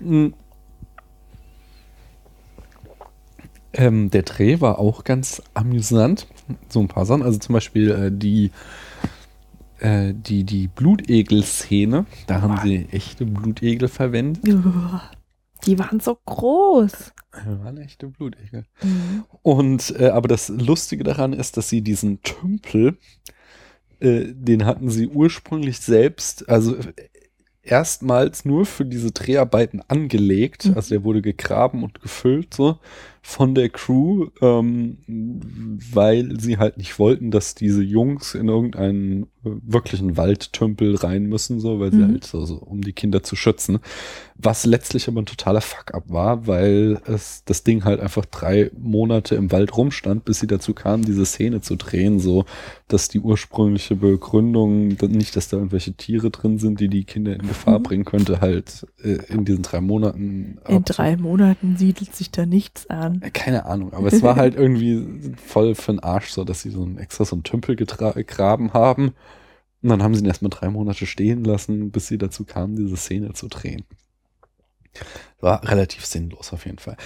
Mm. 0.00 0.28
ähm, 3.72 4.10
der 4.10 4.22
Dreh 4.22 4.60
war 4.60 4.78
auch 4.78 5.04
ganz 5.04 5.42
amüsant. 5.54 6.26
So 6.68 6.80
ein 6.80 6.88
paar 6.88 7.06
Sachen. 7.06 7.22
Also 7.22 7.38
zum 7.38 7.52
Beispiel 7.52 7.90
äh, 7.90 8.10
die, 8.12 8.50
äh, 9.80 10.12
die, 10.14 10.44
die 10.44 10.68
Blutegel-Szene. 10.68 12.06
Da 12.26 12.42
haben 12.42 12.58
sie 12.62 12.86
echte 12.90 13.26
Blutegel 13.26 13.88
verwendet. 13.88 14.44
Die 15.68 15.78
waren 15.78 16.00
so 16.00 16.16
groß. 16.24 17.12
Das 17.30 17.58
waren 17.62 17.76
echte 17.76 18.06
Blutegel. 18.06 18.64
Mhm. 18.82 19.24
Und 19.42 19.94
äh, 20.00 20.08
aber 20.08 20.26
das 20.26 20.48
Lustige 20.48 21.04
daran 21.04 21.34
ist, 21.34 21.58
dass 21.58 21.68
sie 21.68 21.82
diesen 21.82 22.22
Tümpel, 22.22 22.96
äh, 24.00 24.32
den 24.32 24.64
hatten 24.64 24.88
sie 24.88 25.08
ursprünglich 25.08 25.78
selbst, 25.80 26.48
also 26.48 26.74
äh, 26.76 26.94
erstmals 27.62 28.46
nur 28.46 28.64
für 28.64 28.86
diese 28.86 29.12
Dreharbeiten 29.12 29.82
angelegt. 29.88 30.64
Mhm. 30.64 30.74
Also 30.74 30.94
der 30.94 31.04
wurde 31.04 31.20
gegraben 31.20 31.84
und 31.84 32.00
gefüllt 32.00 32.54
so. 32.54 32.78
Von 33.22 33.54
der 33.54 33.68
Crew, 33.68 34.28
ähm, 34.40 34.98
weil 35.92 36.38
sie 36.40 36.58
halt 36.58 36.76
nicht 36.78 36.98
wollten, 36.98 37.30
dass 37.30 37.54
diese 37.54 37.82
Jungs 37.82 38.34
in 38.34 38.48
irgendeinen 38.48 39.24
äh, 39.44 39.50
wirklichen 39.66 40.16
Waldtümpel 40.16 40.96
rein 40.96 41.24
müssen, 41.26 41.60
so, 41.60 41.78
weil 41.80 41.92
sie 41.92 41.98
Mhm. 41.98 42.08
halt 42.12 42.24
so, 42.26 42.44
so, 42.44 42.56
um 42.56 42.80
die 42.82 42.92
Kinder 42.92 43.22
zu 43.22 43.36
schützen. 43.36 43.78
Was 44.36 44.64
letztlich 44.66 45.08
aber 45.08 45.20
ein 45.22 45.26
totaler 45.26 45.60
Fuck-up 45.60 46.04
war, 46.10 46.46
weil 46.46 47.00
es 47.06 47.42
das 47.44 47.64
Ding 47.64 47.84
halt 47.84 48.00
einfach 48.00 48.24
drei 48.24 48.70
Monate 48.78 49.34
im 49.34 49.50
Wald 49.52 49.76
rumstand, 49.76 50.24
bis 50.24 50.40
sie 50.40 50.46
dazu 50.46 50.74
kamen, 50.74 51.04
diese 51.04 51.26
Szene 51.26 51.60
zu 51.60 51.76
drehen, 51.76 52.20
so, 52.20 52.44
dass 52.88 53.08
die 53.08 53.20
ursprüngliche 53.20 53.96
Begründung, 53.96 54.96
nicht, 55.08 55.34
dass 55.36 55.48
da 55.48 55.56
irgendwelche 55.56 55.92
Tiere 55.94 56.30
drin 56.30 56.58
sind, 56.58 56.80
die 56.80 56.88
die 56.88 57.04
Kinder 57.04 57.34
in 57.34 57.42
Gefahr 57.46 57.78
Mhm. 57.78 57.82
bringen 57.82 58.04
könnte, 58.04 58.40
halt 58.40 58.86
äh, 59.02 59.18
in 59.28 59.44
diesen 59.44 59.62
drei 59.62 59.80
Monaten. 59.80 60.58
In 60.68 60.84
drei 60.84 61.16
Monaten 61.16 61.76
siedelt 61.76 62.14
sich 62.14 62.30
da 62.30 62.46
nichts 62.46 62.88
an. 62.88 63.07
Keine 63.32 63.66
Ahnung, 63.66 63.92
aber 63.92 64.08
es 64.08 64.22
war 64.22 64.36
halt 64.36 64.54
irgendwie 64.56 65.34
voll 65.36 65.74
für 65.74 65.92
den 65.92 66.00
Arsch 66.00 66.30
so, 66.30 66.44
dass 66.44 66.62
sie 66.62 66.70
so 66.70 66.84
ein 66.84 66.98
extra 66.98 67.24
so 67.24 67.36
einen 67.36 67.42
Tümpel 67.42 67.76
gegraben 67.76 68.72
haben. 68.72 69.14
Und 69.82 69.90
dann 69.90 70.02
haben 70.02 70.14
sie 70.14 70.22
ihn 70.22 70.26
erstmal 70.26 70.50
drei 70.50 70.70
Monate 70.70 71.06
stehen 71.06 71.44
lassen, 71.44 71.90
bis 71.90 72.08
sie 72.08 72.18
dazu 72.18 72.44
kamen, 72.44 72.76
diese 72.76 72.96
Szene 72.96 73.32
zu 73.32 73.48
drehen. 73.48 73.84
War 75.40 75.68
relativ 75.68 76.04
sinnlos 76.04 76.52
auf 76.52 76.66
jeden 76.66 76.78
Fall. 76.78 76.96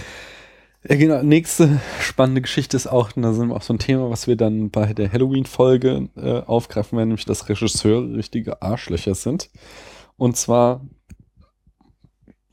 Ja, 0.88 0.96
genau. 0.96 1.22
Nächste 1.22 1.80
spannende 2.00 2.40
Geschichte 2.40 2.76
ist 2.76 2.88
auch, 2.88 3.14
und 3.14 3.22
da 3.22 3.32
sind 3.34 3.48
wir 3.48 3.56
auch 3.56 3.62
so 3.62 3.74
ein 3.74 3.78
Thema, 3.78 4.10
was 4.10 4.26
wir 4.26 4.36
dann 4.36 4.70
bei 4.70 4.94
der 4.94 5.12
Halloween-Folge 5.12 6.08
äh, 6.16 6.40
aufgreifen 6.40 6.96
werden, 6.96 7.10
nämlich 7.10 7.24
dass 7.24 7.48
Regisseure 7.48 8.16
richtige 8.16 8.62
Arschlöcher 8.62 9.14
sind. 9.14 9.50
Und 10.16 10.36
zwar 10.36 10.84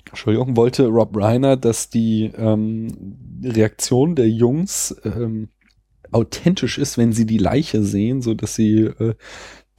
Entschuldigung, 0.10 0.58
wollte 0.58 0.88
Rob 0.88 1.16
Reiner, 1.16 1.56
dass 1.56 1.90
die 1.90 2.32
ähm, 2.36 2.88
Reaktion 3.44 4.16
der 4.16 4.30
Jungs 4.30 4.96
ähm, 5.06 5.50
authentisch 6.12 6.78
ist, 6.78 6.98
wenn 6.98 7.14
sie 7.14 7.26
die 7.26 7.38
Leiche 7.38 7.84
sehen, 7.84 8.22
so 8.22 8.34
dass 8.34 8.56
sie 8.56 8.82
äh, 8.82 9.14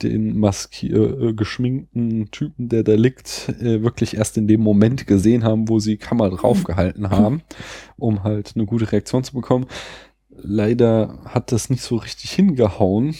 den 0.03 0.43
äh, 0.43 1.33
geschminkten 1.35 2.31
Typen, 2.31 2.69
der 2.69 2.83
da 2.83 2.95
liegt, 2.95 3.49
äh, 3.61 3.83
wirklich 3.83 4.17
erst 4.17 4.37
in 4.37 4.49
dem 4.49 4.61
Moment 4.61 5.07
gesehen 5.07 5.45
haben, 5.45 5.69
wo 5.69 5.79
sie 5.79 5.97
Kamera 5.97 6.31
draufgehalten 6.31 7.11
haben, 7.11 7.43
um 7.97 8.23
halt 8.23 8.53
eine 8.55 8.67
gute 8.67 8.91
Reaktion 8.91 9.25
zu 9.25 9.35
bekommen. 9.35 9.67
Leider 10.31 11.19
hat 11.27 11.53
das 11.53 11.71
nicht 11.71 11.83
so 11.83 11.97
richtig 11.97 12.31
hingehauen. 12.31 13.15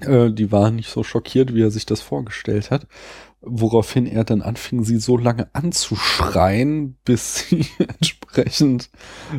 Äh, 0.00 0.30
die 0.30 0.52
waren 0.52 0.76
nicht 0.76 0.90
so 0.90 1.02
schockiert, 1.02 1.54
wie 1.54 1.62
er 1.62 1.70
sich 1.70 1.86
das 1.86 2.00
vorgestellt 2.00 2.70
hat. 2.70 2.86
Woraufhin 3.42 4.06
er 4.06 4.24
dann 4.24 4.42
anfing, 4.42 4.84
sie 4.84 4.98
so 4.98 5.16
lange 5.16 5.48
anzuschreien, 5.54 6.96
bis 7.04 7.38
sie 7.48 7.64
entsprechend 7.78 8.90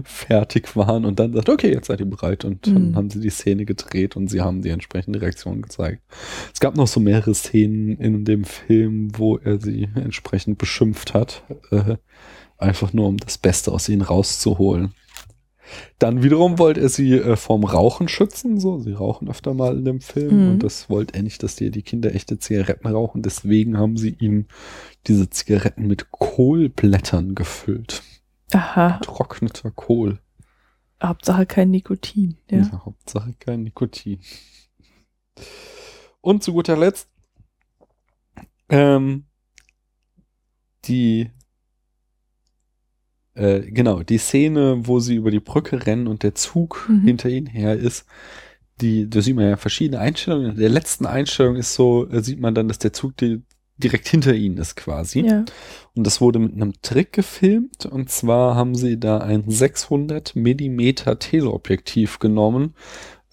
fertig 0.04 0.76
waren 0.76 1.06
und 1.06 1.20
dann 1.20 1.34
sagt, 1.34 1.50
okay, 1.50 1.72
jetzt 1.72 1.88
seid 1.88 2.00
ihr 2.00 2.10
bereit. 2.10 2.44
Und 2.46 2.66
dann 2.68 2.90
Mhm. 2.92 2.96
haben 2.96 3.10
sie 3.10 3.20
die 3.20 3.30
Szene 3.30 3.66
gedreht 3.66 4.16
und 4.16 4.28
sie 4.30 4.42
haben 4.42 4.62
die 4.62 4.70
entsprechende 4.70 5.22
Reaktion 5.22 5.62
gezeigt. 5.62 6.02
Es 6.54 6.60
gab 6.60 6.76
noch 6.76 6.88
so 6.88 7.00
mehrere 7.00 7.34
Szenen 7.36 7.98
in 7.98 8.26
dem 8.26 8.44
Film, 8.44 9.12
wo 9.18 9.38
er 9.38 9.60
sie 9.60 9.88
entsprechend 9.96 10.58
beschimpft 10.58 11.14
hat. 11.14 11.44
Äh, 11.72 11.98
einfach 12.58 12.94
nur, 12.94 13.08
um 13.08 13.18
das 13.18 13.38
Beste 13.38 13.72
aus 13.72 13.90
ihnen 13.90 14.02
rauszuholen. 14.04 14.94
Dann 16.00 16.24
wiederum 16.24 16.60
wollte 16.60 16.82
er 16.82 16.90
sie 16.90 17.14
äh, 17.14 17.36
vom 17.36 17.64
Rauchen 17.64 18.08
schützen, 18.08 18.60
so. 18.60 18.80
Sie 18.80 18.94
rauchen 18.94 19.30
öfter 19.30 19.54
mal 19.54 19.78
in 19.78 19.86
dem 19.86 20.02
Film 20.02 20.46
Mhm. 20.46 20.52
und 20.54 20.64
das 20.64 20.90
wollte 20.90 21.14
er 21.16 21.24
nicht, 21.24 21.44
dass 21.44 21.56
die, 21.56 21.72
die 21.72 21.82
Kinder 21.84 22.14
echte 22.14 22.40
Zigaretten 22.40 22.88
rauchen. 22.88 23.22
Deswegen 23.22 23.78
haben 23.78 23.98
sie 23.98 24.16
ihnen 24.20 24.48
diese 25.08 25.30
Zigaretten 25.30 25.88
mit 25.88 26.12
Kohlblättern 26.12 27.36
gefüllt. 27.36 28.04
Aha, 28.54 29.00
Trockneter 29.04 29.72
Kohl. 29.72 30.20
Hauptsache 31.02 31.46
kein 31.46 31.72
Nikotin. 31.72 32.38
Ja. 32.50 32.60
Ja, 32.60 32.86
Hauptsache 32.86 33.34
kein 33.40 33.64
Nikotin. 33.64 34.20
Und 36.22 36.44
zu 36.44 36.54
guter 36.54 36.78
Letzt, 36.78 37.10
ähm, 38.70 39.26
die, 40.86 41.32
äh, 43.42 43.72
genau, 43.72 44.04
die 44.04 44.18
Szene, 44.18 44.80
wo 44.88 45.00
sie 45.00 45.16
über 45.16 45.32
die 45.32 45.40
Brücke 45.40 45.86
rennen 45.86 46.08
und 46.08 46.24
der 46.24 46.36
Zug 46.36 46.86
Mhm. 46.88 47.02
hinter 47.02 47.30
ihnen 47.30 47.48
her 47.48 47.76
ist, 47.76 48.06
die, 48.82 49.10
da 49.10 49.22
sieht 49.22 49.36
man 49.36 49.50
ja 49.50 49.58
verschiedene 49.58 50.00
Einstellungen. 50.00 50.52
In 50.52 50.58
der 50.60 50.70
letzten 50.70 51.06
Einstellung 51.06 51.56
ist 51.56 51.74
so, 51.74 52.08
äh, 52.10 52.22
sieht 52.22 52.40
man 52.40 52.56
dann, 52.56 52.68
dass 52.68 52.80
der 52.80 52.94
Zug 52.94 53.18
die, 53.18 53.42
direkt 53.78 54.08
hinter 54.08 54.34
ihnen 54.34 54.58
ist 54.58 54.76
quasi. 54.76 55.22
ja. 55.22 55.44
Und 55.96 56.06
das 56.08 56.22
wurde 56.22 56.40
mit 56.40 56.54
einem 56.54 56.74
Trick 56.82 57.14
gefilmt. 57.14 57.86
Und 57.86 58.10
zwar 58.10 58.56
haben 58.56 58.76
sie 58.76 59.00
da 59.00 59.18
ein 59.20 59.44
600 59.48 60.36
Millimeter 60.36 61.18
Teleobjektiv 61.20 62.20
genommen, 62.20 62.76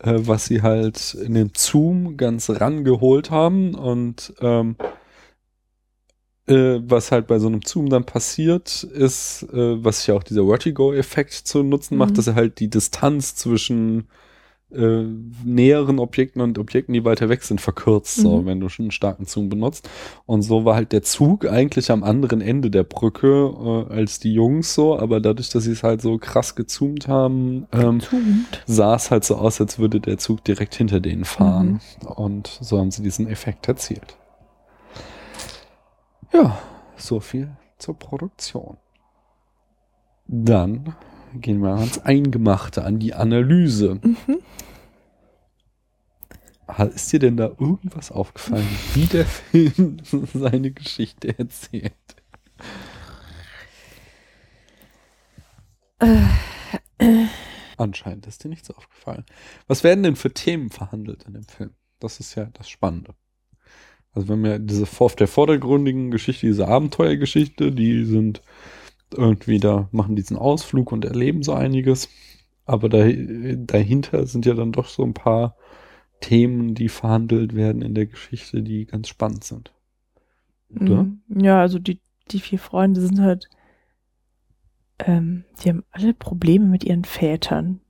äh, 0.00 0.14
was 0.16 0.46
sie 0.46 0.62
halt 0.62 1.14
in 1.14 1.34
den 1.34 1.52
Zoom 1.56 2.16
ganz 2.16 2.48
rangeholt 2.50 3.30
haben. 3.30 3.74
Und 3.74 4.32
ähm, 4.40 4.76
äh, 6.48 6.80
was 6.84 7.12
halt 7.12 7.26
bei 7.26 7.38
so 7.38 7.46
einem 7.48 7.60
Zoom 7.64 7.88
dann 7.88 8.04
passiert, 8.04 8.82
ist, 8.82 9.44
äh, 9.52 9.84
was 9.84 10.06
ja 10.06 10.14
auch 10.14 10.22
dieser 10.22 10.46
Vertigo-Effekt 10.46 11.32
zu 11.34 11.62
nutzen 11.62 11.96
macht, 11.96 12.10
Mhm. 12.10 12.14
dass 12.14 12.26
er 12.28 12.34
halt 12.34 12.58
die 12.60 12.68
Distanz 12.70 13.34
zwischen 13.34 14.08
äh, 14.70 15.02
näheren 15.46 15.98
Objekten 15.98 16.42
und 16.42 16.58
Objekten, 16.58 16.92
die 16.92 17.02
weiter 17.02 17.30
weg 17.30 17.42
sind, 17.42 17.58
verkürzt, 17.58 18.16
so, 18.16 18.42
Mhm. 18.42 18.44
wenn 18.46 18.60
du 18.60 18.68
schon 18.68 18.84
einen 18.84 18.90
starken 18.90 19.24
Zoom 19.24 19.48
benutzt. 19.48 19.88
Und 20.26 20.42
so 20.42 20.66
war 20.66 20.74
halt 20.74 20.92
der 20.92 21.02
Zug 21.02 21.46
eigentlich 21.46 21.90
am 21.90 22.04
anderen 22.04 22.42
Ende 22.42 22.70
der 22.70 22.82
Brücke 22.84 23.86
äh, 23.88 23.94
als 23.94 24.20
die 24.20 24.34
Jungs 24.34 24.74
so, 24.74 24.98
aber 24.98 25.20
dadurch, 25.20 25.48
dass 25.48 25.64
sie 25.64 25.72
es 25.72 25.82
halt 25.82 26.02
so 26.02 26.18
krass 26.18 26.54
gezoomt 26.54 27.08
haben, 27.08 27.66
ähm, 27.72 28.02
sah 28.66 28.94
es 28.96 29.10
halt 29.10 29.24
so 29.24 29.36
aus, 29.36 29.58
als 29.58 29.78
würde 29.78 30.00
der 30.00 30.18
Zug 30.18 30.44
direkt 30.44 30.74
hinter 30.74 31.00
denen 31.00 31.24
fahren. 31.24 31.80
Und 32.04 32.58
so 32.60 32.78
haben 32.78 32.90
sie 32.90 33.02
diesen 33.02 33.26
Effekt 33.26 33.68
erzielt. 33.68 34.18
Ja, 36.32 36.58
so 36.96 37.20
viel 37.20 37.56
zur 37.78 37.98
Produktion. 37.98 38.76
Dann 40.26 40.94
gehen 41.34 41.62
wir 41.62 41.74
ans 41.74 41.98
Eingemachte, 41.98 42.84
an 42.84 42.98
die 42.98 43.14
Analyse. 43.14 44.00
Mhm. 44.02 44.38
Ist 46.94 47.12
dir 47.12 47.18
denn 47.18 47.36
da 47.38 47.46
irgendwas 47.46 48.12
aufgefallen, 48.12 48.68
wie 48.94 49.06
der 49.06 49.24
Film 49.26 49.98
seine 50.34 50.70
Geschichte 50.70 51.38
erzählt? 51.38 51.94
Anscheinend 57.78 58.26
ist 58.26 58.44
dir 58.44 58.48
nichts 58.48 58.70
aufgefallen. 58.70 59.24
Was 59.66 59.82
werden 59.82 60.02
denn 60.02 60.16
für 60.16 60.32
Themen 60.32 60.70
verhandelt 60.70 61.24
in 61.24 61.34
dem 61.34 61.44
Film? 61.44 61.74
Das 62.00 62.20
ist 62.20 62.34
ja 62.34 62.46
das 62.52 62.68
Spannende. 62.68 63.14
Also 64.12 64.28
wir 64.28 64.32
haben 64.34 64.46
ja 64.46 64.58
diese 64.58 64.86
auf 64.98 65.16
der 65.16 65.28
vordergründigen 65.28 66.10
Geschichte, 66.10 66.46
diese 66.46 66.68
Abenteuergeschichte, 66.68 67.72
die 67.72 68.04
sind 68.04 68.42
irgendwie 69.16 69.58
da, 69.58 69.88
machen 69.92 70.16
diesen 70.16 70.36
Ausflug 70.36 70.92
und 70.92 71.04
erleben 71.04 71.42
so 71.42 71.52
einiges. 71.52 72.08
Aber 72.64 72.88
da, 72.88 73.06
dahinter 73.08 74.26
sind 74.26 74.44
ja 74.44 74.54
dann 74.54 74.72
doch 74.72 74.88
so 74.88 75.02
ein 75.02 75.14
paar 75.14 75.56
Themen, 76.20 76.74
die 76.74 76.88
verhandelt 76.88 77.54
werden 77.54 77.82
in 77.82 77.94
der 77.94 78.06
Geschichte, 78.06 78.62
die 78.62 78.86
ganz 78.86 79.08
spannend 79.08 79.44
sind. 79.44 79.72
Oder? 80.74 81.04
Mhm. 81.04 81.22
Ja, 81.40 81.60
also 81.60 81.78
die, 81.78 82.00
die 82.30 82.40
vier 82.40 82.58
Freunde 82.58 83.00
sind 83.00 83.20
halt, 83.20 83.48
ähm, 84.98 85.44
die 85.62 85.70
haben 85.70 85.84
alle 85.92 86.12
Probleme 86.12 86.66
mit 86.66 86.84
ihren 86.84 87.04
Vätern. 87.04 87.80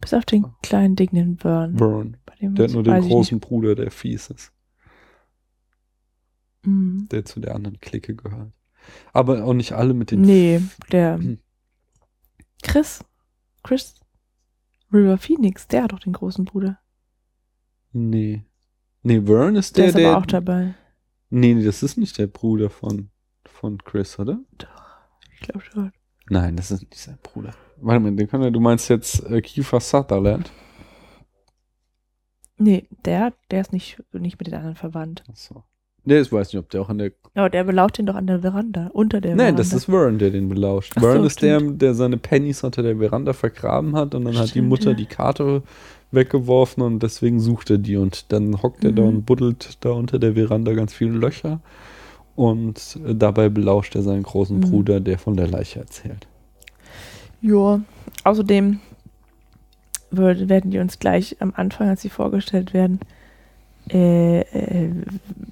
Bis 0.00 0.14
auf 0.14 0.24
den 0.24 0.46
kleinen 0.62 0.96
dicken 0.96 1.36
Burn. 1.36 1.76
Burn. 1.76 2.16
Bei 2.26 2.34
dem 2.36 2.54
Der 2.54 2.66
hat 2.66 2.72
nur 2.72 2.82
den 2.82 3.00
großen 3.02 3.40
Bruder, 3.40 3.74
der 3.74 3.90
fies 3.90 4.30
ist. 4.30 4.52
Mhm. 6.64 7.08
der 7.10 7.24
zu 7.24 7.40
der 7.40 7.54
anderen 7.54 7.80
Clique 7.80 8.14
gehört. 8.14 8.52
Aber 9.12 9.44
auch 9.44 9.54
nicht 9.54 9.72
alle 9.72 9.94
mit 9.94 10.10
den 10.10 10.20
Nee, 10.22 10.60
der. 10.90 11.18
Chris. 12.62 13.04
Chris 13.64 13.94
River 14.92 15.18
Phoenix, 15.18 15.68
der 15.68 15.84
hat 15.84 15.92
doch 15.92 16.00
den 16.00 16.12
großen 16.12 16.44
Bruder. 16.44 16.78
Nee. 17.92 18.44
Nee, 19.02 19.20
Vern 19.26 19.56
ist 19.56 19.76
Der, 19.76 19.84
der, 19.84 19.88
ist 19.90 19.96
der. 19.98 20.10
aber 20.10 20.18
auch 20.18 20.26
dabei. 20.26 20.74
nee, 21.30 21.54
nee, 21.54 21.64
das 21.64 21.82
ist 21.82 21.96
nicht 21.96 22.18
der 22.18 22.26
Bruder 22.26 22.70
von, 22.70 23.10
von 23.44 23.78
Chris, 23.78 24.18
oder? 24.18 24.40
Ich 25.32 25.40
glaube 25.40 25.60
schon. 25.60 25.92
Nein, 26.28 26.56
das 26.56 26.70
ist 26.70 26.82
nicht 26.82 26.96
sein 26.98 27.18
Bruder. 27.22 27.54
Warte 27.78 28.00
mal, 28.00 28.14
den 28.14 28.28
kann 28.28 28.42
er, 28.42 28.50
du 28.50 28.60
meinst 28.60 28.88
jetzt 28.88 29.24
äh, 29.24 29.40
Kiefer 29.40 29.80
Sutherland? 29.80 30.50
Nee, 32.58 32.86
der, 33.04 33.32
der 33.50 33.60
ist 33.62 33.72
nicht, 33.72 34.00
nicht 34.12 34.38
mit 34.38 34.46
den 34.46 34.54
anderen 34.54 34.76
verwandt. 34.76 35.24
Achso. 35.28 35.64
Nee, 36.04 36.18
ich 36.18 36.32
weiß 36.32 36.48
nicht, 36.52 36.58
ob 36.58 36.68
der 36.70 36.82
auch 36.82 36.88
an 36.88 36.98
der. 36.98 37.12
Aber 37.34 37.48
der 37.48 37.62
belauscht 37.64 37.98
ihn 37.98 38.06
doch 38.06 38.16
an 38.16 38.26
der 38.26 38.40
Veranda, 38.40 38.90
unter 38.92 39.20
der 39.20 39.30
Nein, 39.32 39.38
Veranda. 39.54 39.58
das 39.62 39.72
ist 39.72 39.84
Vern, 39.84 40.18
der 40.18 40.30
den 40.30 40.48
belauscht. 40.48 40.92
Ach 40.96 41.00
Vern 41.00 41.18
so, 41.20 41.24
ist 41.26 41.40
der, 41.42 41.60
stimmt. 41.60 41.80
der 41.80 41.94
seine 41.94 42.16
Pennies 42.16 42.64
unter 42.64 42.82
der 42.82 42.96
Veranda 42.96 43.32
vergraben 43.32 43.94
hat 43.94 44.14
und 44.14 44.24
dann 44.24 44.36
hat 44.36 44.46
die 44.46 44.50
Stimmt, 44.50 44.68
Mutter 44.68 44.90
ja. 44.90 44.96
die 44.96 45.06
Karte 45.06 45.62
weggeworfen 46.10 46.82
und 46.82 47.02
deswegen 47.02 47.38
sucht 47.40 47.70
er 47.70 47.78
die 47.78 47.96
und 47.96 48.32
dann 48.32 48.62
hockt 48.62 48.84
er 48.84 48.92
da 48.92 49.02
Mhm. 49.02 49.08
und 49.08 49.26
buddelt 49.26 49.78
da 49.84 49.90
unter 49.92 50.18
der 50.18 50.34
Veranda 50.34 50.72
ganz 50.74 50.92
viele 50.92 51.12
Löcher 51.12 51.60
und 52.36 52.98
äh, 53.06 53.14
dabei 53.14 53.48
belauscht 53.48 53.94
er 53.94 54.02
seinen 54.02 54.24
großen 54.24 54.56
Mhm. 54.58 54.60
Bruder, 54.62 55.00
der 55.00 55.18
von 55.18 55.36
der 55.36 55.46
Leiche 55.48 55.78
erzählt. 55.80 56.26
Ja, 57.40 57.80
außerdem 58.24 58.80
werden 60.10 60.70
die 60.70 60.78
uns 60.78 60.98
gleich 60.98 61.36
am 61.40 61.52
Anfang, 61.56 61.88
als 61.88 62.02
sie 62.02 62.10
vorgestellt 62.10 62.74
werden, 62.74 63.00
äh, 63.90 64.40
äh, 64.40 64.90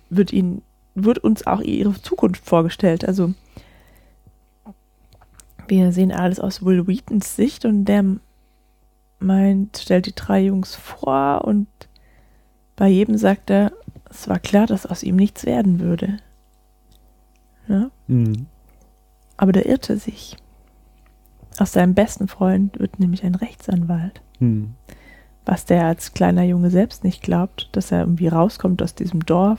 wird 0.09 0.33
ihnen, 0.33 0.62
wird 0.95 1.18
uns 1.18 1.47
auch 1.47 1.61
ihre 1.61 2.01
Zukunft 2.01 2.45
vorgestellt. 2.45 3.05
Also 3.05 3.35
wir 5.68 5.93
sehen 5.93 6.12
alles 6.12 6.41
aus 6.41 6.64
Will 6.64 6.87
Wheatons 6.87 7.37
Sicht 7.37 7.64
und 7.64 7.85
der 7.85 8.05
meint, 9.20 9.78
stellt 9.78 10.07
die 10.07 10.14
drei 10.14 10.41
Jungs 10.41 10.74
vor 10.74 11.45
und 11.45 11.68
bei 12.76 12.89
jedem 12.89 13.16
sagt 13.18 13.51
er, 13.51 13.72
es 14.09 14.28
war 14.28 14.39
klar, 14.39 14.66
dass 14.66 14.87
aus 14.87 15.03
ihm 15.03 15.16
nichts 15.16 15.45
werden 15.45 15.81
würde. 15.81 16.18
Ja? 17.68 17.91
Mhm. 18.09 18.47
Aber 19.37 19.53
der 19.53 19.66
irrte 19.66 19.97
sich. 19.97 20.37
Aus 21.59 21.72
seinem 21.72 21.95
besten 21.95 22.26
Freund 22.26 22.78
wird 22.81 22.99
nämlich 22.99 23.22
ein 23.22 23.35
Rechtsanwalt. 23.35 24.22
Mhm. 24.39 24.74
Was 25.51 25.65
der 25.65 25.85
als 25.85 26.15
kleiner 26.15 26.45
Junge 26.45 26.71
selbst 26.71 27.03
nicht 27.03 27.23
glaubt, 27.25 27.71
dass 27.73 27.91
er 27.91 28.03
irgendwie 28.03 28.29
rauskommt 28.29 28.81
aus 28.85 28.95
diesem 28.95 29.27
Dorf 29.27 29.59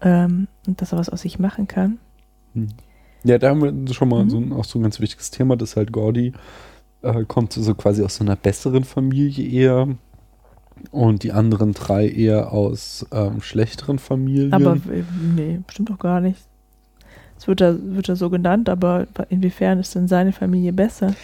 ähm, 0.00 0.46
und 0.68 0.80
dass 0.80 0.92
er 0.92 0.98
was 0.98 1.08
aus 1.08 1.22
sich 1.22 1.40
machen 1.40 1.66
kann. 1.66 1.98
Ja, 3.24 3.38
da 3.38 3.48
haben 3.50 3.62
wir 3.86 3.92
schon 3.92 4.08
mal 4.10 4.22
Mhm. 4.24 4.30
so 4.30 4.38
ein, 4.38 4.52
auch 4.52 4.64
so 4.64 4.78
ein 4.78 4.82
ganz 4.82 5.00
wichtiges 5.00 5.32
Thema, 5.32 5.56
dass 5.56 5.74
halt 5.74 5.90
Gordy 5.90 6.34
äh, 7.02 7.24
kommt 7.24 7.52
so 7.52 7.74
quasi 7.74 8.04
aus 8.04 8.14
so 8.14 8.22
einer 8.22 8.36
besseren 8.36 8.84
Familie 8.84 9.44
eher 9.48 9.88
und 10.92 11.24
die 11.24 11.32
anderen 11.32 11.72
drei 11.72 12.08
eher 12.08 12.52
aus 12.52 13.04
ähm, 13.10 13.40
schlechteren 13.40 13.98
Familien. 13.98 14.54
Aber 14.54 14.76
äh, 14.76 15.02
nee, 15.34 15.58
bestimmt 15.66 15.90
doch 15.90 15.98
gar 15.98 16.20
nicht. 16.20 16.40
Es 17.40 17.48
wird 17.48 17.62
da, 17.62 17.74
wird 17.80 18.06
da 18.10 18.16
so 18.16 18.28
genannt, 18.28 18.68
aber 18.68 19.06
inwiefern 19.30 19.78
ist 19.78 19.94
denn 19.94 20.08
seine 20.08 20.30
Familie 20.32 20.74
besser? 20.74 21.14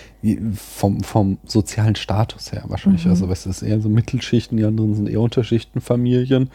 vom, 0.54 1.02
vom 1.02 1.36
sozialen 1.44 1.94
Status 1.94 2.52
her 2.52 2.64
wahrscheinlich. 2.68 3.04
Mhm. 3.04 3.10
Also, 3.10 3.28
weißt 3.28 3.44
du, 3.44 3.50
es 3.50 3.60
ist 3.60 3.68
eher 3.68 3.82
so 3.82 3.90
Mittelschichten, 3.90 4.56
die 4.56 4.64
anderen 4.64 4.94
sind 4.94 5.10
eher 5.10 5.20
Unterschichtenfamilien. 5.20 6.48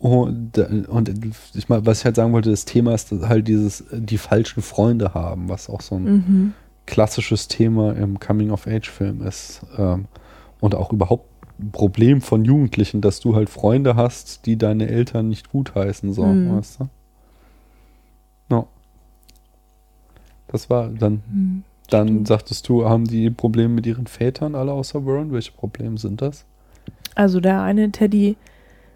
Und, 0.00 0.58
und 0.88 1.10
ich 1.54 1.68
mal, 1.68 1.86
was 1.86 2.00
ich 2.00 2.04
halt 2.06 2.16
sagen 2.16 2.32
wollte, 2.32 2.50
das 2.50 2.64
Thema 2.64 2.92
ist 2.92 3.12
dass 3.12 3.28
halt 3.28 3.46
dieses, 3.46 3.84
die 3.92 4.18
falschen 4.18 4.62
Freunde 4.64 5.14
haben, 5.14 5.48
was 5.48 5.70
auch 5.70 5.80
so 5.80 5.94
ein 5.94 6.02
Mhm. 6.04 6.52
klassisches 6.86 7.46
Thema 7.46 7.92
im 7.94 8.18
Coming-of-Age-Film 8.18 9.22
ist. 9.22 9.60
Ähm, 9.76 10.06
und 10.60 10.74
auch 10.74 10.92
überhaupt 10.92 11.28
ein 11.60 11.70
Problem 11.70 12.20
von 12.20 12.44
Jugendlichen, 12.44 13.00
dass 13.00 13.20
du 13.20 13.36
halt 13.36 13.48
Freunde 13.48 13.94
hast, 13.94 14.44
die 14.46 14.56
deine 14.58 14.88
Eltern 14.88 15.28
nicht 15.28 15.50
gutheißen, 15.50 16.12
so, 16.12 16.24
Mhm. 16.24 16.56
weißt 16.56 16.80
du? 16.80 16.88
No. 18.50 18.66
Das 20.48 20.68
war 20.70 20.88
dann, 20.88 21.22
Mhm. 21.30 21.62
dann 21.90 22.08
Stimmt. 22.08 22.28
sagtest 22.28 22.68
du, 22.68 22.88
haben 22.88 23.04
die 23.06 23.30
Probleme 23.30 23.74
mit 23.74 23.86
ihren 23.86 24.06
Vätern 24.06 24.54
alle 24.54 24.72
außer 24.72 25.02
Vern? 25.02 25.32
Welche 25.32 25.52
Probleme 25.52 25.98
sind 25.98 26.20
das? 26.22 26.44
Also 27.14 27.40
der 27.40 27.62
eine 27.62 27.90
Teddy 27.90 28.36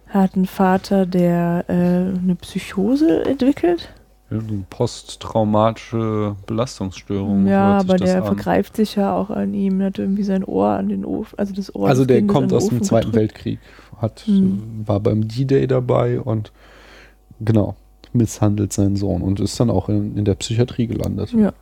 hat 0.09 0.35
einen 0.37 0.47
Vater, 0.47 1.07
der 1.07 1.65
äh, 1.69 1.73
eine 2.19 2.37
Psychose 2.41 3.25
entwickelt. 3.25 3.93
Ja, 4.31 4.39
eine 4.39 4.65
posttraumatische 4.71 6.37
Belastungsstörung. 6.47 7.47
ja, 7.47 7.79
aber 7.79 7.97
das 7.97 8.11
der 8.11 8.19
an. 8.19 8.25
vergreift 8.25 8.77
sich 8.77 8.95
ja 8.97 9.15
auch 9.15 9.31
an 9.31 9.53
ihm, 9.55 9.83
hat 9.83 9.99
irgendwie 9.99 10.23
sein 10.23 10.45
Ohr 10.45 10.69
an 10.69 10.89
den 10.89 11.05
Ofen, 11.05 11.39
also 11.39 11.53
das 11.55 11.75
Ohr 11.75 11.89
Also 11.89 12.05
des 12.05 12.09
der 12.09 12.27
kommt 12.27 12.53
aus 12.53 12.69
dem 12.69 12.83
Zweiten 12.83 13.13
gedrückt. 13.13 13.35
Weltkrieg, 13.35 13.59
hat, 14.01 14.25
Mhm. 14.27 14.85
war 14.87 15.01
beim 15.01 15.27
D-Day 15.29 15.67
dabei 15.67 16.21
und 16.21 16.53
genau, 17.41 17.77
misshandelt 18.15 18.73
seinen 18.73 18.97
Sohn 18.97 19.23
und 19.23 19.41
ist 19.41 19.59
dann 19.61 19.71
auch 19.71 19.89
in, 19.89 20.17
in 20.17 20.25
der 20.25 20.35
Psychiatrie 20.35 20.87
gelandet. 20.87 21.33
Ja. 21.33 21.53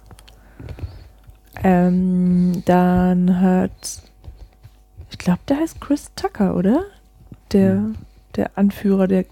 Ähm, 1.63 2.63
dann 2.65 3.41
hat, 3.41 4.03
ich 5.11 5.19
glaube, 5.19 5.41
der 5.49 5.59
heißt 5.59 5.81
Chris 5.81 6.11
Tucker, 6.17 6.57
oder? 6.57 6.85
Der, 7.53 7.73
Hm. 7.75 7.95
der 8.37 8.57
Anführer 8.57 9.07
der 9.09 9.25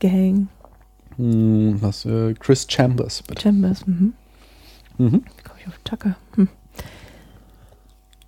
Gang 0.00 0.48
Hm, 1.16 1.76
was, 1.82 2.04
äh, 2.04 2.34
Chris 2.34 2.66
Chambers, 2.68 3.22
bitte. 3.22 3.42
Chambers. 3.42 3.86
Mhm. 3.86 4.12
Mhm. 4.98 5.10
Komme 5.44 5.60
ich 5.60 5.66
auf 5.68 5.78
Tucker? 5.84 6.14
Hm. 6.36 6.48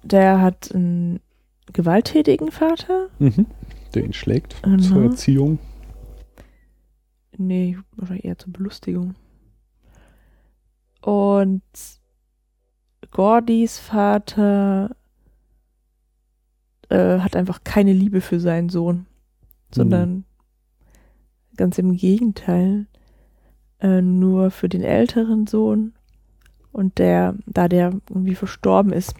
Der 0.02 0.40
hat 0.40 0.72
einen 0.74 1.20
gewalttätigen 1.72 2.50
Vater. 2.50 3.06
Mhm. 3.20 3.46
Der 3.94 4.04
ihn 4.04 4.12
schlägt 4.12 4.60
Genau. 4.62 4.82
zur 4.82 5.02
Erziehung. 5.04 5.58
Nee, 7.40 7.78
wahrscheinlich 7.96 8.26
eher 8.26 8.36
zur 8.36 8.52
Belustigung. 8.52 9.14
Und 11.00 11.62
Gordys 13.10 13.78
Vater 13.78 14.94
äh, 16.90 17.20
hat 17.20 17.36
einfach 17.36 17.64
keine 17.64 17.94
Liebe 17.94 18.20
für 18.20 18.40
seinen 18.40 18.68
Sohn, 18.68 19.06
sondern 19.74 20.24
ganz 21.56 21.78
im 21.78 21.96
Gegenteil, 21.96 22.86
äh, 23.80 24.02
nur 24.02 24.50
für 24.50 24.68
den 24.68 24.82
älteren 24.82 25.46
Sohn. 25.46 25.94
Und 26.72 26.98
der, 26.98 27.36
da 27.46 27.68
der 27.68 27.98
irgendwie 28.10 28.34
verstorben 28.34 28.92
ist, 28.92 29.14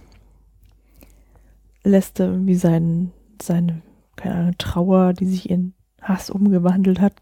lässt 1.85 2.21
er 2.21 2.27
irgendwie 2.27 2.55
seinen, 2.55 3.13
seine, 3.41 3.81
keine 4.17 4.35
Ahnung, 4.35 4.55
Trauer, 4.59 5.15
die 5.15 5.27
sich 5.27 5.49
in 5.49 5.73
Hass 6.03 6.29
umgewandelt 6.29 7.01
hat, 7.01 7.15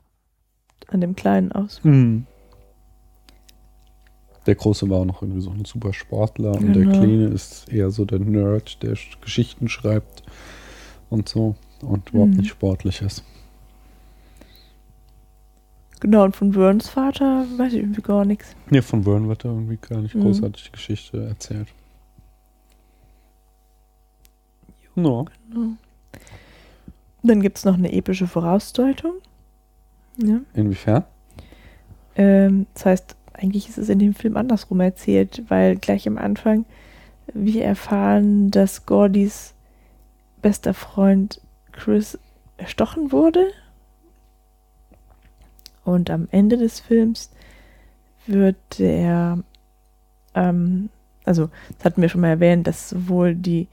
an 0.87 1.01
dem 1.01 1.16
Kleinen 1.16 1.53
aus. 1.53 1.81
Mhm. 1.83 2.26
Der 4.47 4.55
Große 4.55 4.89
war 4.89 5.01
auch 5.01 5.05
noch 5.05 5.20
irgendwie 5.22 5.43
so 5.43 5.51
ein 5.51 5.64
super 5.66 5.93
Sportler 5.93 6.53
und 6.53 6.72
der 6.72 6.85
Genau. 6.85 6.99
Kleine 6.99 7.26
ist 7.26 7.70
eher 7.70 7.91
so 7.91 8.05
der 8.07 8.18
Nerd, 8.20 8.83
der 8.83 8.95
Sch- 8.97 9.20
Geschichten 9.20 9.68
schreibt 9.68 10.22
und 11.11 11.29
so 11.29 11.55
und 11.83 12.09
überhaupt 12.11 12.31
Mhm. 12.33 12.37
nicht 12.39 12.49
sportlich 12.51 13.03
ist. 13.03 13.22
Genau, 16.01 16.24
und 16.24 16.35
von 16.37 16.53
Verns 16.53 16.89
Vater 16.89 17.45
weiß 17.57 17.72
ich 17.74 17.81
irgendwie 17.81 18.01
gar 18.03 18.24
nichts. 18.24 18.55
Nee, 18.70 18.81
von 18.83 19.03
Vern 19.03 19.29
wird 19.29 19.45
da 19.45 19.49
irgendwie 19.51 19.76
gar 19.76 20.01
nicht 20.01 20.14
Mhm. 20.14 20.20
großartig 20.22 20.64
die 20.66 20.72
Geschichte 20.72 21.26
erzählt. 21.26 21.68
No. 24.95 25.26
Genau. 25.51 25.72
Dann 27.22 27.43
gibt 27.43 27.59
es 27.59 27.64
noch 27.64 27.74
eine 27.74 27.93
epische 27.93 28.26
Vorausdeutung. 28.26 29.14
Ja. 30.19 30.41
Inwiefern? 30.55 31.05
Ähm, 32.16 32.66
das 32.75 32.87
heißt, 32.87 33.16
eigentlich 33.33 33.69
ist 33.69 33.79
es 33.79 33.89
in 33.89 33.99
dem 33.99 34.14
Film 34.14 34.37
andersrum 34.37 34.81
erzählt, 34.81 35.45
weil 35.49 35.77
gleich 35.77 36.07
am 36.09 36.19
Anfang 36.19 36.64
wir 37.33 37.64
erfahren, 37.64 38.51
dass 38.51 38.87
Gordys 38.87 39.55
bester 40.43 40.75
Freund 40.75 41.41
Chris 41.73 42.19
erstochen 42.57 43.12
wurde. 43.12 43.47
Und 45.85 46.11
am 46.11 46.29
Ende 46.31 46.57
des 46.57 46.81
Films 46.81 47.31
wird 48.27 48.57
der, 48.79 49.39
ähm, 50.35 50.91
also 51.25 51.49
das 51.77 51.85
hatten 51.85 52.03
wir 52.03 52.09
schon 52.09 52.21
mal 52.21 52.29
erwähnt, 52.29 52.66
dass 52.66 52.91
sowohl 52.91 53.35
die, 53.35 53.69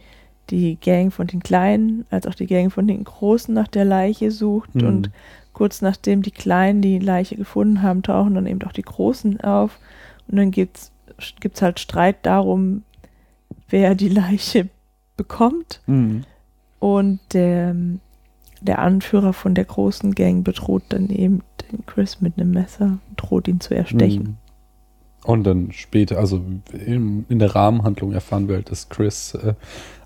die 0.50 0.78
Gang 0.78 1.12
von 1.12 1.28
den 1.28 1.42
Kleinen 1.42 2.06
als 2.10 2.28
auch 2.28 2.36
die 2.36 2.48
Gang 2.48 2.72
von 2.72 2.88
den 2.88 3.04
Großen 3.04 3.54
nach 3.54 3.68
der 3.68 3.86
Leiche 3.86 4.32
sucht 4.32 4.76
Mhm. 4.76 4.88
und 4.88 5.12
kurz 5.54 5.82
nachdem 5.82 6.22
die 6.22 6.32
Kleinen 6.32 6.82
die 6.82 7.00
Leiche 7.00 7.36
gefunden 7.36 7.82
haben, 7.82 8.04
tauchen 8.04 8.36
dann 8.36 8.46
eben 8.46 8.62
auch 8.64 8.74
die 8.74 8.82
Großen 8.82 9.40
auf. 9.42 9.80
Und 10.28 10.38
dann 10.38 10.52
gibt's 10.52 10.92
gibt's 11.40 11.62
halt 11.62 11.80
Streit 11.80 12.26
darum, 12.26 12.84
wer 13.70 13.96
die 13.96 14.10
Leiche 14.10 14.68
bekommt. 15.16 15.82
Mhm. 15.88 16.24
Und 16.80 17.20
der, 17.32 17.74
der 18.62 18.80
Anführer 18.80 19.32
von 19.34 19.56
der 19.56 19.66
großen 19.66 20.14
Gang 20.14 20.44
bedroht 20.44 20.84
dann 20.90 21.10
eben 21.10 21.42
den 21.72 21.86
Chris 21.86 22.22
mit 22.22 22.38
einem 22.38 22.52
Messer, 22.52 23.00
droht 23.16 23.48
ihn 23.48 23.60
zu 23.62 23.74
erstechen. 23.74 24.24
Mhm. 24.24 24.38
Und 25.24 25.44
dann 25.46 25.72
später, 25.72 26.20
also 26.20 26.44
in, 26.72 27.26
in 27.30 27.40
der 27.40 27.56
Rahmenhandlung 27.56 28.12
erfahren 28.12 28.48
wir 28.48 28.56
halt, 28.58 28.70
dass 28.70 28.90
Chris 28.90 29.34
äh, 29.34 29.54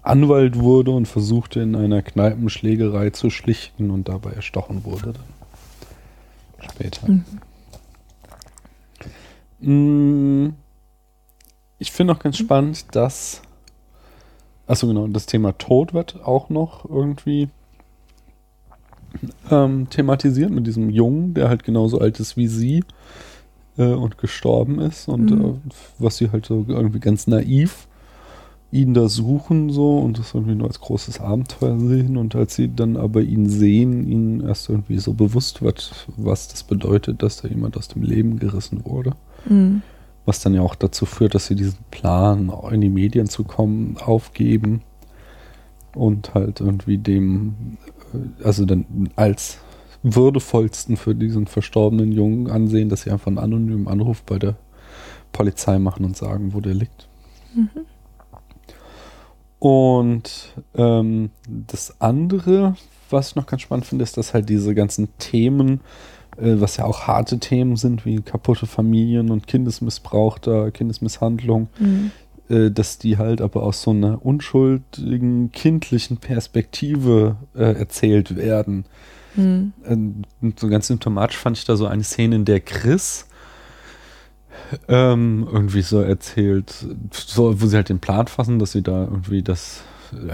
Anwalt 0.02 0.58
wurde 0.58 0.92
und 0.92 1.08
versuchte 1.08 1.60
in 1.62 1.76
einer 1.76 2.02
Kneipenschlägerei 2.02 3.10
zu 3.12 3.30
schlichten 3.30 3.92
und 3.92 4.08
dabei 4.10 4.32
erstochen 4.32 4.84
wurde. 4.86 5.14
Dann. 5.14 6.70
Später. 6.72 7.08
Mhm. 7.08 7.26
Mm, 9.62 10.54
Ich 11.80 11.92
finde 11.92 12.14
auch 12.14 12.20
ganz 12.20 12.38
spannend, 12.38 12.86
dass. 12.94 13.42
Achso, 14.68 14.88
genau, 14.88 15.08
das 15.08 15.26
Thema 15.26 15.58
Tod 15.58 15.94
wird 15.94 16.22
auch 16.24 16.50
noch 16.50 16.86
irgendwie 16.88 17.50
ähm, 19.50 19.90
thematisiert 19.90 20.52
mit 20.52 20.68
diesem 20.68 20.90
Jungen, 20.92 21.34
der 21.34 21.50
halt 21.50 21.64
genauso 21.64 22.00
alt 22.00 22.20
ist 22.20 22.38
wie 22.38 22.48
sie 22.48 22.84
äh, 23.78 23.86
und 23.94 24.18
gestorben 24.20 24.80
ist 24.80 25.08
und 25.08 25.32
Mhm. 25.32 25.46
äh, 25.46 25.54
was 25.98 26.18
sie 26.18 26.30
halt 26.32 26.46
so 26.46 26.66
irgendwie 26.68 27.00
ganz 27.00 27.26
naiv 27.26 27.88
ihn 28.72 28.94
da 28.94 29.10
suchen 29.10 29.72
so 29.72 29.98
und 29.98 30.20
das 30.20 30.34
irgendwie 30.34 30.56
nur 30.56 30.68
als 30.68 30.80
großes 30.80 31.20
Abenteuer 31.20 31.80
sehen 31.80 32.18
und 32.18 32.36
als 32.36 32.56
sie 32.56 32.74
dann 32.74 32.98
aber 32.98 33.22
ihn 33.22 33.50
sehen, 33.50 34.08
ihnen 34.08 34.42
erst 34.42 34.70
irgendwie 34.70 35.00
so 35.00 35.14
bewusst 35.14 35.62
wird, 35.62 36.08
was 36.18 36.50
das 36.50 36.64
bedeutet, 36.64 37.24
dass 37.24 37.42
da 37.42 37.48
jemand 37.48 37.78
aus 37.78 37.88
dem 37.88 38.04
Leben 38.04 38.38
gerissen 38.38 38.86
wurde. 38.86 39.14
Mhm. 39.46 39.82
was 40.26 40.42
dann 40.42 40.54
ja 40.54 40.62
auch 40.62 40.76
dazu 40.76 41.06
führt, 41.06 41.34
dass 41.34 41.48
sie 41.48 41.56
diesen 41.56 41.80
Plan, 41.90 42.52
in 42.72 42.82
die 42.82 42.90
Medien 42.90 43.28
zu 43.28 43.46
kommen, 43.46 43.98
aufgeben 43.98 44.82
und 45.96 46.34
halt 46.34 46.60
irgendwie 46.60 46.98
dem, 46.98 47.78
äh, 48.14 48.44
also 48.44 48.66
dann 48.66 49.10
als 49.16 49.60
würdevollsten 50.04 50.98
für 50.98 51.16
diesen 51.16 51.48
verstorbenen 51.48 52.12
Jungen 52.12 52.50
ansehen, 52.50 52.90
dass 52.90 53.04
sie 53.04 53.12
einfach 53.12 53.28
einen 53.28 53.38
anonymen 53.38 53.88
Anruf 53.88 54.22
bei 54.24 54.38
der 54.38 54.56
Polizei 55.32 55.80
machen 55.80 56.06
und 56.06 56.16
sagen, 56.16 56.54
wo 56.54 56.60
der 56.60 56.74
liegt. 56.74 57.08
Mhm. 57.56 57.70
Und 59.60 60.54
ähm, 60.76 61.32
das 61.68 62.00
andere, 62.00 62.76
was 63.10 63.30
ich 63.30 63.36
noch 63.36 63.46
ganz 63.46 63.62
spannend 63.62 63.86
finde, 63.86 64.04
ist, 64.04 64.18
dass 64.18 64.34
halt 64.34 64.48
diese 64.48 64.74
ganzen 64.74 65.10
Themen, 65.18 65.82
äh, 66.38 66.56
was 66.56 66.78
ja 66.78 66.86
auch 66.86 67.08
harte 67.08 67.40
Themen 67.40 67.76
sind, 67.76 68.06
wie 68.06 68.22
kaputte 68.22 68.68
Familien 68.68 69.30
und 69.30 69.48
Kindesmissbrauch 69.48 70.40
da, 70.40 70.72
Kindesmisshandlung, 70.72 71.68
mhm. 71.78 72.12
äh, 72.48 72.72
dass 72.72 73.00
die 73.00 73.18
halt 73.18 73.42
aber 73.42 73.64
aus 73.64 73.82
so 73.82 73.92
einer 73.92 74.26
unschuldigen, 74.26 75.52
kindlichen 75.52 76.18
Perspektive 76.18 77.36
äh, 77.54 77.74
erzählt 77.74 78.36
werden. 78.36 78.86
Mhm. 79.36 79.74
so 80.58 80.70
ganz 80.70 80.88
symptomatisch 80.88 81.38
fand 81.38 81.56
ich 81.56 81.64
da 81.64 81.76
so 81.76 81.86
eine 81.86 82.04
Szene, 82.04 82.36
in 82.36 82.46
der 82.46 82.60
Chris 82.62 83.29
ähm, 84.88 85.48
irgendwie 85.52 85.82
so 85.82 86.02
erzählt, 86.02 86.74
so, 87.12 87.62
wo 87.62 87.66
sie 87.66 87.76
halt 87.76 87.90
den 87.90 88.00
Plan 88.00 88.28
fassen, 88.28 88.60
dass 88.60 88.72
sie 88.72 88.82
da 88.82 89.04
irgendwie 89.04 89.42
das 89.42 89.82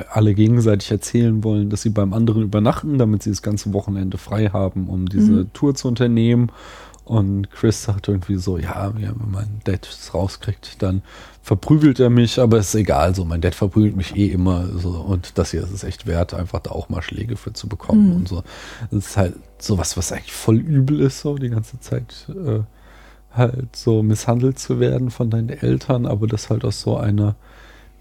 alle 0.09 0.33
gegenseitig 0.33 0.91
erzählen 0.91 1.43
wollen, 1.43 1.69
dass 1.69 1.81
sie 1.81 1.89
beim 1.89 2.13
anderen 2.13 2.43
übernachten, 2.43 2.97
damit 2.97 3.23
sie 3.23 3.29
das 3.29 3.41
ganze 3.41 3.73
Wochenende 3.73 4.17
frei 4.17 4.47
haben, 4.47 4.88
um 4.88 5.07
diese 5.07 5.31
mhm. 5.31 5.53
Tour 5.53 5.75
zu 5.75 5.88
unternehmen. 5.88 6.51
Und 7.03 7.51
Chris 7.51 7.83
sagt 7.83 8.07
irgendwie 8.07 8.38
so, 8.38 8.57
ja, 8.57 8.91
wenn 8.95 9.13
mein 9.31 9.59
Dad 9.63 9.88
es 9.88 10.13
rauskriegt, 10.15 10.81
dann 10.81 11.03
verprügelt 11.43 11.99
er 11.99 12.09
mich, 12.09 12.39
aber 12.39 12.57
ist 12.57 12.73
egal, 12.73 13.13
so 13.13 13.25
mein 13.25 13.41
Dad 13.41 13.53
verprügelt 13.53 13.95
mich 13.95 14.15
eh 14.15 14.27
immer 14.27 14.65
so 14.75 14.89
und 14.89 15.38
das 15.38 15.51
hier 15.51 15.61
ist 15.61 15.71
es 15.71 15.83
echt 15.83 16.07
wert, 16.07 16.33
einfach 16.33 16.61
da 16.61 16.71
auch 16.71 16.89
mal 16.89 17.03
Schläge 17.03 17.36
für 17.36 17.53
zu 17.53 17.69
bekommen 17.69 18.09
mhm. 18.09 18.15
und 18.15 18.27
so. 18.27 18.43
Das 18.89 19.05
ist 19.05 19.17
halt 19.17 19.36
sowas, 19.59 19.95
was 19.97 20.11
eigentlich 20.11 20.33
voll 20.33 20.57
übel 20.57 20.99
ist, 21.01 21.19
so 21.19 21.38
die 21.38 21.49
ganze 21.49 21.79
Zeit 21.79 22.27
äh, 22.29 22.61
halt 23.36 23.75
so 23.75 24.03
misshandelt 24.03 24.59
zu 24.59 24.79
werden 24.79 25.11
von 25.11 25.29
deinen 25.29 25.49
Eltern, 25.49 26.05
aber 26.05 26.27
das 26.27 26.49
halt 26.49 26.63
aus 26.63 26.81
so 26.81 26.97
einer 26.97 27.36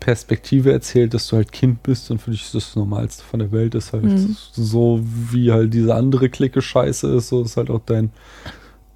Perspektive 0.01 0.73
erzählt, 0.73 1.15
dass 1.15 1.29
du 1.29 1.37
halt 1.37 1.53
Kind 1.53 1.83
bist 1.83 2.11
und 2.11 2.21
für 2.21 2.31
dich 2.31 2.43
ist 2.43 2.55
das 2.55 2.77
Normalste 2.77 3.25
von 3.25 3.41
der 3.41 3.53
Welt, 3.53 3.75
ist 3.75 3.93
halt 3.93 4.05
mhm. 4.05 4.37
so, 4.53 5.01
wie 5.03 5.51
halt 5.51 5.73
diese 5.73 5.95
andere 5.95 6.29
Clique 6.29 6.61
scheiße 6.61 7.09
ist, 7.15 7.29
so 7.29 7.43
ist 7.43 7.57
halt 7.57 7.71
auch 7.71 7.81
dein 7.87 8.11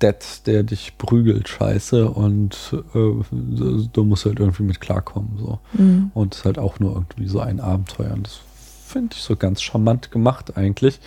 Dad, 0.00 0.46
der 0.46 0.62
dich 0.62 0.98
prügelt, 0.98 1.48
scheiße 1.48 2.08
und 2.10 2.74
äh, 2.94 3.86
du 3.92 4.04
musst 4.04 4.26
halt 4.26 4.38
irgendwie 4.38 4.64
mit 4.64 4.80
klarkommen, 4.80 5.38
so. 5.38 5.58
Mhm. 5.72 6.10
Und 6.14 6.34
es 6.34 6.40
ist 6.40 6.44
halt 6.44 6.58
auch 6.58 6.78
nur 6.78 6.92
irgendwie 6.92 7.26
so 7.26 7.40
ein 7.40 7.60
Abenteuer 7.60 8.12
und 8.12 8.26
das 8.26 8.40
finde 8.86 9.14
ich 9.16 9.22
so 9.22 9.34
ganz 9.34 9.62
charmant 9.62 10.10
gemacht 10.10 10.56
eigentlich, 10.56 11.00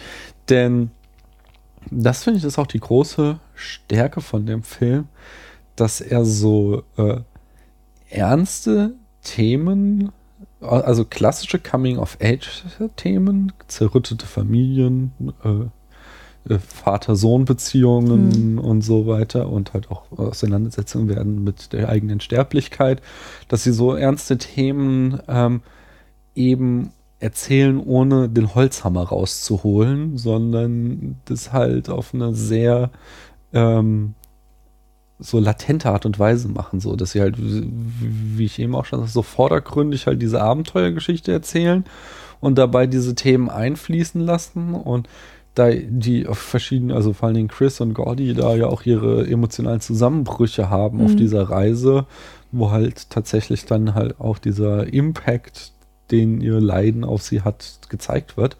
denn 0.49 0.91
das 1.89 2.23
finde 2.23 2.39
ich 2.39 2.45
ist 2.45 2.59
auch 2.59 2.67
die 2.67 2.79
große 2.79 3.39
Stärke 3.61 4.21
von 4.21 4.45
dem 4.45 4.63
Film, 4.63 5.07
dass 5.75 6.01
er 6.01 6.25
so 6.25 6.83
äh, 6.97 7.21
ernste 8.09 8.93
Themen, 9.23 10.11
also 10.59 11.05
klassische 11.05 11.59
Coming-of-Age-Themen, 11.59 13.53
zerrüttete 13.67 14.25
Familien, 14.25 15.13
äh, 15.43 15.65
äh, 16.49 16.59
Vater-Sohn-Beziehungen 16.59 18.53
mhm. 18.53 18.59
und 18.59 18.81
so 18.81 19.05
weiter 19.07 19.49
und 19.49 19.73
halt 19.73 19.91
auch 19.91 20.11
Auseinandersetzungen 20.11 21.07
werden 21.07 21.43
mit 21.43 21.71
der 21.73 21.89
eigenen 21.89 22.19
Sterblichkeit, 22.19 23.01
dass 23.47 23.63
sie 23.63 23.73
so 23.73 23.95
ernste 23.95 24.37
Themen 24.37 25.19
ähm, 25.27 25.61
eben 26.33 26.91
erzählen, 27.19 27.79
ohne 27.79 28.27
den 28.27 28.55
Holzhammer 28.55 29.03
rauszuholen, 29.03 30.17
sondern 30.17 31.17
das 31.25 31.53
halt 31.53 31.89
auf 31.89 32.15
eine 32.15 32.33
sehr 32.33 32.89
ähm, 33.53 34.15
so 35.19 35.39
latente 35.39 35.89
Art 35.89 36.05
und 36.05 36.17
Weise 36.17 36.47
machen, 36.47 36.79
so 36.79 36.95
dass 36.95 37.11
sie 37.11 37.21
halt, 37.21 37.35
wie 37.37 38.45
ich 38.45 38.59
eben 38.59 38.75
auch 38.75 38.85
schon 38.85 39.05
so 39.05 39.21
vordergründig 39.21 40.07
halt 40.07 40.21
diese 40.21 40.41
Abenteuergeschichte 40.41 41.31
erzählen 41.31 41.85
und 42.39 42.57
dabei 42.57 42.87
diese 42.87 43.13
Themen 43.13 43.49
einfließen 43.49 44.19
lassen 44.19 44.73
und 44.73 45.07
da 45.53 45.69
die 45.69 46.27
auf 46.27 46.39
verschiedenen, 46.39 46.95
also 46.95 47.13
vor 47.13 47.27
allen 47.27 47.35
Dingen 47.35 47.47
Chris 47.49 47.81
und 47.81 47.93
Gordy 47.93 48.33
da 48.33 48.55
ja 48.55 48.67
auch 48.67 48.83
ihre 48.83 49.27
emotionalen 49.27 49.81
Zusammenbrüche 49.81 50.69
haben 50.69 50.99
mhm. 50.99 51.05
auf 51.05 51.15
dieser 51.15 51.43
Reise, 51.43 52.05
wo 52.51 52.71
halt 52.71 53.09
tatsächlich 53.09 53.65
dann 53.65 53.93
halt 53.93 54.19
auch 54.19 54.39
dieser 54.39 54.91
Impact, 54.91 55.73
den 56.09 56.41
ihr 56.41 56.59
Leiden 56.59 57.03
auf 57.03 57.21
sie 57.21 57.41
hat, 57.41 57.79
gezeigt 57.89 58.37
wird 58.37 58.57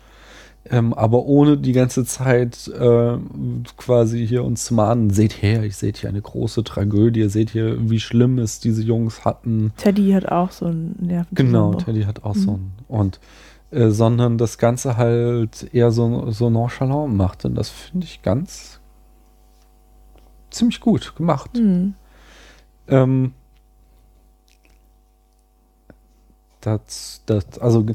ähm, 0.70 0.94
aber 0.94 1.26
ohne 1.26 1.58
die 1.58 1.72
ganze 1.72 2.06
Zeit 2.06 2.68
äh, 2.68 3.18
quasi 3.78 4.28
hier 4.28 4.44
uns 4.44 4.66
zu 4.66 4.76
mahnen, 4.76 5.10
seht 5.10 5.42
her, 5.42 5.64
ich 5.64 5.76
seht 5.76 5.98
hier 5.98 6.10
eine 6.10 6.22
große 6.22 6.64
Tragödie, 6.64 7.28
seht 7.30 7.50
hier, 7.50 7.90
wie 7.90 8.00
schlimm 8.00 8.38
es 8.38 8.60
diese 8.60 8.84
Jungs 8.84 9.26
hatten. 9.26 9.74
Teddy 9.78 10.12
hat 10.12 10.28
auch 10.32 10.52
so 10.52 10.68
einen 10.68 10.96
Nerven. 11.00 11.34
Genau, 11.34 11.74
Teddy 11.74 12.04
hat 12.04 12.24
auch 12.24 12.36
mhm. 12.36 12.40
so 12.40 12.52
einen. 12.52 12.72
Und 12.88 13.20
äh, 13.72 13.90
sondern 13.90 14.38
das 14.38 14.58
Ganze 14.58 14.98
halt 14.98 15.74
eher 15.74 15.92
so, 15.92 16.30
so 16.30 16.50
nonchalant 16.50 17.16
macht. 17.16 17.46
Und 17.46 17.56
das 17.56 17.70
finde 17.70 18.06
ich 18.06 18.22
ganz 18.22 18.80
ziemlich 20.52 20.80
gut 20.80 21.16
gemacht. 21.16 21.56
Mhm. 21.56 21.96
Ähm, 22.88 23.34
das, 26.60 27.24
das, 27.26 27.58
also 27.60 27.86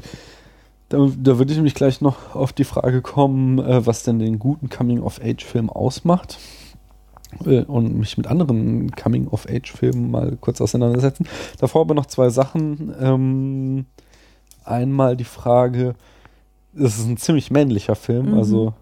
da, 0.89 1.09
da 1.17 1.37
würde 1.37 1.51
ich 1.51 1.57
nämlich 1.57 1.75
gleich 1.75 2.01
noch 2.01 2.35
auf 2.35 2.53
die 2.53 2.63
Frage 2.63 3.01
kommen, 3.01 3.59
äh, 3.59 3.85
was 3.85 4.03
denn 4.03 4.19
den 4.19 4.39
guten 4.39 4.69
Coming-of-Age-Film 4.69 5.69
ausmacht. 5.69 6.39
Äh, 7.45 7.63
und 7.63 7.97
mich 7.97 8.17
mit 8.17 8.27
anderen 8.27 8.91
Coming-of-Age-Filmen 8.91 10.09
mal 10.09 10.37
kurz 10.39 10.61
auseinandersetzen. 10.61 11.27
Davor 11.59 11.81
aber 11.81 11.93
noch 11.93 12.05
zwei 12.05 12.29
Sachen. 12.29 12.93
Ähm, 12.99 13.85
einmal 14.63 15.17
die 15.17 15.23
Frage, 15.23 15.95
es 16.75 16.99
ist 16.99 17.07
ein 17.07 17.17
ziemlich 17.17 17.51
männlicher 17.51 17.95
Film, 17.95 18.31
mhm. 18.31 18.37
also 18.37 18.73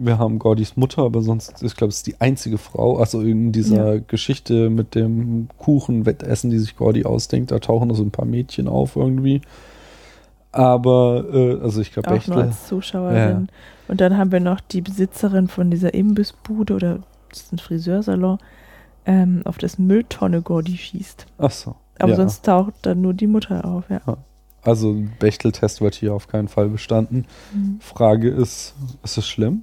wir 0.00 0.18
haben 0.18 0.38
Gordys 0.38 0.76
Mutter, 0.76 1.02
aber 1.02 1.22
sonst, 1.22 1.62
ich 1.62 1.74
glaube, 1.74 1.88
es 1.88 1.98
ist 1.98 2.06
die 2.06 2.20
einzige 2.20 2.56
Frau. 2.56 2.98
Also 2.98 3.20
in 3.20 3.50
dieser 3.50 3.94
ja. 3.94 4.00
Geschichte 4.06 4.70
mit 4.70 4.94
dem 4.94 5.48
Kuchenwettessen, 5.58 6.50
die 6.50 6.58
sich 6.58 6.76
Gordy 6.76 7.04
ausdenkt, 7.04 7.50
da 7.50 7.58
tauchen 7.58 7.88
noch 7.88 7.96
so 7.96 8.04
ein 8.04 8.12
paar 8.12 8.24
Mädchen 8.24 8.68
auf 8.68 8.94
irgendwie. 8.94 9.40
Aber, 10.52 11.24
äh, 11.32 11.60
also 11.60 11.80
ich 11.80 11.92
glaube, 11.92 12.10
Auch 12.10 12.26
nur 12.26 12.38
als 12.38 12.66
Zuschauerin. 12.68 13.48
Ja. 13.48 13.54
Und 13.88 14.00
dann 14.00 14.16
haben 14.16 14.32
wir 14.32 14.40
noch 14.40 14.60
die 14.60 14.80
Besitzerin 14.80 15.48
von 15.48 15.70
dieser 15.70 15.94
Imbissbude 15.94 16.74
oder 16.74 17.00
das 17.28 17.42
ist 17.42 17.52
ein 17.52 17.58
Friseursalon, 17.58 18.38
ähm, 19.06 19.42
auf 19.44 19.58
das 19.58 19.78
Mülltonne 19.78 20.42
Gordy 20.42 20.76
schießt. 20.76 21.26
Ach 21.38 21.50
so. 21.50 21.74
Aber 21.98 22.10
ja. 22.10 22.16
sonst 22.16 22.44
taucht 22.44 22.74
dann 22.82 23.00
nur 23.00 23.14
die 23.14 23.26
Mutter 23.26 23.64
auf, 23.64 23.84
ja. 23.90 24.00
Also 24.62 24.94
Bechteltest 25.18 25.80
wird 25.80 25.94
hier 25.94 26.14
auf 26.14 26.28
keinen 26.28 26.48
Fall 26.48 26.68
bestanden. 26.68 27.26
Mhm. 27.54 27.78
Frage 27.80 28.28
ist, 28.28 28.74
ist 29.02 29.18
es 29.18 29.26
schlimm? 29.26 29.62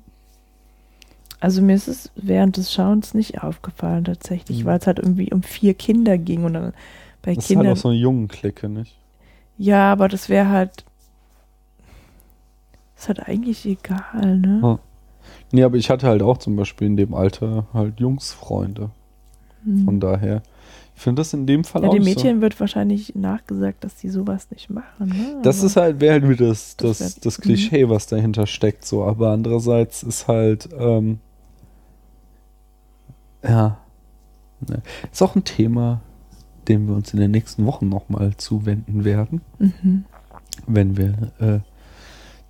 Also 1.40 1.62
mir 1.62 1.76
ist 1.76 1.88
es 1.88 2.12
während 2.16 2.58
des 2.58 2.74
Schauens 2.74 3.14
nicht 3.14 3.44
aufgefallen 3.44 4.06
tatsächlich, 4.06 4.64
mhm. 4.64 4.66
weil 4.66 4.80
es 4.80 4.88
halt 4.88 5.00
irgendwie 5.00 5.32
um 5.32 5.44
vier 5.44 5.74
Kinder 5.74 6.18
ging 6.18 6.44
und 6.44 6.54
dann 6.54 6.74
bei 7.22 7.36
das 7.36 7.48
Kindern. 7.48 7.66
Das 7.68 7.78
ist 7.78 7.78
halt 7.78 7.78
auch 7.78 7.82
so 7.82 7.90
eine 7.90 7.98
jungen 7.98 8.28
Clique, 8.28 8.70
nicht? 8.70 8.98
Ja, 9.58 9.92
aber 9.92 10.08
das 10.08 10.30
wäre 10.30 10.50
halt. 10.50 10.84
Ist 12.98 13.08
halt 13.08 13.28
eigentlich 13.28 13.66
egal, 13.66 14.38
ne? 14.38 14.60
Ja. 14.62 14.80
Nee, 15.52 15.64
aber 15.64 15.78
ich 15.78 15.90
hatte 15.90 16.08
halt 16.08 16.22
auch 16.22 16.38
zum 16.38 16.56
Beispiel 16.56 16.88
in 16.88 16.98
dem 16.98 17.14
Alter 17.14 17.68
halt 17.74 18.00
Jungsfreunde. 18.00 18.90
Hm. 19.64 19.86
Von 19.86 20.00
daher. 20.00 20.42
Ich 20.96 21.02
finde 21.02 21.20
das 21.20 21.34
in 21.34 21.46
dem 21.46 21.66
Fall 21.66 21.84
ja, 21.84 21.90
auch. 21.90 21.94
Den 21.94 22.04
Mädchen 22.04 22.38
so. 22.38 22.42
wird 22.42 22.60
wahrscheinlich 22.60 23.16
nachgesagt, 23.16 23.84
dass 23.84 23.98
die 23.98 24.10
sowas 24.10 24.50
nicht 24.50 24.70
machen. 24.70 25.10
Ne? 25.10 25.40
Das 25.44 25.60
aber 25.60 25.66
ist 25.68 25.76
halt, 25.76 26.00
wäre 26.00 26.14
halt 26.14 26.30
wieder 26.30 26.48
das, 26.48 26.78
das, 26.78 27.00
das, 27.00 27.16
das 27.20 27.42
Klischee, 27.42 27.90
was 27.90 28.08
dahinter 28.08 28.48
steckt, 28.48 28.86
so. 28.86 29.04
Aber 29.04 29.32
andererseits 29.32 30.04
ist 30.04 30.28
halt, 30.28 30.70
ähm, 30.78 31.20
ja. 33.44 33.78
Ne. 34.68 34.82
Ist 35.12 35.22
auch 35.22 35.36
ein 35.36 35.44
Thema, 35.44 36.00
dem 36.70 36.88
wir 36.88 36.96
uns 36.96 37.14
in 37.14 37.20
den 37.20 37.32
nächsten 37.32 37.66
Wochen 37.66 37.90
nochmal 37.90 38.34
zuwenden 38.38 39.06
werden. 39.06 39.42
Mhm. 39.60 40.06
Wenn 40.68 40.98
wir 40.98 41.32
äh, 41.40 41.60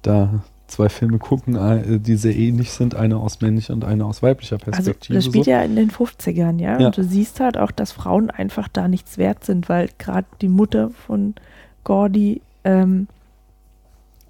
da 0.02 0.44
zwei 0.68 0.90
Filme 0.90 1.20
gucken, 1.20 1.56
äh, 1.56 2.00
die 2.00 2.16
sehr 2.16 2.36
ähnlich 2.36 2.72
sind, 2.72 2.96
eine 2.96 3.18
aus 3.18 3.42
männlicher 3.42 3.74
und 3.74 3.86
eine 3.86 4.06
aus 4.06 4.24
weiblicher 4.24 4.56
also, 4.56 4.66
Perspektive. 4.66 5.18
Also 5.18 5.28
das 5.28 5.34
spielt 5.34 5.46
so. 5.46 5.52
ja 5.52 5.62
in 5.62 5.76
den 5.76 5.92
50ern, 5.92 6.60
ja? 6.60 6.80
ja? 6.80 6.88
Und 6.88 6.98
du 6.98 7.04
siehst 7.04 7.40
halt 7.40 7.58
auch, 7.58 7.72
dass 7.72 7.92
Frauen 7.92 8.30
einfach 8.30 8.68
da 8.68 8.88
nichts 8.88 9.18
wert 9.18 9.44
sind, 9.44 9.70
weil 9.70 9.90
gerade 9.98 10.28
die 10.42 10.50
Mutter 10.50 10.90
von 10.90 11.36
Gordy, 11.84 12.42
ähm, 12.64 13.08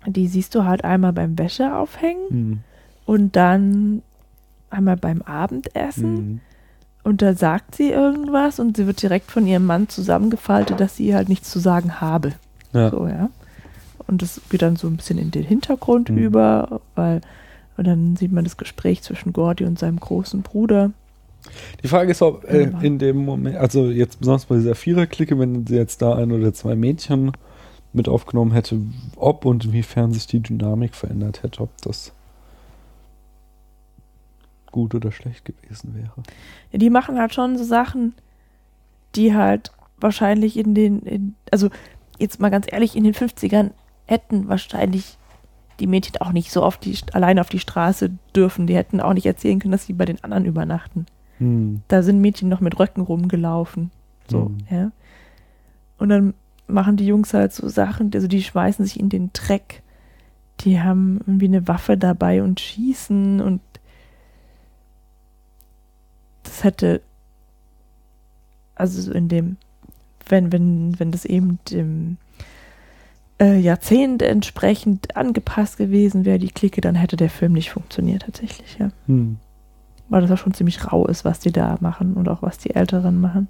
die 0.05 0.27
siehst 0.27 0.53
du 0.55 0.65
halt 0.65 0.83
einmal 0.83 1.13
beim 1.13 1.37
Wäsche 1.37 1.75
aufhängen 1.75 2.25
mhm. 2.29 2.59
und 3.05 3.35
dann 3.35 4.01
einmal 4.69 4.97
beim 4.97 5.21
Abendessen. 5.21 6.13
Mhm 6.13 6.41
Und 7.05 7.21
da 7.21 7.33
sagt 7.35 7.75
sie 7.75 7.91
irgendwas 7.91 8.59
und 8.59 8.75
sie 8.77 8.87
wird 8.87 9.01
direkt 9.01 9.31
von 9.31 9.45
ihrem 9.47 9.65
Mann 9.65 9.87
zusammengefaltet, 9.89 10.79
dass 10.79 10.97
sie 10.97 11.13
halt 11.15 11.29
nichts 11.29 11.49
zu 11.51 11.59
sagen 11.59 12.01
habe. 12.01 12.33
Ja. 12.73 12.89
So, 12.89 13.07
ja. 13.07 13.29
Und 14.07 14.21
das 14.21 14.41
geht 14.49 14.61
dann 14.63 14.75
so 14.75 14.87
ein 14.87 14.97
bisschen 14.97 15.17
in 15.19 15.31
den 15.31 15.43
Hintergrund 15.43 16.09
Mhm. 16.09 16.17
über, 16.17 16.81
weil, 16.95 17.21
und 17.77 17.85
dann 17.87 18.15
sieht 18.17 18.31
man 18.31 18.43
das 18.43 18.57
Gespräch 18.57 19.01
zwischen 19.03 19.33
Gordy 19.33 19.65
und 19.65 19.77
seinem 19.79 19.99
großen 19.99 20.41
Bruder. 20.41 20.91
Die 21.83 21.87
Frage 21.87 22.09
ist, 22.11 22.23
ob 22.23 22.43
äh, 22.51 22.71
Ja. 22.71 22.79
in 22.81 22.97
dem 22.97 23.17
Moment, 23.17 23.57
also 23.57 23.87
jetzt 23.89 24.19
besonders 24.19 24.45
bei 24.45 24.55
dieser 24.55 24.73
Viererklicke, 24.75 25.37
wenn 25.37 25.65
sie 25.67 25.75
jetzt 25.75 26.01
da 26.01 26.15
ein 26.15 26.31
oder 26.31 26.53
zwei 26.55 26.75
Mädchen 26.75 27.31
mit 27.93 28.09
aufgenommen 28.09 28.51
hätte, 28.51 28.79
ob 29.15 29.45
und 29.45 29.63
inwiefern 29.65 30.11
sich 30.11 30.25
die 30.25 30.39
Dynamik 30.39 30.95
verändert 30.95 31.43
hätte, 31.43 31.61
ob 31.61 31.69
das 31.83 32.11
gut 34.75 34.93
oder 34.93 35.11
schlecht 35.13 35.45
gewesen 35.45 35.95
wäre. 35.95 36.11
Ja, 36.71 36.77
die 36.79 36.89
machen 36.89 37.17
halt 37.17 37.33
schon 37.33 37.57
so 37.57 37.63
Sachen, 37.63 38.13
die 39.15 39.33
halt 39.33 39.71
wahrscheinlich 39.99 40.57
in 40.57 40.75
den, 40.75 40.99
in, 41.03 41.35
also 41.49 41.69
jetzt 42.19 42.41
mal 42.41 42.49
ganz 42.51 42.67
ehrlich, 42.69 42.95
in 42.97 43.05
den 43.05 43.13
50ern 43.13 43.71
hätten 44.05 44.49
wahrscheinlich 44.49 45.17
die 45.79 45.87
Mädchen 45.87 46.17
auch 46.21 46.33
nicht 46.33 46.51
so 46.51 46.61
auf 46.61 46.77
die, 46.77 46.97
alleine 47.13 47.39
auf 47.39 47.47
die 47.49 47.59
Straße 47.59 48.11
dürfen. 48.35 48.67
Die 48.67 48.75
hätten 48.75 48.99
auch 48.99 49.13
nicht 49.13 49.25
erzählen 49.25 49.59
können, 49.59 49.71
dass 49.71 49.85
sie 49.85 49.93
bei 49.93 50.05
den 50.05 50.21
anderen 50.23 50.45
übernachten. 50.45 51.05
Hm. 51.37 51.81
Da 51.87 52.03
sind 52.03 52.19
Mädchen 52.19 52.49
noch 52.49 52.59
mit 52.61 52.77
Röcken 52.77 53.01
rumgelaufen. 53.01 53.91
So, 54.29 54.49
Mhm. 54.49 54.57
ja. 54.69 54.91
Und 55.97 56.09
dann 56.09 56.33
machen 56.67 56.97
die 56.97 57.07
Jungs 57.07 57.33
halt 57.33 57.53
so 57.53 57.69
Sachen, 57.69 58.11
also 58.13 58.27
die 58.27 58.43
schmeißen 58.43 58.83
sich 58.85 58.99
in 58.99 59.07
den 59.07 59.29
Dreck. 59.31 59.81
Die 60.61 60.81
haben 60.81 61.19
irgendwie 61.25 61.45
eine 61.47 61.67
Waffe 61.69 61.97
dabei 61.97 62.43
und 62.43 62.59
schießen 62.59 63.39
und 63.41 63.61
das 66.45 66.63
hätte, 66.63 67.01
also 68.75 69.01
so 69.01 69.11
in 69.11 69.27
dem, 69.27 69.57
wenn, 70.27 70.51
wenn, 70.51 70.99
wenn 70.99 71.11
das 71.11 71.25
eben 71.25 71.59
dem 71.69 72.17
äh, 73.39 73.59
Jahrzehnt 73.59 74.21
entsprechend 74.21 75.15
angepasst 75.17 75.77
gewesen 75.77 76.23
wäre, 76.25 76.39
die 76.39 76.47
Clique, 76.49 76.81
dann 76.81 76.95
hätte 76.95 77.17
der 77.17 77.29
Film 77.29 77.53
nicht 77.53 77.71
funktioniert 77.71 78.23
tatsächlich, 78.23 78.77
ja. 78.79 78.89
Hm. 79.07 79.37
Weil 80.07 80.21
das 80.21 80.31
auch 80.31 80.37
schon 80.37 80.53
ziemlich 80.53 80.91
rau 80.91 81.05
ist, 81.07 81.25
was 81.25 81.39
die 81.39 81.51
da 81.51 81.77
machen 81.81 82.13
und 82.13 82.29
auch 82.29 82.41
was 82.41 82.57
die 82.57 82.73
Älteren 82.75 83.19
machen. 83.19 83.47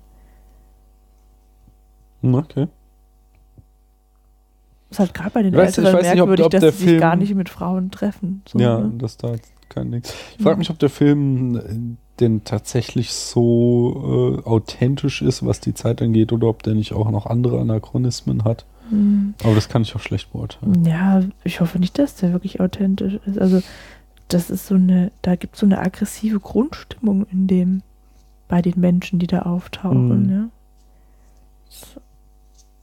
Hm, 2.22 2.34
Okay. 2.36 2.68
Ist 4.92 5.00
halt 5.00 5.14
gerade 5.14 5.32
bei 5.32 5.44
den 5.44 5.54
Ich 5.54 5.60
weiß- 5.60 5.70
ich 5.72 5.78
Älteren 5.80 5.94
weiß 5.98 6.02
nicht, 6.04 6.12
ob- 6.22 6.28
merkwürdig, 6.30 6.46
ob 6.46 6.52
dass 6.52 6.62
der 6.62 6.72
sie 6.72 6.86
sich 6.90 7.00
gar 7.00 7.12
Film- 7.12 7.20
nicht 7.20 7.36
mit 7.36 7.50
Frauen 7.50 7.92
treffen. 7.92 8.44
So, 8.48 8.60
ja, 8.60 8.80
ne? 8.80 8.92
das 8.98 9.18
da 9.18 9.34
kein 9.68 9.92
Ding. 9.92 10.02
Ich 10.04 10.44
frage 10.44 10.52
Ja. 10.52 10.56
mich, 10.58 10.70
ob 10.70 10.80
der 10.80 10.90
Film 10.90 11.98
denn 12.20 12.44
tatsächlich 12.44 13.12
so 13.14 14.40
äh, 14.44 14.48
authentisch 14.48 15.22
ist, 15.22 15.46
was 15.46 15.60
die 15.60 15.74
Zeit 15.74 16.02
angeht, 16.02 16.32
oder 16.32 16.48
ob 16.48 16.64
der 16.64 16.74
nicht 16.76 16.94
auch 16.94 17.10
noch 17.12 17.26
andere 17.26 17.60
Anachronismen 17.60 18.44
hat. 18.44 18.66
Hm. 18.90 19.34
Aber 19.44 19.56
das 19.56 19.68
kann 19.70 19.82
ich 19.82 19.96
auch 19.96 20.00
schlecht 20.00 20.32
beurteilen. 20.32 20.86
Ja, 20.86 21.24
ich 21.44 21.60
hoffe 21.60 21.80
nicht, 21.80 21.98
dass 22.00 22.16
der 22.16 22.32
wirklich 22.34 22.60
authentisch 22.60 23.16
ist. 23.26 23.40
Also, 23.40 23.62
das 24.28 24.50
ist 24.50 24.68
so 24.68 24.76
eine, 24.76 25.12
da 25.22 25.36
gibt 25.36 25.56
es 25.56 25.60
so 25.60 25.66
eine 25.66 25.80
aggressive 25.80 26.40
Grundstimmung 26.40 27.26
in 27.32 27.48
dem, 27.48 27.82
bei 28.48 28.62
den 28.62 28.80
Menschen, 28.80 29.20
die 29.20 29.28
da 29.28 29.42
auftauchen, 29.44 30.24
Mhm. 30.26 30.32
ja. 30.32 30.50
So. 31.70 32.00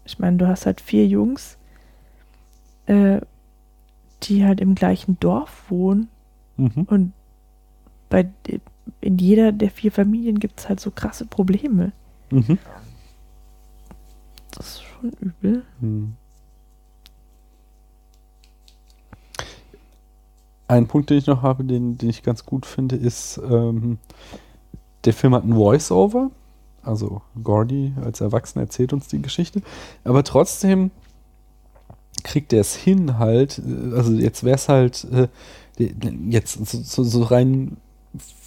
Ich 0.04 0.18
meine, 0.18 0.36
du 0.36 0.46
hast 0.48 0.66
halt 0.66 0.80
vier 0.80 1.06
Jungs, 1.06 1.56
äh, 2.86 3.20
die 4.24 4.44
halt 4.44 4.60
im 4.60 4.74
gleichen 4.74 5.18
Dorf 5.20 5.64
wohnen 5.68 6.08
Mhm. 6.56 6.82
und 6.86 7.12
bei 8.10 8.28
in 9.00 9.18
jeder 9.18 9.52
der 9.52 9.70
vier 9.70 9.92
Familien 9.92 10.38
gibt 10.38 10.60
es 10.60 10.68
halt 10.68 10.80
so 10.80 10.90
krasse 10.90 11.26
Probleme. 11.26 11.92
Mhm. 12.30 12.58
Das 14.52 14.66
ist 14.66 14.82
schon 14.82 15.10
übel. 15.20 15.64
Hm. 15.80 16.14
Ein 20.68 20.86
Punkt, 20.86 21.10
den 21.10 21.18
ich 21.18 21.26
noch 21.26 21.42
habe, 21.42 21.64
den, 21.64 21.98
den 21.98 22.08
ich 22.08 22.22
ganz 22.22 22.46
gut 22.46 22.64
finde, 22.64 22.96
ist, 22.96 23.40
ähm, 23.48 23.98
der 25.04 25.12
Film 25.12 25.34
hat 25.34 25.44
ein 25.44 25.54
Voice-Over. 25.54 26.30
Also 26.82 27.22
Gordy 27.42 27.92
als 28.02 28.20
Erwachsener 28.20 28.64
erzählt 28.64 28.92
uns 28.92 29.08
die 29.08 29.22
Geschichte. 29.22 29.62
Aber 30.04 30.24
trotzdem 30.24 30.90
kriegt 32.24 32.52
er 32.52 32.60
es 32.60 32.74
hin 32.74 33.18
halt, 33.18 33.58
äh, 33.58 33.94
also 33.94 34.12
jetzt 34.12 34.44
wäre 34.44 34.56
es 34.56 34.68
halt, 34.68 35.06
äh, 35.12 35.28
jetzt 36.28 36.66
so, 36.66 37.02
so 37.02 37.22
rein 37.22 37.76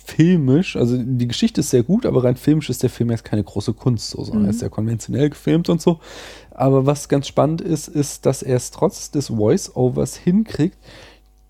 filmisch, 0.06 0.76
also 0.76 0.98
die 0.98 1.28
Geschichte 1.28 1.62
ist 1.62 1.72
sehr 1.72 1.84
gut, 1.84 2.06
aber 2.06 2.24
rein 2.24 2.36
filmisch 2.36 2.70
ist 2.70 2.84
der 2.84 2.90
Film 2.92 3.10
jetzt 3.10 3.26
keine 3.26 3.44
große 3.44 3.74
Kunst, 3.74 4.12
so, 4.12 4.24
sondern 4.24 4.44
Mhm. 4.44 4.48
er 4.48 4.52
ist 4.52 4.60
sehr 4.60 4.70
konventionell 4.70 5.30
gefilmt 5.30 5.68
und 5.70 5.82
so. 5.82 6.00
Aber 6.52 6.86
was 6.86 7.10
ganz 7.10 7.28
spannend 7.28 7.62
ist, 7.62 7.88
ist, 7.88 8.26
dass 8.26 8.44
er 8.44 8.56
es 8.58 8.72
trotz 8.72 9.10
des 9.12 9.28
Voice-Overs 9.28 10.16
hinkriegt, 10.16 10.78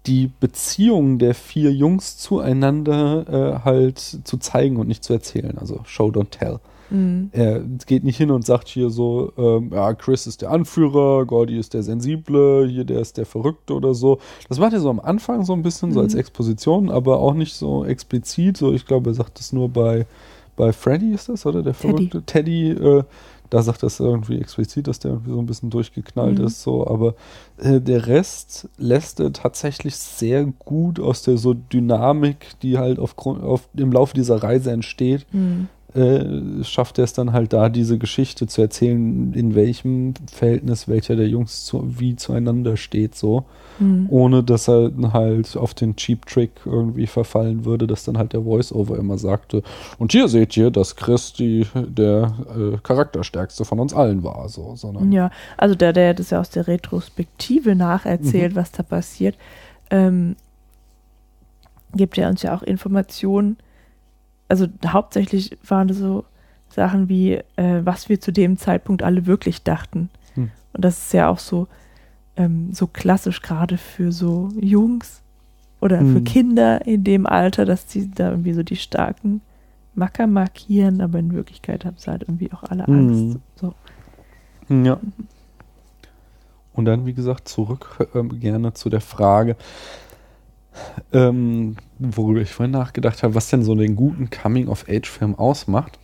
die 0.08 0.32
Beziehungen 0.40 1.20
der 1.20 1.36
vier 1.36 1.74
Jungs 1.74 2.18
zueinander 2.18 3.60
äh, 3.62 3.66
halt 3.66 4.00
zu 4.00 4.38
zeigen 4.38 4.78
und 4.78 4.88
nicht 4.88 5.04
zu 5.04 5.14
erzählen. 5.14 5.58
Also 5.58 5.82
Show, 5.86 6.08
don't 6.10 6.30
tell. 6.30 6.60
Mhm. 6.90 7.30
Er 7.32 7.60
geht 7.88 8.04
nicht 8.04 8.18
hin 8.18 8.32
und 8.32 8.46
sagt 8.46 8.68
hier 8.68 8.90
so, 8.90 9.32
ähm, 9.38 9.72
ja, 9.74 9.94
Chris 9.94 10.28
ist 10.28 10.42
der 10.42 10.52
Anführer, 10.52 11.26
Gordy 11.26 11.58
ist 11.58 11.74
der 11.74 11.84
Sensible, 11.84 12.68
hier 12.68 12.84
der 12.86 13.00
ist 13.02 13.18
der 13.18 13.26
Verrückte 13.26 13.74
oder 13.74 13.94
so. 13.94 14.20
Das 14.50 14.60
macht 14.60 14.74
er 14.74 14.80
so 14.80 14.90
am 14.90 15.00
Anfang 15.00 15.44
so 15.46 15.54
ein 15.54 15.64
bisschen, 15.64 15.92
so 15.92 16.00
Mhm. 16.00 16.06
als 16.06 16.16
Exposition, 16.16 16.90
aber 16.90 17.20
auch 17.20 17.34
nicht 17.34 17.56
so 17.56 17.86
explizit. 17.86 18.58
So, 18.58 18.72
ich 18.74 18.86
glaube, 18.86 19.12
er 19.12 19.14
sagt 19.16 19.40
das 19.40 19.52
nur 19.54 19.70
bei, 19.70 20.06
bei 20.56 20.72
Freddy 20.74 21.14
ist 21.14 21.30
das, 21.30 21.46
oder? 21.46 21.64
Der 21.64 21.74
Teddy. 21.74 21.94
Verrückte. 22.10 22.22
Teddy, 22.24 22.70
äh, 22.72 23.04
da 23.52 23.62
sagt 23.62 23.84
das 23.84 24.00
irgendwie 24.00 24.40
explizit, 24.40 24.88
dass 24.88 24.98
der 25.00 25.12
irgendwie 25.12 25.32
so 25.32 25.40
ein 25.40 25.46
bisschen 25.46 25.70
durchgeknallt 25.70 26.40
Mhm. 26.40 26.46
ist, 26.46 26.64
so, 26.64 26.88
aber 26.88 27.14
äh, 27.58 27.80
der 27.80 28.08
Rest 28.08 28.68
lässt 28.78 29.20
er 29.20 29.34
tatsächlich 29.34 29.96
sehr 29.96 30.46
gut 30.46 31.00
aus 31.00 31.22
der 31.22 31.38
so 31.38 31.54
Dynamik, 31.54 32.60
die 32.64 32.78
halt 32.78 32.98
aufgrund, 33.00 33.44
auf, 33.44 33.70
im 33.76 33.92
Laufe 33.92 34.14
dieser 34.16 34.42
Reise 34.42 34.72
entsteht, 34.72 35.26
Mhm. 35.32 35.68
Äh, 35.96 36.64
schafft 36.64 36.98
er 36.98 37.04
es 37.06 37.14
dann 37.14 37.32
halt 37.34 37.54
da, 37.54 37.70
diese 37.70 37.98
Geschichte 37.98 38.48
zu 38.48 38.62
erzählen, 38.62 39.34
in 39.34 39.56
welchem 39.56 40.14
Verhältnis 40.32 40.88
welcher 40.88 41.16
der 41.16 41.28
Jungs 41.30 41.66
zu, 41.66 41.84
wie 42.00 42.16
zueinander 42.16 42.76
steht, 42.78 43.16
so, 43.16 43.46
Mhm. 43.80 44.08
ohne 44.10 44.42
dass 44.44 44.70
er 44.70 44.90
dann 44.90 45.12
halt 45.12 45.58
auf 45.58 45.74
den 45.74 45.96
Cheap 45.98 46.26
Trick 46.28 46.52
irgendwie 46.66 47.08
verfallen 47.08 47.66
würde, 47.66 47.88
dass 47.88 48.06
dann 48.06 48.18
halt 48.18 48.32
der 48.32 48.44
Voice-Over 48.44 48.98
immer 48.98 49.18
sagte, 49.18 49.64
und 50.00 50.12
hier 50.14 50.28
seht 50.30 50.56
ihr, 50.56 50.72
dass 50.72 50.96
Chris 50.96 51.34
die, 51.34 51.66
der 51.76 52.34
äh, 52.58 52.78
charakterstärkste 52.84 53.66
von 53.66 53.80
uns 53.82 53.94
allen 53.94 54.24
war, 54.24 54.48
so, 54.48 54.76
sondern 54.78 55.12
Ja, 55.12 55.30
also 55.58 55.76
der, 55.76 55.92
der 55.94 56.14
das 56.14 56.30
ja 56.30 56.40
aus 56.40 56.50
der 56.50 56.68
Retrospektive 56.68 57.76
nacherzählt, 57.76 58.54
Mhm. 58.54 58.56
was 58.56 58.72
da 58.72 58.84
passiert, 58.84 59.36
ähm, 59.90 60.36
gibt 61.94 62.18
er 62.18 62.30
uns 62.30 62.42
ja 62.44 62.56
auch 62.56 62.64
Informationen. 62.64 63.58
Also 64.48 64.68
hauptsächlich 64.86 65.58
waren 65.68 65.88
das 65.88 65.98
so 65.98 66.26
Sachen 66.70 67.10
wie, 67.10 67.34
äh, 67.56 67.82
was 67.84 68.10
wir 68.10 68.20
zu 68.20 68.32
dem 68.32 68.58
Zeitpunkt 68.58 69.02
alle 69.04 69.26
wirklich 69.26 69.64
dachten. 69.64 70.10
Hm. 70.34 70.52
Und 70.74 70.86
das 70.86 71.06
ist 71.06 71.14
ja 71.14 71.30
auch 71.30 71.40
so, 71.40 71.68
ähm, 72.36 72.74
so 72.74 72.88
klassisch 72.88 73.42
gerade 73.42 73.78
für 73.78 74.12
so 74.12 74.50
Jungs 74.60 75.22
oder 75.82 76.00
für 76.00 76.16
Hm. 76.16 76.24
Kinder 76.24 76.86
in 76.86 77.04
dem 77.04 77.26
Alter, 77.26 77.66
dass 77.66 77.90
sie 77.92 78.12
da 78.12 78.32
irgendwie 78.32 78.54
so 78.54 78.64
die 78.64 78.76
starken 78.76 79.42
Macker 79.94 80.28
markieren, 80.28 81.00
aber 81.02 81.20
in 81.20 81.34
Wirklichkeit 81.34 81.86
haben 81.86 81.98
sie 81.98 82.12
halt 82.12 82.24
irgendwie 82.24 82.52
auch 82.52 82.64
alle 82.64 82.86
Hm. 82.86 83.10
Angst. 83.10 83.40
So. 83.56 83.74
Ja. 84.70 85.00
Und 86.74 86.86
dann, 86.86 87.06
wie 87.06 87.14
gesagt, 87.14 87.48
zurück 87.48 88.10
ähm, 88.14 88.40
gerne 88.40 88.74
zu 88.74 88.90
der 88.90 89.00
Frage, 89.02 89.56
ähm, 91.14 91.76
worüber 92.00 92.42
ich 92.42 92.52
vorhin 92.52 92.72
nachgedacht 92.72 93.24
habe, 93.24 93.36
was 93.36 93.50
denn 93.50 93.64
so 93.64 93.76
den 93.76 93.96
guten 93.96 94.30
Coming-of-Age-Film 94.30 95.36
ausmacht. 95.36 96.00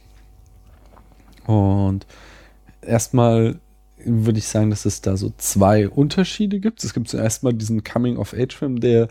Und 1.45 2.05
erstmal 2.81 3.59
würde 4.03 4.39
ich 4.39 4.47
sagen, 4.47 4.69
dass 4.69 4.85
es 4.85 5.01
da 5.01 5.17
so 5.17 5.31
zwei 5.37 5.87
Unterschiede 5.87 6.59
gibt. 6.59 6.83
Es 6.83 6.93
gibt 6.93 7.07
zuerst 7.07 7.43
mal 7.43 7.53
diesen 7.53 7.83
Coming-of-Age-Film, 7.83 8.79
der 8.79 9.09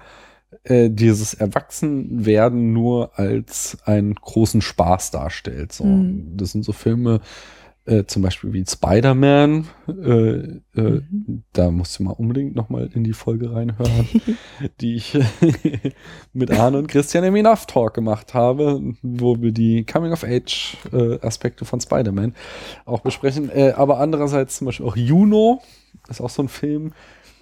äh, 0.65 0.91
dieses 0.91 1.35
Erwachsenwerden 1.35 2.73
nur 2.73 3.19
als 3.19 3.79
einen 3.85 4.15
großen 4.15 4.61
Spaß 4.61 5.13
darstellt. 5.13 5.73
So. 5.73 5.85
Mhm. 5.85 6.37
Das 6.37 6.53
sind 6.53 6.65
so 6.65 6.73
Filme, 6.73 7.17
äh, 7.17 7.21
zum 8.07 8.23
Beispiel 8.23 8.53
wie 8.53 8.65
Spider-Man. 8.67 9.67
Äh, 9.89 10.61
äh, 10.81 11.03
Mhm. 11.11 11.43
Da 11.53 11.71
musst 11.71 11.99
du 11.99 12.05
mal 12.05 12.13
unbedingt 12.13 12.55
noch 12.55 12.69
mal 12.69 12.89
in 12.93 13.05
die 13.05 13.13
Folge 13.13 13.53
reinhören, 13.53 14.09
die 14.81 14.97
ich 14.97 15.19
mit 16.33 16.51
Arne 16.51 16.79
und 16.79 16.87
Christian 16.89 17.25
im 17.25 17.37
Enough 17.37 17.67
Talk 17.67 17.95
gemacht 17.95 18.35
habe, 18.35 18.81
wo 19.03 19.41
wir 19.41 19.53
die 19.53 19.85
Coming-of-Age-Aspekte 19.85 21.65
von 21.65 21.81
Spider-Man 21.81 22.35
auch 22.85 23.01
besprechen. 23.01 23.51
Äh, 23.51 23.73
aber 23.77 23.99
andererseits 23.99 24.59
zum 24.59 24.67
Beispiel 24.67 24.87
auch 24.87 24.97
Juno 24.97 25.63
ist 26.09 26.21
auch 26.21 26.31
so 26.31 26.43
ein 26.43 26.49
Film, 26.49 26.93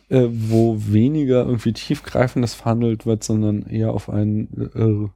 äh, 0.09 0.27
wo 0.31 0.77
weniger 0.79 1.45
irgendwie 1.45 1.73
tiefgreifendes 1.73 2.55
verhandelt 2.55 3.07
wird, 3.07 3.25
sondern 3.25 3.67
eher 3.67 3.93
auf 3.93 4.09
einen 4.09 5.11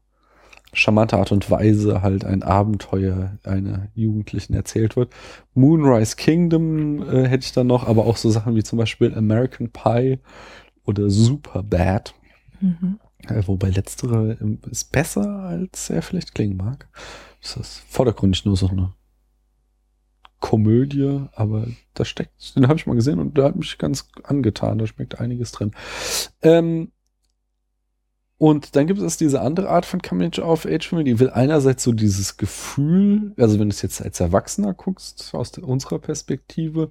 charmante 0.73 1.19
Art 1.19 1.33
und 1.33 1.51
Weise 1.51 2.03
halt 2.03 2.25
ein 2.25 2.43
Abenteuer 2.43 3.39
einer 3.45 3.89
Jugendlichen 3.95 4.55
erzählt 4.55 4.97
wird. 4.97 5.13
Moonrise 5.55 6.17
Kingdom 6.17 7.03
äh, 7.03 7.29
hätte 7.29 7.45
ich 7.45 7.53
dann 7.53 7.67
noch, 7.67 7.87
aber 7.87 8.07
auch 8.07 8.17
so 8.17 8.31
Sachen 8.31 8.55
wie 8.57 8.63
zum 8.63 8.79
Beispiel 8.79 9.15
American 9.15 9.71
Pie 9.71 10.19
oder 10.85 11.11
Superbad. 11.11 12.15
Mhm. 12.61 12.99
Äh, 13.29 13.43
wobei 13.47 13.71
letztere 13.71 14.39
ähm, 14.41 14.61
ist 14.71 14.93
besser, 14.93 15.29
als 15.29 15.91
er 15.91 16.03
vielleicht 16.03 16.35
klingen 16.35 16.57
mag. 16.57 16.89
Das 17.41 17.57
ist 17.57 17.79
vordergründig 17.89 18.45
nur 18.45 18.57
so 18.57 18.69
eine 18.69 18.95
Komödie, 20.41 21.21
aber 21.35 21.69
da 21.95 22.05
steckt, 22.05 22.57
den 22.57 22.67
habe 22.67 22.77
ich 22.77 22.87
mal 22.87 22.97
gesehen 22.97 23.21
und 23.21 23.37
der 23.37 23.45
hat 23.45 23.57
mich 23.57 23.79
ganz 23.79 24.09
angetan. 24.25 24.79
Da 24.79 24.87
schmeckt 24.87 25.21
einiges 25.21 25.53
drin. 25.53 25.73
Ähm, 26.43 26.93
und 28.43 28.75
dann 28.75 28.89
gibt 28.89 28.99
es 28.99 29.17
diese 29.17 29.41
andere 29.41 29.69
Art 29.69 29.87
von 29.87 30.03
Coming-of-Age-Film, 30.03 31.05
die 31.05 31.21
will 31.21 31.31
einerseits 31.31 31.85
so 31.85 31.93
dieses 31.93 32.39
Gefühl, 32.39 33.35
also 33.39 33.61
wenn 33.61 33.69
du 33.69 33.73
es 33.73 33.83
jetzt 33.83 34.03
als 34.03 34.19
Erwachsener 34.19 34.75
guckst, 34.75 35.33
aus 35.33 35.57
unserer 35.59 36.01
Perspektive, 36.01 36.91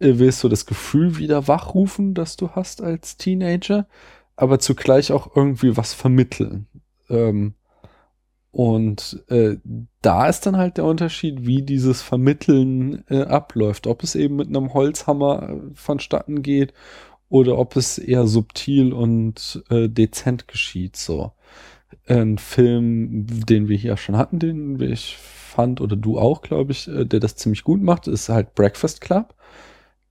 äh, 0.00 0.18
willst 0.18 0.44
du 0.44 0.50
das 0.50 0.66
Gefühl 0.66 1.16
wieder 1.16 1.48
wachrufen, 1.48 2.12
das 2.12 2.36
du 2.36 2.50
hast 2.50 2.82
als 2.82 3.16
Teenager, 3.16 3.86
aber 4.36 4.58
zugleich 4.58 5.12
auch 5.12 5.34
irgendwie 5.34 5.78
was 5.78 5.94
vermitteln. 5.94 6.66
Ähm, 7.08 7.54
und 8.50 9.24
äh, 9.28 9.56
da 10.02 10.28
ist 10.28 10.44
dann 10.44 10.58
halt 10.58 10.76
der 10.76 10.84
Unterschied, 10.84 11.46
wie 11.46 11.62
dieses 11.62 12.02
Vermitteln 12.02 13.02
äh, 13.08 13.22
abläuft. 13.22 13.86
Ob 13.86 14.02
es 14.02 14.14
eben 14.14 14.36
mit 14.36 14.48
einem 14.48 14.74
Holzhammer 14.74 15.48
äh, 15.48 15.56
vonstatten 15.72 16.42
geht 16.42 16.74
oder 17.28 17.58
ob 17.58 17.76
es 17.76 17.98
eher 17.98 18.26
subtil 18.26 18.92
und 18.92 19.62
äh, 19.70 19.88
dezent 19.88 20.48
geschieht. 20.48 20.96
So 20.96 21.32
ein 22.06 22.38
Film, 22.38 23.26
den 23.26 23.68
wir 23.68 23.76
hier 23.76 23.96
schon 23.96 24.16
hatten, 24.16 24.38
den 24.38 24.80
ich 24.80 25.16
fand 25.16 25.80
oder 25.80 25.96
du 25.96 26.18
auch, 26.18 26.42
glaube 26.42 26.72
ich, 26.72 26.88
äh, 26.88 27.04
der 27.04 27.20
das 27.20 27.36
ziemlich 27.36 27.64
gut 27.64 27.82
macht, 27.82 28.06
ist 28.06 28.28
halt 28.28 28.54
Breakfast 28.54 29.00
Club, 29.00 29.34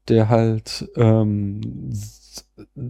der 0.07 0.29
halt 0.29 0.89
ähm, 0.95 1.61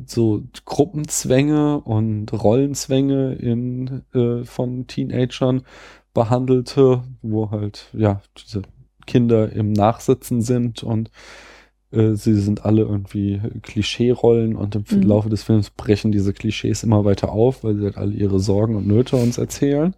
so 0.06 0.44
Gruppenzwänge 0.66 1.82
und 1.82 2.32
Rollenzwänge 2.34 3.34
in 3.34 4.04
äh, 4.14 4.44
von 4.44 4.88
Teenagern 4.88 5.64
behandelte, 6.14 7.04
wo 7.22 7.52
halt 7.52 7.90
ja 7.94 8.22
diese 8.38 8.64
Kinder 9.06 9.52
im 9.52 9.72
Nachsitzen 9.74 10.42
sind 10.42 10.82
und 10.82 11.12
sie 12.16 12.36
sind 12.36 12.66
alle 12.66 12.82
irgendwie 12.82 13.42
Klischee-Rollen 13.62 14.56
und 14.56 14.76
im 14.76 14.84
mhm. 14.90 15.02
Laufe 15.04 15.30
des 15.30 15.44
Films 15.44 15.70
brechen 15.70 16.12
diese 16.12 16.34
Klischees 16.34 16.84
immer 16.84 17.06
weiter 17.06 17.32
auf, 17.32 17.64
weil 17.64 17.76
sie 17.76 17.84
halt 17.86 17.98
alle 17.98 18.14
ihre 18.14 18.40
Sorgen 18.40 18.76
und 18.76 18.88
Nöte 18.88 19.16
uns 19.16 19.38
erzählen. 19.38 19.96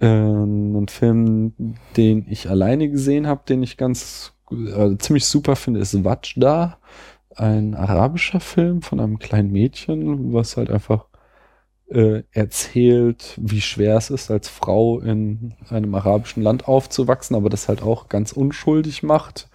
Äh, 0.00 0.06
ein 0.06 0.88
Film, 0.88 1.76
den 1.96 2.26
ich 2.28 2.48
alleine 2.48 2.88
gesehen 2.88 3.26
habe, 3.26 3.42
den 3.48 3.62
ich 3.62 3.76
ganz 3.76 4.34
äh, 4.50 4.96
ziemlich 4.98 5.26
super 5.26 5.56
finde, 5.56 5.80
ist 5.80 6.04
Watchda, 6.04 6.78
ein 7.36 7.74
arabischer 7.74 8.40
Film 8.40 8.82
von 8.82 9.00
einem 9.00 9.18
kleinen 9.18 9.52
Mädchen, 9.52 10.32
was 10.32 10.56
halt 10.56 10.70
einfach 10.70 11.06
äh, 11.88 12.22
erzählt, 12.32 13.38
wie 13.40 13.60
schwer 13.60 13.96
es 13.96 14.10
ist, 14.10 14.30
als 14.30 14.48
Frau 14.48 15.00
in 15.00 15.54
einem 15.68 15.94
arabischen 15.94 16.42
Land 16.42 16.68
aufzuwachsen, 16.68 17.36
aber 17.36 17.50
das 17.50 17.68
halt 17.68 17.82
auch 17.82 18.08
ganz 18.08 18.32
unschuldig 18.32 19.02
macht 19.02 19.48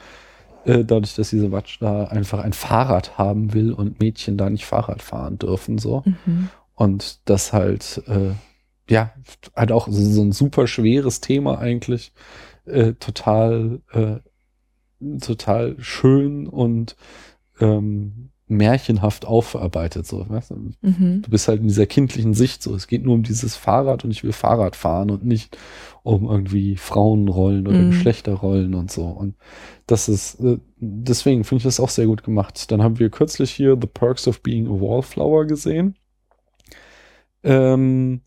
äh, 0.68 0.84
dadurch, 0.84 1.16
dass 1.16 1.30
diese 1.30 1.52
Watch 1.52 1.80
da 1.80 2.06
einfach 2.06 2.44
ein 2.44 2.54
Fahrrad 2.54 3.18
haben 3.18 3.54
will 3.54 3.72
und 3.72 4.02
Mädchen 4.02 4.38
da 4.38 4.50
nicht 4.50 4.66
Fahrrad 4.66 5.02
fahren 5.02 5.38
dürfen, 5.38 5.78
so. 5.78 6.04
Mhm. 6.06 6.50
Und 6.76 7.22
das 7.30 7.54
halt, 7.54 8.04
äh, 8.08 8.32
ja, 8.90 9.14
halt 9.56 9.72
auch 9.72 9.88
so 9.90 10.22
ein 10.22 10.34
super 10.34 10.68
schweres 10.68 11.22
Thema 11.22 11.60
eigentlich, 11.60 12.12
äh, 12.66 12.94
total, 12.94 13.80
äh, 13.94 14.18
total 15.20 15.76
schön 15.80 16.48
und 16.48 16.98
ähm, 17.60 18.30
märchenhaft 18.48 19.26
aufarbeitet. 19.26 20.08
So, 20.08 20.28
weißt 20.28 20.52
du? 20.52 20.72
Mhm. 20.82 21.22
du 21.22 21.30
bist 21.30 21.48
halt 21.48 21.62
in 21.62 21.68
dieser 21.68 21.86
kindlichen 21.86 22.34
Sicht 22.34 22.64
so. 22.64 22.74
Es 22.76 22.88
geht 22.88 23.04
nur 23.04 23.16
um 23.16 23.24
dieses 23.24 23.56
Fahrrad 23.56 24.04
und 24.06 24.12
ich 24.12 24.24
will 24.24 24.32
Fahrrad 24.32 24.76
fahren 24.76 25.12
und 25.12 25.26
nicht 25.26 25.58
um 26.04 26.26
irgendwie 26.30 26.78
Frauenrollen 26.78 27.68
oder 27.68 27.80
mhm. 27.80 27.92
Geschlechterrollen 27.92 28.74
und 28.76 28.92
so. 28.92 29.06
Und 29.06 29.36
das 29.88 30.08
ist, 30.08 30.40
äh, 30.40 30.58
deswegen 30.78 31.44
finde 31.44 31.60
ich 31.60 31.64
das 31.66 31.80
auch 31.80 31.90
sehr 31.90 32.06
gut 32.06 32.24
gemacht. 32.24 32.72
Dann 32.72 32.82
haben 32.82 33.00
wir 33.00 33.10
kürzlich 33.10 33.52
hier 33.52 33.78
The 33.80 33.88
Perks 33.88 34.28
of 34.28 34.42
Being 34.42 34.68
a 34.68 34.80
Wallflower 34.80 35.46
gesehen. 35.46 35.96
Ähm, 37.44 38.22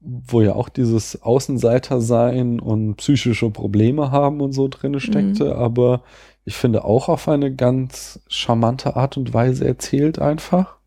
wo 0.00 0.40
ja 0.40 0.54
auch 0.54 0.70
dieses 0.70 1.22
Außenseiter 1.22 2.00
sein 2.00 2.58
und 2.58 2.96
psychische 2.96 3.50
Probleme 3.50 4.10
haben 4.10 4.40
und 4.40 4.52
so 4.52 4.66
drin 4.68 4.98
steckte, 4.98 5.44
mhm. 5.44 5.52
aber 5.52 6.02
ich 6.50 6.56
finde 6.56 6.84
auch 6.84 7.08
auf 7.08 7.28
eine 7.28 7.54
ganz 7.54 8.18
charmante 8.26 8.96
Art 8.96 9.16
und 9.16 9.32
Weise 9.32 9.68
erzählt 9.68 10.18
einfach. 10.18 10.78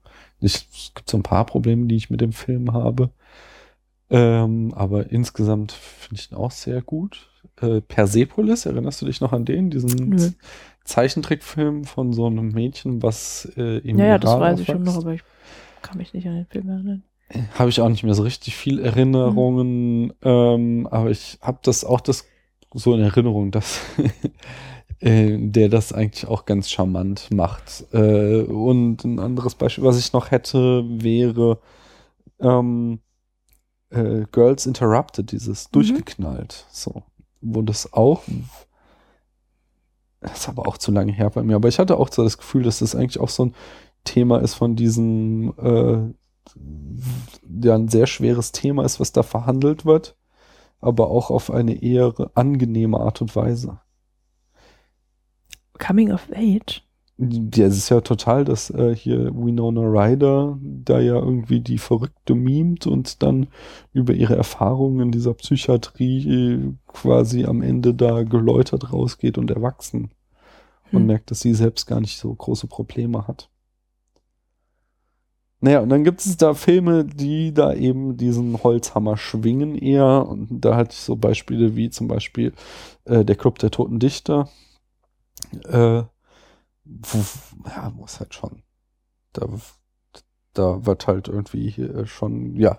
Ich, 0.41 0.67
es 0.73 0.91
gibt 0.93 1.09
so 1.09 1.15
ein 1.15 1.23
paar 1.23 1.45
Probleme, 1.45 1.85
die 1.85 1.95
ich 1.95 2.09
mit 2.09 2.19
dem 2.19 2.33
Film 2.33 2.73
habe. 2.73 3.11
Ähm, 4.09 4.73
aber 4.73 5.09
insgesamt 5.09 5.71
finde 5.71 6.19
ich 6.19 6.29
ihn 6.29 6.35
auch 6.35 6.51
sehr 6.51 6.81
gut. 6.81 7.29
Äh, 7.61 7.79
Persepolis, 7.79 8.65
erinnerst 8.65 9.01
du 9.01 9.05
dich 9.05 9.21
noch 9.21 9.31
an 9.31 9.45
den? 9.45 9.69
Diesen 9.69 10.09
mhm. 10.09 10.35
Zeichentrickfilm 10.83 11.85
von 11.85 12.11
so 12.11 12.25
einem 12.25 12.49
Mädchen, 12.49 13.01
was 13.01 13.49
äh, 13.55 13.77
im 13.77 13.99
Ja, 13.99 14.05
ja, 14.05 14.17
das 14.17 14.37
weiß 14.37 14.59
ich 14.59 14.65
schon 14.67 14.83
noch, 14.83 14.97
aber 14.97 15.13
ich 15.13 15.23
kann 15.81 15.97
mich 15.97 16.13
nicht 16.13 16.27
an 16.27 16.35
den 16.35 16.45
Film 16.47 16.67
erinnern. 16.67 17.03
Habe 17.57 17.69
ich 17.69 17.79
auch 17.79 17.87
nicht 17.87 18.03
mehr 18.03 18.15
so 18.15 18.23
richtig 18.23 18.57
viel 18.57 18.79
Erinnerungen, 18.79 20.07
mhm. 20.07 20.13
ähm, 20.23 20.87
aber 20.91 21.09
ich 21.09 21.37
habe 21.41 21.59
das 21.61 21.85
auch 21.85 22.01
das 22.01 22.25
so 22.73 22.93
in 22.93 22.99
Erinnerung, 22.99 23.51
dass 23.51 23.79
äh, 25.03 25.37
der 25.37 25.69
das 25.69 25.93
eigentlich 25.93 26.27
auch 26.27 26.45
ganz 26.45 26.69
charmant 26.69 27.29
macht. 27.31 27.85
Äh, 27.93 28.43
und 28.43 29.03
ein 29.03 29.19
anderes 29.19 29.55
Beispiel, 29.55 29.83
was 29.83 29.99
ich 29.99 30.13
noch 30.13 30.31
hätte, 30.31 30.83
wäre 30.87 31.59
ähm, 32.39 32.99
äh, 33.89 34.23
Girls 34.31 34.65
Interrupted, 34.65 35.31
dieses 35.31 35.65
mhm. 35.65 35.69
durchgeknallt. 35.73 36.65
So, 36.71 37.03
wo 37.41 37.61
das 37.61 37.91
auch 37.93 38.23
das 40.23 40.39
ist 40.39 40.49
aber 40.49 40.67
auch 40.67 40.77
zu 40.77 40.91
lange 40.91 41.11
her 41.11 41.29
bei 41.29 41.43
mir. 41.43 41.55
Aber 41.55 41.67
ich 41.67 41.79
hatte 41.79 41.97
auch 41.97 42.09
so 42.11 42.23
das 42.23 42.37
Gefühl, 42.37 42.63
dass 42.63 42.79
das 42.79 42.95
eigentlich 42.95 43.19
auch 43.19 43.29
so 43.29 43.45
ein 43.45 43.55
Thema 44.05 44.39
ist 44.39 44.53
von 44.53 44.75
diesem, 44.75 45.53
äh, 45.57 46.13
ja, 47.61 47.75
ein 47.75 47.89
sehr 47.89 48.07
schweres 48.07 48.51
Thema 48.51 48.85
ist, 48.85 48.99
was 48.99 49.11
da 49.11 49.23
verhandelt 49.23 49.85
wird, 49.85 50.15
aber 50.79 51.09
auch 51.09 51.29
auf 51.29 51.51
eine 51.51 51.81
eher 51.81 52.13
angenehme 52.35 52.99
Art 52.99 53.21
und 53.21 53.35
Weise. 53.35 53.79
Coming 55.79 56.11
of 56.11 56.27
Age? 56.33 56.83
Ja, 57.17 57.67
es 57.67 57.77
ist 57.77 57.89
ja 57.89 58.01
total, 58.01 58.43
dass 58.43 58.71
äh, 58.71 58.95
hier 58.95 59.31
Winona 59.35 59.81
Ryder 59.81 60.57
da 60.61 60.99
ja 60.99 61.13
irgendwie 61.13 61.59
die 61.59 61.77
Verrückte 61.77 62.33
mimt 62.33 62.87
und 62.87 63.21
dann 63.21 63.47
über 63.93 64.13
ihre 64.13 64.35
Erfahrungen 64.35 64.99
in 64.99 65.11
dieser 65.11 65.35
Psychiatrie 65.35 66.27
äh, 66.27 66.73
quasi 66.87 67.45
am 67.45 67.61
Ende 67.61 67.93
da 67.93 68.23
geläutert 68.23 68.91
rausgeht 68.91 69.37
und 69.37 69.51
erwachsen. 69.51 70.09
Hm. 70.89 70.99
Und 70.99 71.05
merkt, 71.05 71.29
dass 71.29 71.41
sie 71.41 71.53
selbst 71.53 71.85
gar 71.85 72.01
nicht 72.01 72.17
so 72.17 72.33
große 72.33 72.65
Probleme 72.65 73.27
hat. 73.27 73.49
Naja, 75.61 75.79
und 75.79 75.89
dann 75.89 76.03
gibt 76.03 76.19
es 76.19 76.35
da 76.35 76.55
Filme, 76.55 77.05
die 77.05 77.53
da 77.53 77.73
eben 77.73 78.17
diesen 78.17 78.61
Holzhammer 78.63 79.15
schwingen 79.17 79.77
eher. 79.77 80.27
Und 80.27 80.47
da 80.49 80.75
hatte 80.75 80.91
ich 80.91 80.99
so 80.99 81.15
Beispiele 81.15 81.75
wie 81.77 81.89
zum 81.89 82.07
Beispiel 82.07 82.53
äh, 83.05 83.23
Der 83.23 83.35
Club 83.35 83.59
der 83.59 83.71
Toten 83.71 83.99
Dichter 83.99 84.49
äh, 85.65 86.03
ja, 87.65 87.89
muss 87.91 88.19
halt 88.19 88.33
schon. 88.33 88.63
Da 89.33 89.47
da 90.53 90.85
wird 90.85 91.07
halt 91.07 91.27
irgendwie 91.27 91.73
schon, 92.05 92.55
ja, 92.55 92.77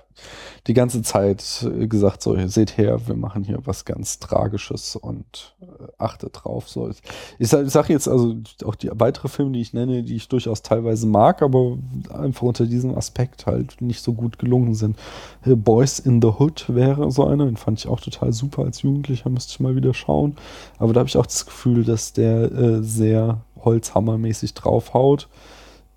die 0.66 0.74
ganze 0.74 1.02
Zeit 1.02 1.66
gesagt, 1.88 2.22
so, 2.22 2.36
seht 2.46 2.76
her, 2.78 3.06
wir 3.06 3.16
machen 3.16 3.42
hier 3.42 3.58
was 3.64 3.84
ganz 3.84 4.18
Tragisches 4.20 4.96
und 4.96 5.56
äh, 5.60 5.64
achtet 5.98 6.44
drauf. 6.44 6.68
So. 6.68 6.90
Ich 7.38 7.48
sage 7.48 7.68
sag 7.68 7.88
jetzt 7.88 8.08
also 8.08 8.36
auch 8.64 8.76
die 8.76 8.90
weitere 8.92 9.28
Filme, 9.28 9.52
die 9.52 9.60
ich 9.60 9.72
nenne, 9.72 10.02
die 10.02 10.16
ich 10.16 10.28
durchaus 10.28 10.62
teilweise 10.62 11.06
mag, 11.06 11.42
aber 11.42 11.78
einfach 12.12 12.42
unter 12.42 12.66
diesem 12.66 12.96
Aspekt 12.96 13.46
halt 13.46 13.80
nicht 13.80 14.02
so 14.02 14.14
gut 14.14 14.38
gelungen 14.38 14.74
sind. 14.74 14.96
Boys 15.44 15.98
in 15.98 16.22
the 16.22 16.28
Hood 16.38 16.66
wäre 16.68 17.10
so 17.10 17.26
einer, 17.26 17.46
den 17.46 17.56
fand 17.56 17.80
ich 17.80 17.88
auch 17.88 18.00
total 18.00 18.32
super 18.32 18.62
als 18.62 18.82
Jugendlicher, 18.82 19.30
müsste 19.30 19.52
ich 19.52 19.60
mal 19.60 19.76
wieder 19.76 19.94
schauen. 19.94 20.36
Aber 20.78 20.92
da 20.92 21.00
habe 21.00 21.08
ich 21.08 21.16
auch 21.16 21.26
das 21.26 21.44
Gefühl, 21.46 21.84
dass 21.84 22.12
der 22.12 22.52
äh, 22.52 22.82
sehr 22.82 23.40
holzhammermäßig 23.64 24.54
draufhaut. 24.54 25.28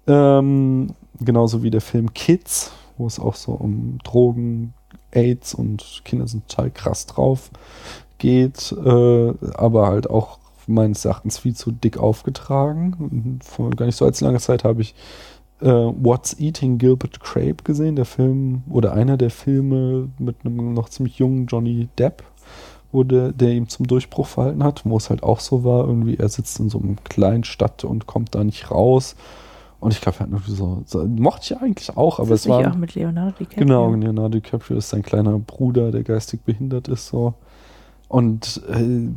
Ähm, 0.07 0.95
genauso 1.19 1.63
wie 1.63 1.71
der 1.71 1.81
Film 1.81 2.13
Kids, 2.13 2.71
wo 2.97 3.07
es 3.07 3.19
auch 3.19 3.35
so 3.35 3.51
um 3.53 3.99
Drogen, 4.03 4.73
AIDS 5.11 5.53
und 5.53 6.01
Kinder 6.03 6.27
sind 6.27 6.47
total 6.47 6.71
krass 6.71 7.05
drauf 7.05 7.49
geht, 8.17 8.71
äh, 8.71 9.33
aber 9.55 9.87
halt 9.87 10.09
auch 10.09 10.39
meines 10.67 11.05
Erachtens 11.05 11.37
viel 11.37 11.55
zu 11.55 11.71
dick 11.71 11.97
aufgetragen. 11.97 13.39
Vor 13.43 13.69
gar 13.71 13.85
nicht 13.85 13.95
so 13.95 14.05
als 14.05 14.21
lange 14.21 14.39
Zeit 14.39 14.63
habe 14.63 14.81
ich 14.81 14.95
äh, 15.61 15.67
What's 15.67 16.39
Eating 16.39 16.77
Gilbert 16.77 17.19
Grape 17.19 17.63
gesehen, 17.63 17.95
der 17.95 18.05
Film 18.05 18.63
oder 18.69 18.93
einer 18.93 19.17
der 19.17 19.29
Filme 19.29 20.09
mit 20.19 20.37
einem 20.43 20.73
noch 20.73 20.89
ziemlich 20.89 21.17
jungen 21.19 21.47
Johnny 21.47 21.87
Depp, 21.97 22.23
wo 22.91 23.03
der, 23.03 23.31
der 23.31 23.51
ihm 23.51 23.69
zum 23.69 23.87
Durchbruch 23.87 24.27
verhalten 24.27 24.63
hat, 24.63 24.81
wo 24.83 24.97
es 24.97 25.09
halt 25.09 25.23
auch 25.23 25.39
so 25.39 25.63
war, 25.63 25.87
irgendwie 25.87 26.17
er 26.17 26.29
sitzt 26.29 26.59
in 26.59 26.69
so 26.69 26.79
einem 26.79 26.97
kleinen 27.03 27.43
Stadt 27.43 27.83
und 27.83 28.07
kommt 28.07 28.35
da 28.35 28.43
nicht 28.43 28.71
raus. 28.71 29.15
Und 29.79 29.93
ich 29.93 30.01
glaube, 30.01 30.17
er 30.17 30.21
hat 30.21 30.29
irgendwie 30.29 30.51
so, 30.51 30.81
so, 30.85 31.05
mochte 31.05 31.53
ich 31.53 31.61
eigentlich 31.61 31.95
auch, 31.95 32.19
aber 32.19 32.31
es 32.31 32.47
war. 32.47 32.71
auch 32.71 32.75
mit 32.75 32.95
Leonardo 32.95 33.31
DiCaprio. 33.37 33.65
Genau, 33.65 33.93
Leonardo 33.93 34.39
DiCaprio 34.39 34.77
ist 34.77 34.89
sein 34.89 35.03
kleiner 35.03 35.37
Bruder, 35.37 35.91
der 35.91 36.03
geistig 36.03 36.41
behindert 36.41 36.87
ist, 36.87 37.07
so. 37.07 37.35
Und 38.07 38.61
äh, 38.69 39.09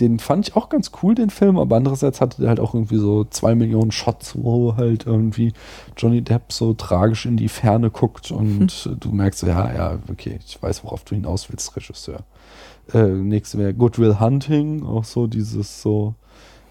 den 0.00 0.18
fand 0.18 0.48
ich 0.48 0.56
auch 0.56 0.68
ganz 0.68 0.90
cool, 1.02 1.14
den 1.14 1.30
Film, 1.30 1.56
aber 1.56 1.76
andererseits 1.76 2.20
hatte 2.20 2.40
der 2.40 2.48
halt 2.48 2.60
auch 2.60 2.74
irgendwie 2.74 2.96
so 2.96 3.24
zwei 3.24 3.54
Millionen 3.54 3.92
Shots, 3.92 4.34
wo 4.36 4.76
halt 4.76 5.06
irgendwie 5.06 5.52
Johnny 5.96 6.20
Depp 6.20 6.52
so 6.52 6.74
tragisch 6.74 7.26
in 7.26 7.36
die 7.36 7.48
Ferne 7.48 7.90
guckt 7.90 8.32
und 8.32 8.90
du 8.98 9.12
merkst 9.12 9.40
so, 9.40 9.46
ja, 9.46 9.72
ja, 9.72 9.98
okay, 10.10 10.40
ich 10.44 10.60
weiß, 10.60 10.84
worauf 10.84 11.04
du 11.04 11.14
hinaus 11.14 11.48
willst, 11.50 11.76
Regisseur. 11.76 12.24
Äh, 12.92 13.06
nächste 13.06 13.58
wäre 13.58 13.72
Goodwill 13.72 14.18
Hunting, 14.18 14.84
auch 14.84 15.04
so 15.04 15.26
dieses 15.26 15.80
so, 15.80 16.14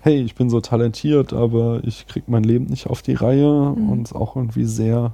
hey, 0.04 0.22
ich 0.22 0.36
bin 0.36 0.50
so 0.50 0.60
talentiert, 0.60 1.32
aber 1.34 1.82
ich 1.86 2.08
krieg 2.08 2.26
mein 2.28 2.44
Leben 2.44 2.66
nicht 2.66 2.88
auf 2.88 3.02
die 3.02 3.14
Reihe 3.14 3.74
Mhm. 3.76 3.90
und 3.90 4.02
ist 4.04 4.14
auch 4.14 4.36
irgendwie 4.36 4.66
sehr 4.66 5.14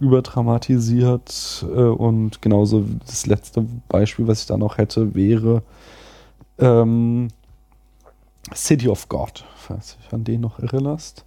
überdramatisiert 0.00 1.64
äh, 1.68 1.80
und 1.82 2.42
genauso 2.42 2.84
das 3.06 3.26
letzte 3.26 3.64
Beispiel, 3.88 4.26
was 4.26 4.40
ich 4.40 4.46
da 4.46 4.56
noch 4.56 4.78
hätte, 4.78 5.14
wäre 5.14 5.62
ähm, 6.58 7.28
City 8.54 8.88
of 8.88 9.08
God, 9.08 9.44
falls 9.56 9.94
du 9.96 10.02
dich 10.02 10.12
an 10.12 10.24
den 10.24 10.40
noch 10.40 10.58
erinnerst. 10.58 11.24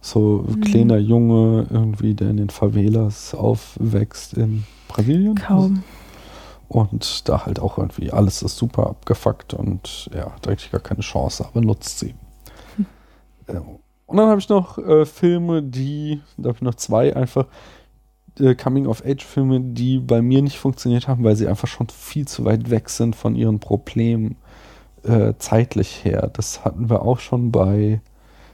So 0.00 0.44
ein 0.48 0.56
Mhm. 0.56 0.60
kleiner 0.62 0.98
Junge 0.98 1.66
irgendwie, 1.70 2.14
der 2.14 2.30
in 2.30 2.38
den 2.38 2.50
Favelas 2.50 3.34
aufwächst 3.34 4.34
in 4.34 4.64
Brasilien. 4.88 5.34
Kaum. 5.36 5.82
Und 6.68 7.28
da 7.28 7.46
halt 7.46 7.60
auch 7.60 7.78
irgendwie 7.78 8.10
alles 8.10 8.42
ist 8.42 8.56
super 8.56 8.88
abgefuckt 8.88 9.54
und 9.54 10.10
ja, 10.14 10.32
hat 10.32 10.48
eigentlich 10.48 10.72
gar 10.72 10.80
keine 10.80 11.02
Chance, 11.02 11.44
aber 11.44 11.60
nutzt 11.60 11.98
sie. 11.98 12.14
Ja. 13.52 13.62
Und 14.06 14.16
dann 14.16 14.28
habe 14.28 14.40
ich 14.40 14.48
noch 14.48 14.78
äh, 14.78 15.06
Filme, 15.06 15.62
die, 15.62 16.20
da 16.36 16.48
habe 16.48 16.56
ich 16.56 16.62
noch 16.62 16.74
zwei 16.74 17.14
einfach 17.14 17.46
äh, 18.38 18.54
Coming-of-Age-Filme, 18.54 19.60
die 19.60 19.98
bei 19.98 20.22
mir 20.22 20.42
nicht 20.42 20.58
funktioniert 20.58 21.08
haben, 21.08 21.24
weil 21.24 21.36
sie 21.36 21.48
einfach 21.48 21.68
schon 21.68 21.88
viel 21.88 22.26
zu 22.26 22.44
weit 22.44 22.70
weg 22.70 22.90
sind 22.90 23.16
von 23.16 23.34
ihren 23.34 23.60
Problemen 23.60 24.36
äh, 25.04 25.34
zeitlich 25.38 26.04
her. 26.04 26.30
Das 26.32 26.64
hatten 26.64 26.90
wir 26.90 27.02
auch 27.02 27.18
schon 27.18 27.52
bei, 27.52 28.00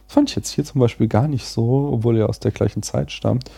das 0.07 0.15
fand 0.15 0.31
ich 0.31 0.37
jetzt 0.37 0.51
hier 0.51 0.65
zum 0.65 0.81
Beispiel 0.81 1.09
gar 1.09 1.29
nicht 1.29 1.47
so, 1.47 1.91
obwohl 1.93 2.19
er 2.19 2.29
aus 2.29 2.41
der 2.41 2.53
gleichen 2.53 2.83
Zeit 2.83 3.11
stammt. 3.13 3.51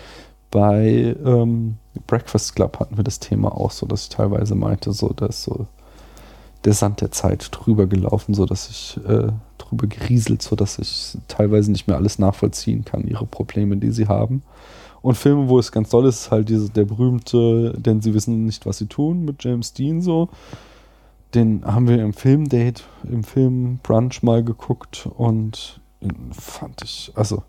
Bei 0.50 1.16
ähm, 1.24 1.76
Breakfast 2.06 2.56
Club 2.56 2.80
hatten 2.80 2.96
wir 2.96 3.04
das 3.04 3.20
Thema 3.20 3.54
auch 3.54 3.70
so, 3.70 3.86
dass 3.86 4.04
ich 4.04 4.08
teilweise 4.08 4.54
meinte, 4.54 4.92
so, 4.92 5.08
da 5.08 5.26
ist 5.26 5.42
so 5.42 5.66
der 6.64 6.72
Sand 6.72 7.00
der 7.00 7.10
Zeit 7.10 7.48
drüber 7.50 7.86
gelaufen, 7.86 8.34
so 8.34 8.46
dass 8.46 8.68
ich 8.68 8.98
äh, 9.06 9.32
drüber 9.58 9.86
gerieselt, 9.86 10.42
so 10.42 10.56
dass 10.56 10.78
ich 10.78 11.18
teilweise 11.28 11.72
nicht 11.72 11.88
mehr 11.88 11.96
alles 11.96 12.18
nachvollziehen 12.18 12.84
kann, 12.84 13.06
ihre 13.06 13.26
Probleme, 13.26 13.76
die 13.76 13.90
sie 13.90 14.06
haben. 14.06 14.42
Und 15.02 15.16
Filme, 15.16 15.48
wo 15.48 15.58
es 15.58 15.72
ganz 15.72 15.90
toll 15.90 16.06
ist, 16.06 16.20
ist 16.20 16.30
halt 16.30 16.48
diese, 16.48 16.70
der 16.70 16.84
berühmte, 16.84 17.72
denn 17.76 18.00
sie 18.00 18.14
wissen 18.14 18.46
nicht, 18.46 18.66
was 18.66 18.78
sie 18.78 18.86
tun, 18.86 19.24
mit 19.24 19.42
James 19.42 19.72
Dean 19.72 20.00
so. 20.00 20.28
Den 21.34 21.64
haben 21.64 21.88
wir 21.88 22.00
im 22.00 22.12
Filmdate, 22.12 22.84
im 23.10 23.24
Film 23.24 23.80
Brunch 23.82 24.22
mal 24.22 24.44
geguckt 24.44 25.08
und 25.16 25.80
ihn 26.00 26.30
fand 26.32 26.82
ich, 26.84 27.10
also 27.14 27.42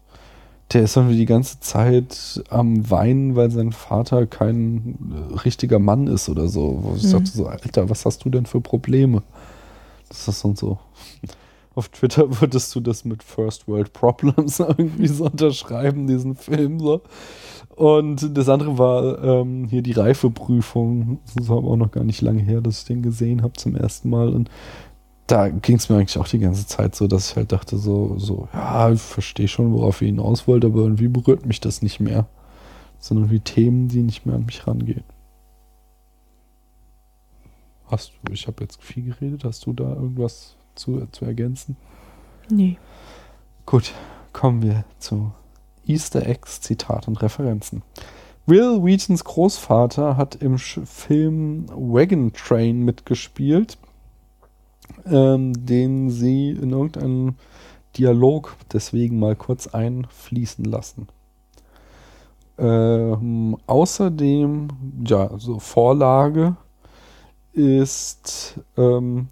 der 0.72 0.84
ist 0.84 0.96
irgendwie 0.96 1.18
die 1.18 1.26
ganze 1.26 1.60
Zeit 1.60 2.44
am 2.50 2.90
Weinen, 2.90 3.36
weil 3.36 3.52
sein 3.52 3.72
Vater 3.72 4.26
kein 4.26 4.98
äh, 5.12 5.34
richtiger 5.40 5.78
Mann 5.80 6.08
ist 6.08 6.30
oder 6.30 6.48
so. 6.48 6.80
Wo 6.82 6.96
ich 6.96 7.04
Mhm. 7.04 7.08
sagte 7.08 7.32
so, 7.32 7.46
Alter, 7.48 7.90
was 7.90 8.06
hast 8.06 8.26
du 8.26 8.30
denn 8.30 8.46
für 8.46 8.62
Probleme? 8.62 9.22
Das 10.10 10.28
ist 10.28 10.44
und 10.46 10.58
so. 10.58 10.80
Auf 11.76 11.90
Twitter 11.90 12.40
würdest 12.42 12.74
du 12.76 12.80
das 12.80 13.04
mit 13.04 13.24
First 13.24 13.68
World 13.68 13.94
Problems 13.94 14.60
irgendwie 14.60 15.08
so 15.08 15.26
unterschreiben, 15.26 16.08
diesen 16.08 16.36
Film 16.36 16.80
so. 16.80 17.02
Und 17.76 18.38
das 18.38 18.50
andere 18.50 18.78
war 18.78 19.24
ähm, 19.24 19.66
hier 19.68 19.82
die 19.82 19.94
Reifeprüfung. 19.94 21.20
Das 21.36 21.46
ist 21.46 21.52
aber 21.52 21.68
auch 21.68 21.76
noch 21.78 21.90
gar 21.92 22.04
nicht 22.04 22.22
lange 22.22 22.42
her, 22.42 22.62
dass 22.62 22.80
ich 22.80 22.86
den 22.86 23.02
gesehen 23.02 23.42
habe 23.42 23.54
zum 23.54 23.76
ersten 23.76 24.10
Mal. 24.12 24.30
Und 24.30 24.50
da 25.28 25.50
ging 25.50 25.78
es 25.78 25.90
mir 25.90 25.98
eigentlich 25.98 26.18
auch 26.18 26.28
die 26.28 26.40
ganze 26.40 26.68
Zeit 26.68 26.96
so, 26.96 27.08
dass 27.08 27.32
ich 27.32 27.36
halt 27.36 27.52
dachte, 27.52 27.78
so, 27.78 28.18
so, 28.18 28.48
ja, 28.54 28.92
ich 28.92 29.02
verstehe 29.02 29.48
schon, 29.48 29.74
worauf 29.74 30.02
ihr 30.02 30.08
hinaus 30.08 30.48
wollt, 30.48 30.66
aber 30.66 30.82
irgendwie 30.82 31.08
berührt 31.08 31.46
mich 31.46 31.62
das 31.62 31.82
nicht 31.82 32.00
mehr. 32.00 32.28
Das 32.98 33.08
sind 33.08 33.18
irgendwie 33.18 33.40
Themen, 33.40 33.88
die 33.88 34.02
nicht 34.02 34.26
mehr 34.26 34.36
an 34.36 34.46
mich 34.46 34.68
rangehen. 34.68 35.04
Hast 37.88 38.14
du, 38.24 38.34
ich 38.34 38.48
habe 38.48 38.64
jetzt 38.64 38.82
viel 38.82 39.04
geredet, 39.04 39.44
hast 39.44 39.66
du 39.66 39.74
da 39.74 39.94
irgendwas 39.94 40.56
zu, 40.76 41.06
zu 41.12 41.26
ergänzen? 41.26 41.78
Nee. 42.50 42.78
Gut, 43.66 43.94
kommen 44.34 44.62
wir 44.62 44.84
zu 45.00 45.32
Easter 45.86 46.26
Eggs, 46.26 46.62
Zitat 46.62 47.08
und 47.08 47.22
Referenzen. 47.22 47.84
Will 48.46 48.84
Wheatons 48.84 49.24
Großvater 49.24 50.18
hat 50.18 50.36
im 50.36 50.58
Film 50.58 51.66
Wagon 51.70 52.34
Train 52.34 52.84
mitgespielt, 52.84 53.78
ähm, 55.06 55.66
den 55.66 56.10
sie 56.10 56.52
in 56.52 56.72
irgendeinem 56.72 57.36
Dialog 57.98 58.56
deswegen 58.72 59.20
mal 59.20 59.36
kurz 59.36 59.68
einfließen 59.68 60.66
lassen. 60.66 61.08
Ähm, 62.58 63.58
außerdem, 63.66 64.70
ja, 65.06 65.30
so 65.38 65.60
Vorlage 65.60 66.56
ist 67.54 68.60
ähm, 68.78 69.28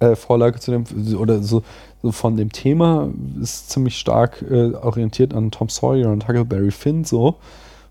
äh, 0.00 0.16
Vorlage 0.16 0.58
zu 0.58 0.70
dem 0.70 0.84
oder 1.16 1.42
so, 1.42 1.62
so 2.02 2.12
von 2.12 2.36
dem 2.36 2.52
Thema 2.52 3.10
ist 3.40 3.70
ziemlich 3.70 3.98
stark 3.98 4.42
äh, 4.42 4.74
orientiert 4.74 5.34
an 5.34 5.50
Tom 5.50 5.68
Sawyer 5.68 6.10
und 6.10 6.28
Huckleberry 6.28 6.70
Finn 6.70 7.04
so 7.04 7.36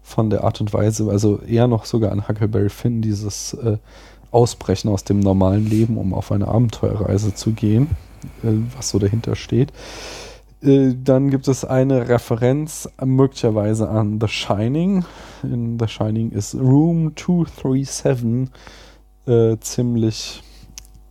von 0.03 0.30
der 0.30 0.43
Art 0.43 0.61
und 0.61 0.71
Weise, 0.71 1.09
also 1.09 1.39
eher 1.39 1.67
noch 1.67 1.86
sogar 1.86 2.11
an 2.11 2.28
Huckleberry 2.28 2.69
Finn 2.69 3.01
dieses 3.01 3.53
äh, 3.55 3.78
Ausbrechen 4.36 4.90
aus 4.90 5.06
dem 5.06 5.22
normalen 5.22 5.66
Leben, 5.66 5.98
um 5.98 6.14
auf 6.14 6.32
eine 6.32 6.48
Abenteuerreise 6.48 7.34
zu 7.34 7.54
gehen, 7.54 7.88
äh, 8.44 8.50
was 8.76 8.90
so 8.90 9.00
dahinter 9.00 9.36
steht. 9.36 9.72
Äh, 10.62 10.94
dann 11.02 11.30
gibt 11.30 11.48
es 11.48 11.64
eine 11.64 12.10
Referenz 12.10 12.90
möglicherweise 13.04 13.90
an 13.90 14.20
The 14.20 14.28
Shining. 14.28 15.06
In 15.44 15.80
The 15.80 15.88
Shining 15.88 16.32
ist 16.32 16.54
Room 16.56 17.16
237 17.16 18.52
äh, 19.26 19.58
ziemlich 19.60 20.44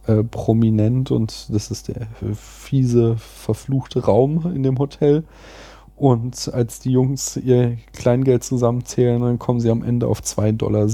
äh, 0.07 0.22
prominent 0.22 1.11
und 1.11 1.47
das 1.51 1.70
ist 1.70 1.89
der 1.89 2.07
fiese, 2.35 3.16
verfluchte 3.16 4.05
Raum 4.05 4.53
in 4.55 4.62
dem 4.62 4.79
Hotel. 4.79 5.25
Und 5.97 6.53
als 6.53 6.81
die 6.81 6.91
Jungs 6.91 7.37
ihr 7.37 7.79
Kleingeld 7.93 8.45
zusammenzählen, 8.45 9.22
dann 9.22 9.39
kommen 9.39 9.61
sie 9.61 9.70
am 9.70 9.83
Ende 9.83 10.09
auf 10.09 10.20
2,37 10.20 10.53
Dollar. 10.57 10.87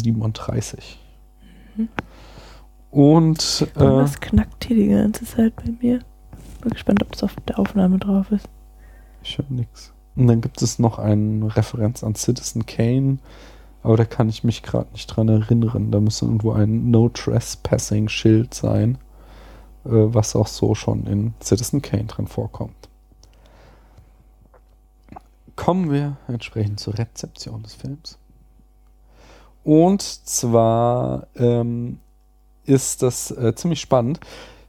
Mhm. 1.76 1.88
Und 2.90 3.66
äh, 3.76 3.78
Irgendwas 3.78 4.20
knackt 4.20 4.64
hier 4.64 4.76
die 4.76 4.88
ganze 4.88 5.24
Zeit 5.24 5.54
bei 5.56 5.72
mir. 5.80 6.00
Bin 6.60 6.72
gespannt, 6.72 7.02
ob 7.02 7.14
es 7.14 7.22
auf 7.22 7.34
der 7.48 7.58
Aufnahme 7.58 7.98
drauf 7.98 8.30
ist. 8.32 8.48
Ich 9.22 9.38
höre 9.38 9.46
nix. 9.48 9.92
Und 10.16 10.26
dann 10.26 10.40
gibt 10.40 10.60
es 10.60 10.78
noch 10.78 10.98
eine 10.98 11.54
Referenz 11.56 12.02
an 12.02 12.14
Citizen 12.14 12.66
Kane, 12.66 13.18
aber 13.82 13.96
da 13.96 14.04
kann 14.04 14.28
ich 14.28 14.44
mich 14.44 14.62
gerade 14.62 14.90
nicht 14.92 15.06
dran 15.06 15.28
erinnern. 15.28 15.90
Da 15.90 16.00
müsste 16.00 16.26
irgendwo 16.26 16.52
ein 16.52 16.90
No 16.90 17.08
Trespassing 17.08 18.08
Schild 18.08 18.52
sein, 18.52 18.98
äh, 19.84 19.90
was 19.90 20.36
auch 20.36 20.48
so 20.48 20.74
schon 20.74 21.06
in 21.06 21.34
Citizen 21.40 21.80
Kane 21.80 22.04
drin 22.04 22.26
vorkommt. 22.26 22.88
Kommen 25.56 25.90
wir 25.90 26.16
entsprechend 26.26 26.80
zur 26.80 26.98
Rezeption 26.98 27.62
des 27.62 27.74
Films. 27.74 28.18
Und 29.62 30.02
zwar 30.02 31.26
ähm, 31.36 32.00
ist 32.64 33.02
das 33.02 33.30
äh, 33.32 33.54
ziemlich 33.54 33.80
spannend. 33.80 34.20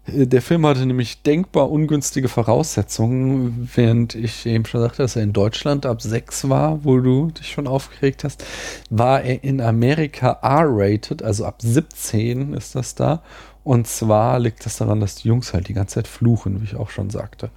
Äh, 0.05 0.27
Der 0.27 0.41
Film 0.41 0.65
hatte 0.65 0.85
nämlich 0.85 1.21
denkbar 1.23 1.69
ungünstige 1.71 2.27
Voraussetzungen, 2.29 3.69
während 3.75 4.15
ich 4.15 4.45
eben 4.45 4.65
schon 4.65 4.81
sagte, 4.81 5.03
dass 5.03 5.15
er 5.15 5.23
in 5.23 5.33
Deutschland 5.33 5.85
ab 5.85 6.01
6 6.01 6.49
war, 6.49 6.83
wo 6.83 6.99
du 6.99 7.31
dich 7.31 7.49
schon 7.51 7.67
aufgeregt 7.67 8.23
hast, 8.23 8.43
war 8.89 9.21
er 9.21 9.43
in 9.43 9.61
Amerika 9.61 10.39
R-rated, 10.41 11.23
also 11.23 11.45
ab 11.45 11.61
17 11.61 12.53
ist 12.53 12.75
das 12.75 12.95
da. 12.95 13.23
Und 13.63 13.87
zwar 13.87 14.39
liegt 14.39 14.65
das 14.65 14.77
daran, 14.77 14.99
dass 15.01 15.15
die 15.15 15.27
Jungs 15.27 15.53
halt 15.53 15.67
die 15.67 15.73
ganze 15.73 15.95
Zeit 15.95 16.07
fluchen, 16.07 16.61
wie 16.61 16.65
ich 16.65 16.75
auch 16.75 16.89
schon 16.89 17.09
sagte. 17.11 17.51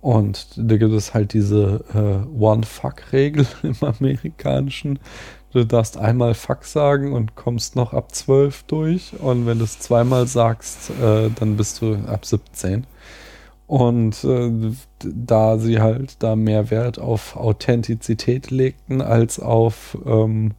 Und 0.00 0.48
da 0.56 0.76
gibt 0.76 0.92
es 0.92 1.14
halt 1.14 1.32
diese 1.32 1.84
äh, 1.94 2.38
One-Fuck-Regel 2.38 3.46
im 3.62 3.76
Amerikanischen. 3.80 4.98
Du 5.54 5.64
darfst 5.64 5.96
einmal 5.96 6.34
Fuck 6.34 6.64
sagen 6.64 7.12
und 7.12 7.36
kommst 7.36 7.76
noch 7.76 7.94
ab 7.94 8.12
12 8.12 8.64
durch. 8.64 9.12
Und 9.20 9.46
wenn 9.46 9.58
du 9.58 9.64
es 9.64 9.78
zweimal 9.78 10.26
sagst, 10.26 10.90
äh, 11.00 11.30
dann 11.32 11.56
bist 11.56 11.80
du 11.80 11.94
ab 12.08 12.26
17. 12.26 12.84
Und 13.68 14.24
äh, 14.24 14.50
da 14.98 15.58
sie 15.58 15.80
halt 15.80 16.16
da 16.24 16.34
mehr 16.34 16.70
Wert 16.70 16.98
auf 16.98 17.36
Authentizität 17.36 18.50
legten 18.50 19.00
als 19.00 19.38
auf 19.38 19.96
ähm, 20.04 20.54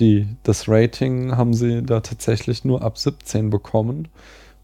die, 0.00 0.26
das 0.42 0.68
Rating, 0.68 1.36
haben 1.36 1.54
sie 1.54 1.84
da 1.84 2.00
tatsächlich 2.00 2.64
nur 2.64 2.82
ab 2.82 2.98
17 2.98 3.48
bekommen. 3.48 4.08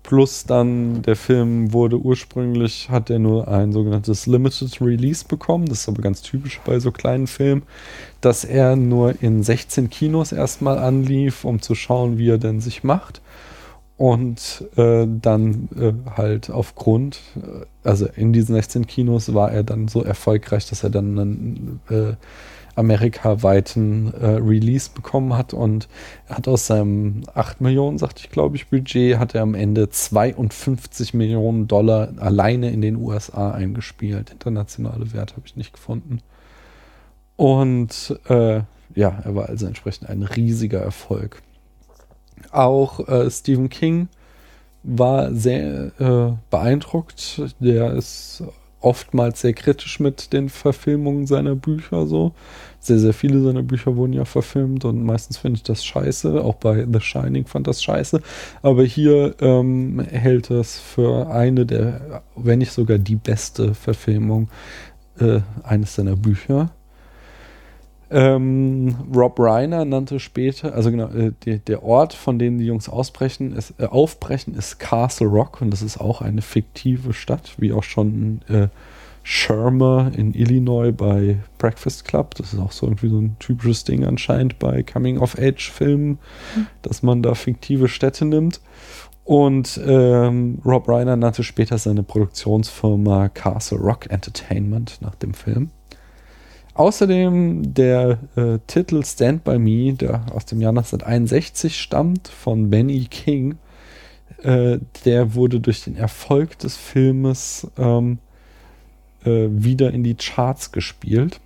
Plus 0.03 0.45
dann, 0.45 1.03
der 1.03 1.15
Film 1.15 1.73
wurde 1.73 1.97
ursprünglich, 1.97 2.91
hat 2.91 3.09
er 3.09 3.20
nur 3.20 3.47
ein 3.47 3.73
sogenanntes 3.73 4.27
Limited 4.27 4.81
Release 4.81 5.24
bekommen. 5.27 5.66
Das 5.66 5.81
ist 5.81 5.89
aber 5.89 6.03
ganz 6.03 6.23
typisch 6.23 6.61
bei 6.65 6.81
so 6.81 6.91
kleinen 6.91 7.29
Filmen, 7.29 7.62
dass 8.20 8.45
er 8.45 8.74
nur 8.74 9.23
in 9.23 9.43
16 9.43 9.91
Kinos 9.91 10.33
erstmal 10.33 10.79
anlief, 10.79 11.45
um 11.45 11.62
zu 11.62 11.74
schauen, 11.77 12.19
wie 12.19 12.31
er 12.31 12.39
denn 12.39 12.61
sich 12.61 12.83
macht. 12.83 13.23
Und 13.97 14.65
äh, 14.77 15.07
dann 15.07 15.69
äh, 15.79 15.93
halt 16.16 16.51
aufgrund, 16.51 17.20
äh, 17.37 17.66
also 17.89 18.07
in 18.16 18.33
diesen 18.33 18.57
16 18.57 18.89
Kinos 18.89 19.33
war 19.33 19.53
er 19.53 19.62
dann 19.62 19.87
so 19.87 20.03
erfolgreich, 20.03 20.69
dass 20.69 20.83
er 20.83 20.91
dann 20.91 21.81
äh, 21.89 22.15
amerikaweiten 22.74 24.12
äh, 24.15 24.27
Release 24.27 24.90
bekommen 24.93 25.36
hat 25.36 25.53
und 25.53 25.89
er 26.28 26.39
hat 26.39 26.49
aus 26.49 26.66
seinem 26.66 27.23
8 27.35 27.61
Millionen, 27.61 27.99
sagte 27.99 28.23
ich 28.24 28.31
glaube 28.31 28.57
ich, 28.57 28.69
Budget, 28.69 29.19
hat 29.19 29.35
er 29.35 29.43
am 29.43 29.55
Ende 29.55 29.90
52 29.90 31.15
Millionen 31.15 31.69
Dollar 31.69 32.12
alleine 32.19 32.70
in 32.70 32.81
den 32.81 32.97
USA 32.97 33.51
eingespielt. 33.51 34.31
Internationale 34.31 35.12
Wert 35.12 35.32
habe 35.32 35.43
ich 35.47 35.57
nicht 35.57 35.73
gefunden. 35.73 36.20
Und 37.36 38.19
äh, 38.28 38.62
ja, 38.94 39.19
er 39.24 39.35
war 39.35 39.49
also 39.49 39.66
entsprechend 39.66 40.09
ein 40.09 40.23
riesiger 40.23 40.81
Erfolg. 40.81 41.43
Auch 42.51 43.07
äh, 43.09 43.31
Stephen 43.31 43.69
King 43.69 44.09
war 44.82 45.32
sehr 45.32 45.93
äh, 46.01 46.32
beeindruckt. 46.51 47.55
Der 47.61 47.93
ist 47.93 48.43
oftmals 48.83 49.41
sehr 49.41 49.53
kritisch 49.53 50.01
mit 50.01 50.33
den 50.33 50.49
Verfilmungen 50.49 51.27
seiner 51.27 51.55
Bücher 51.55 52.07
so. 52.07 52.33
Sehr, 52.81 52.99
sehr 52.99 53.15
viele 53.15 53.41
seiner 53.43 53.63
Bücher 53.63 53.97
wurden 53.97 54.13
ja 54.13 54.25
verfilmt 54.25 54.85
und 54.85 55.05
meistens 55.05 55.39
finde 55.39 55.57
ich 55.59 55.63
das 55.63 55.85
scheiße. 55.85 56.43
Auch 56.43 56.57
bei 56.57 56.85
The 56.91 57.01
Shining 57.01 57.47
fand 57.47 57.67
das 57.69 57.83
scheiße. 57.83 58.21
Aber 58.61 58.83
hier 58.83 59.37
ähm, 59.41 60.01
hält 60.11 60.51
es 60.51 60.79
für 60.79 61.31
eine 61.31 61.65
der, 61.65 62.23
wenn 62.35 62.59
nicht 62.59 62.73
sogar 62.73 62.99
die 62.99 63.17
beste 63.17 63.75
Verfilmung 63.75 64.49
äh, 65.21 65.41
eines 65.63 65.95
seiner 65.95 66.17
Bücher. 66.17 66.73
Ähm, 68.12 68.94
Rob 69.14 69.40
Reiner 69.40 69.86
nannte 69.86 70.20
später, 70.20 70.74
also 70.74 70.90
genau, 70.90 71.09
äh, 71.09 71.32
die, 71.44 71.59
der 71.60 71.82
Ort, 71.82 72.12
von 72.12 72.39
dem 72.39 72.59
die 72.59 72.66
Jungs 72.66 72.89
ausbrechen, 72.90 73.52
ist, 73.56 73.74
äh, 73.78 73.86
aufbrechen, 73.86 74.55
ist 74.55 74.78
Castle 74.78 75.28
Rock 75.28 75.62
und 75.62 75.70
das 75.70 75.80
ist 75.80 75.98
auch 75.98 76.20
eine 76.20 76.43
fiktive 76.43 77.14
Stadt, 77.14 77.55
wie 77.56 77.72
auch 77.72 77.82
schon 77.82 78.43
äh, 78.48 78.68
Shermer 79.22 80.10
in 80.14 80.34
Illinois 80.34 80.93
bei 80.93 81.39
Breakfast 81.56 82.05
Club. 82.05 82.34
Das 82.34 82.52
ist 82.52 82.59
auch 82.59 82.72
so 82.72 82.86
irgendwie 82.86 83.09
so 83.09 83.18
ein 83.18 83.36
typisches 83.39 83.84
Ding 83.84 84.05
anscheinend 84.05 84.59
bei 84.59 84.82
Coming-of-Age-Filmen, 84.82 86.18
mhm. 86.56 86.66
dass 86.82 87.02
man 87.02 87.22
da 87.22 87.34
fiktive 87.34 87.89
Städte 87.89 88.26
nimmt. 88.26 88.60
Und 89.24 89.80
ähm, 89.86 90.59
Rob 90.64 90.89
Reiner 90.89 91.16
nannte 91.16 91.44
später 91.44 91.78
seine 91.78 92.02
Produktionsfirma 92.02 93.28
Castle 93.28 93.78
Rock 93.78 94.10
Entertainment 94.10 94.98
nach 95.01 95.14
dem 95.14 95.32
Film. 95.32 95.70
Außerdem 96.74 97.74
der 97.74 98.19
äh, 98.36 98.59
Titel 98.66 99.05
Stand 99.05 99.44
By 99.44 99.59
Me, 99.59 99.93
der 99.93 100.24
aus 100.32 100.47
dem 100.47 100.61
Jahr 100.61 100.70
1961 100.70 101.78
stammt, 101.78 102.28
von 102.28 102.70
Benny 102.70 103.07
King, 103.11 103.59
äh, 104.43 104.78
der 105.05 105.35
wurde 105.35 105.61
durch 105.61 105.85
den 105.85 105.97
Erfolg 105.97 106.59
des 106.59 106.77
Filmes 106.77 107.66
ähm, 107.77 108.19
äh, 109.24 109.49
wieder 109.51 109.93
in 109.93 110.03
die 110.03 110.15
Charts 110.15 110.73
gespielt, 110.73 111.40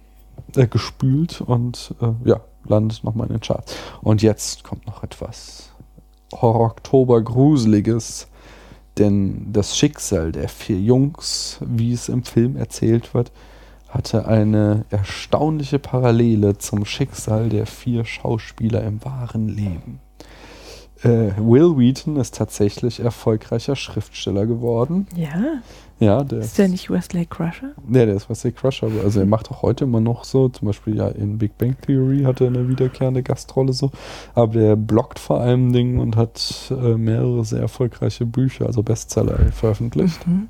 äh, 0.54 0.68
gespült 0.68 1.40
und 1.40 1.94
äh, 2.00 2.28
ja, 2.28 2.40
landet 2.64 3.02
nochmal 3.02 3.26
in 3.26 3.34
den 3.34 3.40
Charts. 3.40 3.74
Und 4.02 4.22
jetzt 4.22 4.62
kommt 4.62 4.86
noch 4.86 5.02
etwas 5.02 5.72
Horror-Oktober-Gruseliges, 6.32 8.28
denn 8.96 9.52
das 9.52 9.76
Schicksal 9.76 10.32
der 10.32 10.48
vier 10.48 10.80
Jungs, 10.80 11.58
wie 11.60 11.92
es 11.92 12.08
im 12.08 12.22
Film 12.22 12.56
erzählt 12.56 13.12
wird, 13.12 13.32
hatte 13.96 14.28
eine 14.28 14.84
erstaunliche 14.90 15.78
Parallele 15.78 16.58
zum 16.58 16.84
Schicksal 16.84 17.48
der 17.48 17.66
vier 17.66 18.04
Schauspieler 18.04 18.82
im 18.82 19.02
wahren 19.04 19.48
Leben. 19.48 20.00
Äh, 21.02 21.32
Will 21.38 21.78
Wheaton 21.78 22.16
ist 22.16 22.34
tatsächlich 22.36 23.00
erfolgreicher 23.00 23.74
Schriftsteller 23.74 24.46
geworden. 24.46 25.06
Ja. 25.14 25.62
Ja, 25.98 26.24
der 26.24 26.40
ist 26.40 26.58
der 26.58 26.68
nicht 26.68 26.90
Wesley 26.90 27.24
Crusher? 27.24 27.72
Ja, 27.90 28.04
der 28.04 28.16
ist 28.16 28.28
Wesley 28.28 28.52
Crusher. 28.52 28.88
Also 29.02 29.20
er 29.20 29.26
macht 29.26 29.50
auch 29.50 29.62
heute 29.62 29.84
immer 29.84 30.00
noch 30.00 30.24
so, 30.24 30.50
zum 30.50 30.66
Beispiel 30.66 30.96
ja 30.96 31.08
in 31.08 31.38
Big 31.38 31.56
Bang 31.56 31.74
Theory 31.80 32.24
hat 32.24 32.42
er 32.42 32.48
eine 32.48 32.68
wiederkehrende 32.68 33.22
Gastrolle 33.22 33.72
so. 33.72 33.90
Aber 34.34 34.52
der 34.52 34.76
bloggt 34.76 35.18
vor 35.18 35.40
allem 35.40 35.72
Dingen 35.72 36.00
und 36.00 36.16
hat 36.16 36.70
äh, 36.70 36.96
mehrere 36.98 37.46
sehr 37.46 37.60
erfolgreiche 37.60 38.26
Bücher, 38.26 38.66
also 38.66 38.82
Bestseller 38.82 39.38
veröffentlicht. 39.52 40.26
Mhm. 40.26 40.48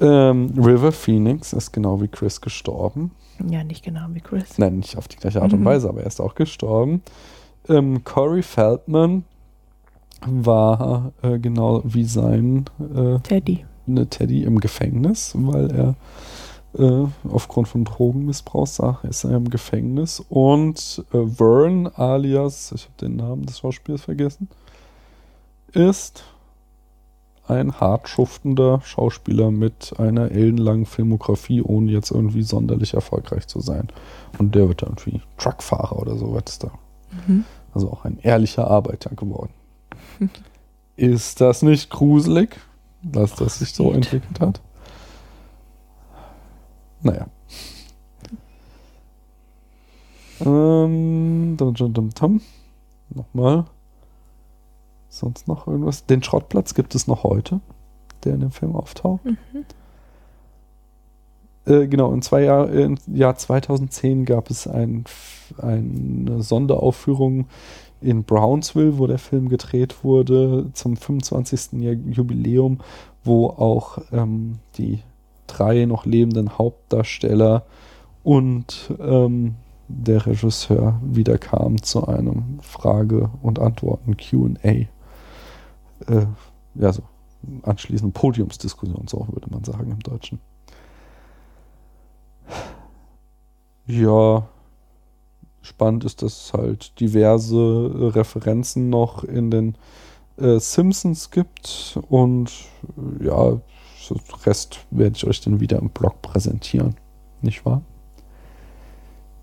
Ähm, 0.00 0.52
River 0.56 0.92
Phoenix 0.92 1.52
ist 1.52 1.72
genau 1.72 2.00
wie 2.00 2.08
Chris 2.08 2.40
gestorben. 2.40 3.12
Ja, 3.48 3.64
nicht 3.64 3.84
genau 3.84 4.06
wie 4.10 4.20
Chris. 4.20 4.58
Nein, 4.58 4.78
nicht 4.78 4.96
auf 4.96 5.08
die 5.08 5.16
gleiche 5.16 5.42
Art 5.42 5.52
mhm. 5.52 5.58
und 5.58 5.64
Weise, 5.64 5.88
aber 5.88 6.00
er 6.00 6.06
ist 6.06 6.20
auch 6.20 6.34
gestorben. 6.34 7.02
Ähm, 7.68 8.04
Corey 8.04 8.42
Feldman 8.42 9.24
war 10.26 11.12
äh, 11.22 11.38
genau 11.38 11.82
wie 11.84 12.04
sein 12.04 12.64
äh, 12.94 13.18
Teddy. 13.20 13.64
Eine 13.86 14.06
Teddy 14.08 14.44
im 14.44 14.60
Gefängnis, 14.60 15.32
weil 15.36 15.70
er 15.70 15.94
äh, 16.78 17.06
aufgrund 17.30 17.68
von 17.68 17.84
Drogenmissbrauch 17.84 19.04
ist 19.04 19.24
er 19.24 19.36
im 19.36 19.50
Gefängnis. 19.50 20.24
Und 20.28 21.04
äh, 21.12 21.26
Vern 21.26 21.86
alias, 21.88 22.72
ich 22.74 22.84
habe 22.84 22.94
den 23.00 23.16
Namen 23.16 23.46
des 23.46 23.58
Schauspielers 23.58 24.02
vergessen, 24.02 24.48
ist 25.72 26.24
ein 27.46 27.78
hart 27.78 28.08
schuftender 28.08 28.80
Schauspieler 28.82 29.50
mit 29.50 29.94
einer 29.98 30.30
ellenlangen 30.30 30.86
Filmografie, 30.86 31.60
ohne 31.60 31.92
jetzt 31.92 32.10
irgendwie 32.10 32.42
sonderlich 32.42 32.94
erfolgreich 32.94 33.46
zu 33.46 33.60
sein. 33.60 33.88
Und 34.38 34.54
der 34.54 34.68
wird 34.68 34.82
dann 34.82 34.90
irgendwie 34.90 35.20
Truckfahrer 35.36 35.98
oder 35.98 36.16
so 36.16 36.34
was 36.34 36.58
da. 36.58 36.70
Mhm. 37.26 37.44
Also 37.74 37.90
auch 37.90 38.04
ein 38.04 38.18
ehrlicher 38.22 38.68
Arbeiter 38.70 39.14
geworden. 39.14 39.52
Ist 40.96 41.40
das 41.40 41.62
nicht 41.62 41.90
gruselig, 41.90 42.56
dass 43.02 43.34
das 43.34 43.58
sich 43.58 43.74
so 43.74 43.92
entwickelt 43.92 44.40
hat? 44.40 44.60
Naja. 47.02 47.26
Ähm, 50.40 51.56
dum, 51.56 51.74
dum, 51.74 52.12
dum, 52.14 52.40
Nochmal. 53.10 53.64
Sonst 55.14 55.46
noch 55.46 55.68
irgendwas? 55.68 56.06
Den 56.06 56.24
Schrottplatz 56.24 56.74
gibt 56.74 56.96
es 56.96 57.06
noch 57.06 57.22
heute, 57.22 57.60
der 58.24 58.34
in 58.34 58.40
dem 58.40 58.50
Film 58.50 58.74
auftaucht. 58.74 59.24
Mhm. 59.24 59.36
Äh, 61.66 61.86
genau, 61.86 62.12
in 62.12 62.20
zwei 62.20 62.42
Jahr, 62.42 62.68
im 62.68 62.96
Jahr 63.06 63.36
2010 63.36 64.24
gab 64.24 64.50
es 64.50 64.66
ein, 64.66 65.04
eine 65.58 66.42
Sonderaufführung 66.42 67.46
in 68.00 68.24
Brownsville, 68.24 68.98
wo 68.98 69.06
der 69.06 69.18
Film 69.18 69.48
gedreht 69.48 70.02
wurde, 70.02 70.70
zum 70.72 70.96
25. 70.96 71.80
Jubiläum, 72.10 72.80
wo 73.22 73.46
auch 73.46 73.98
ähm, 74.12 74.58
die 74.76 74.98
drei 75.46 75.84
noch 75.84 76.06
lebenden 76.06 76.58
Hauptdarsteller 76.58 77.64
und 78.24 78.92
ähm, 78.98 79.54
der 79.86 80.26
Regisseur 80.26 81.00
wiederkam 81.04 81.80
zu 81.80 82.08
einem 82.08 82.58
Frage- 82.62 83.30
und 83.42 83.60
Antworten 83.60 84.16
QA 84.16 84.86
äh, 86.06 86.26
ja, 86.74 86.92
so 86.92 87.02
anschließend 87.62 88.14
Podiumsdiskussion, 88.14 89.06
so 89.08 89.26
würde 89.30 89.50
man 89.50 89.64
sagen 89.64 89.90
im 89.90 90.00
Deutschen. 90.00 90.40
Ja, 93.86 94.48
spannend 95.60 96.04
ist, 96.04 96.22
dass 96.22 96.46
es 96.46 96.52
halt 96.52 96.98
diverse 97.00 98.14
Referenzen 98.14 98.88
noch 98.88 99.24
in 99.24 99.50
den 99.50 99.76
äh, 100.36 100.58
Simpsons 100.58 101.30
gibt 101.30 101.98
und 102.08 102.50
äh, 103.20 103.26
ja, 103.26 103.60
Rest 104.44 104.80
werde 104.90 105.16
ich 105.16 105.26
euch 105.26 105.40
dann 105.40 105.60
wieder 105.60 105.78
im 105.78 105.88
Blog 105.88 106.20
präsentieren, 106.20 106.94
nicht 107.40 107.64
wahr? 107.64 107.82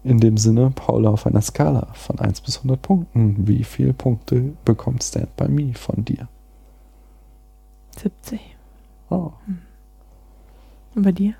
In 0.03 0.19
dem 0.19 0.37
Sinne, 0.37 0.71
Paula 0.71 1.11
auf 1.11 1.27
einer 1.27 1.41
Skala 1.41 1.87
von 1.93 2.19
1 2.19 2.41
bis 2.41 2.57
100 2.57 2.81
Punkten. 2.81 3.47
Wie 3.47 3.63
viele 3.63 3.93
Punkte 3.93 4.53
bekommt 4.65 5.03
Stand 5.03 5.35
By 5.35 5.47
Me 5.47 5.73
von 5.75 6.03
dir? 6.03 6.27
70. 7.99 8.39
Oh. 9.09 9.31
Hm. 9.45 9.59
Und 10.95 11.01
bei 11.03 11.11
dir? 11.11 11.33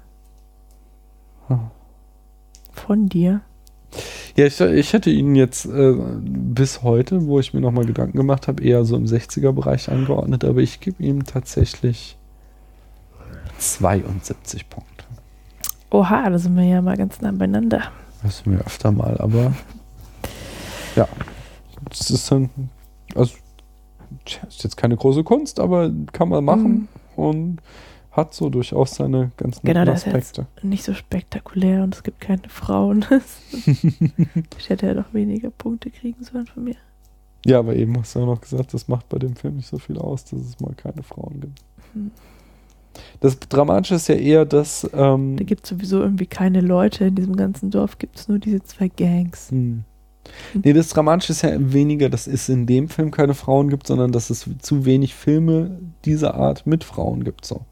Hm. 1.48 1.72
Von 2.74 3.10
dir? 3.10 3.42
Ja, 4.36 4.46
ich, 4.46 4.62
ich 4.62 4.94
hätte 4.94 5.10
ihn 5.10 5.36
jetzt 5.36 5.66
äh, 5.66 5.94
bis 6.24 6.84
heute, 6.84 7.26
wo 7.26 7.40
ich 7.40 7.54
mir 7.54 7.60
nochmal 7.60 7.86
Gedanken 7.86 8.18
gemacht 8.18 8.48
habe, 8.48 8.64
eher 8.64 8.86
so 8.86 8.96
im 8.96 9.06
60er-Bereich 9.06 9.92
angeordnet, 9.92 10.46
aber 10.46 10.62
ich 10.62 10.80
gebe 10.80 11.04
ihm 11.04 11.26
tatsächlich 11.26 12.18
72 13.58 14.70
Punkte. 14.70 15.06
Oha, 15.90 16.30
da 16.30 16.40
sind 16.40 16.56
wir 16.56 16.64
ja 16.64 16.82
mal 16.82 16.96
ganz 16.96 17.20
nah 17.20 17.32
beieinander. 17.32 17.84
Das 18.24 18.40
sind 18.40 18.54
wir 18.54 18.66
öfter 18.66 18.92
mal, 18.92 19.18
aber 19.20 19.54
ja, 20.96 21.08
das 21.90 22.10
ist 22.10 22.32
dann, 22.32 22.50
also 23.16 23.36
ist 24.48 24.64
jetzt 24.64 24.78
keine 24.78 24.96
große 24.98 25.24
Kunst, 25.24 25.60
aber 25.60 25.92
kann 26.12 26.30
man 26.30 26.44
machen 26.44 26.88
und 27.16 27.62
hat 28.12 28.34
so 28.34 28.50
durchaus 28.50 28.96
seine 28.96 29.32
ganz 29.38 29.62
Genau, 29.62 29.86
das 29.86 30.06
ist 30.06 30.14
Aspekte. 30.14 30.48
nicht 30.62 30.84
so 30.84 30.94
spektakulär 30.94 31.84
und 31.84 31.96
es 31.96 32.04
gibt 32.04 32.20
keine 32.20 32.50
Frauen. 32.50 33.06
ich 34.58 34.70
hätte 34.70 34.88
ja 34.88 34.94
doch 34.94 35.14
weniger 35.14 35.50
Punkte 35.50 35.90
kriegen 35.90 36.24
sollen 36.24 36.46
von 36.46 36.64
mir. 36.66 36.76
Ja, 37.46 37.60
aber 37.60 37.76
eben 37.76 37.98
hast 37.98 38.16
du 38.16 38.20
ja 38.20 38.26
noch 38.26 38.42
gesagt, 38.42 38.74
das 38.74 38.88
macht 38.88 39.08
bei 39.10 39.18
dem 39.18 39.36
Film 39.36 39.56
nicht 39.56 39.68
so 39.68 39.78
viel 39.78 39.98
aus, 39.98 40.26
dass 40.26 40.42
es 40.42 40.60
mal 40.60 40.74
keine 40.76 41.04
Frauen 41.04 41.40
gibt. 41.40 41.60
Hm. 41.94 42.12
Das 43.22 43.40
Dramatische 43.40 43.96
ist 43.96 44.10
ja 44.10 44.16
eher, 44.16 44.46
dass 44.46 44.88
ähm, 44.94 45.38
Da 45.38 45.44
gibt 45.46 45.64
es 45.64 45.70
sowieso 45.70 46.02
irgendwie 46.02 46.26
keine 46.26 46.60
Leute. 46.60 47.06
In 47.06 47.16
diesem 47.16 47.38
ganzen 47.38 47.72
Dorf 47.72 47.98
gibt 47.98 48.20
es 48.20 48.28
nur 48.28 48.38
diese 48.40 48.62
zwei 48.64 48.90
Gangs. 48.90 49.50
Hm. 49.52 49.86
Nee, 50.54 50.74
das 50.74 50.90
Dramatische 50.90 51.32
ist 51.32 51.42
ja 51.42 51.52
weniger, 51.58 52.10
dass 52.10 52.28
es 52.28 52.50
in 52.50 52.66
dem 52.66 52.90
Film 52.90 53.12
keine 53.12 53.34
Frauen 53.34 53.70
gibt, 53.70 53.88
sondern 53.88 54.12
dass 54.12 54.30
es 54.30 54.50
zu 54.60 54.86
wenig 54.86 55.16
Filme 55.16 55.80
dieser 56.06 56.36
Art 56.36 56.68
mit 56.68 56.84
Frauen 56.84 57.24
gibt. 57.24 57.46
So. 57.46 57.66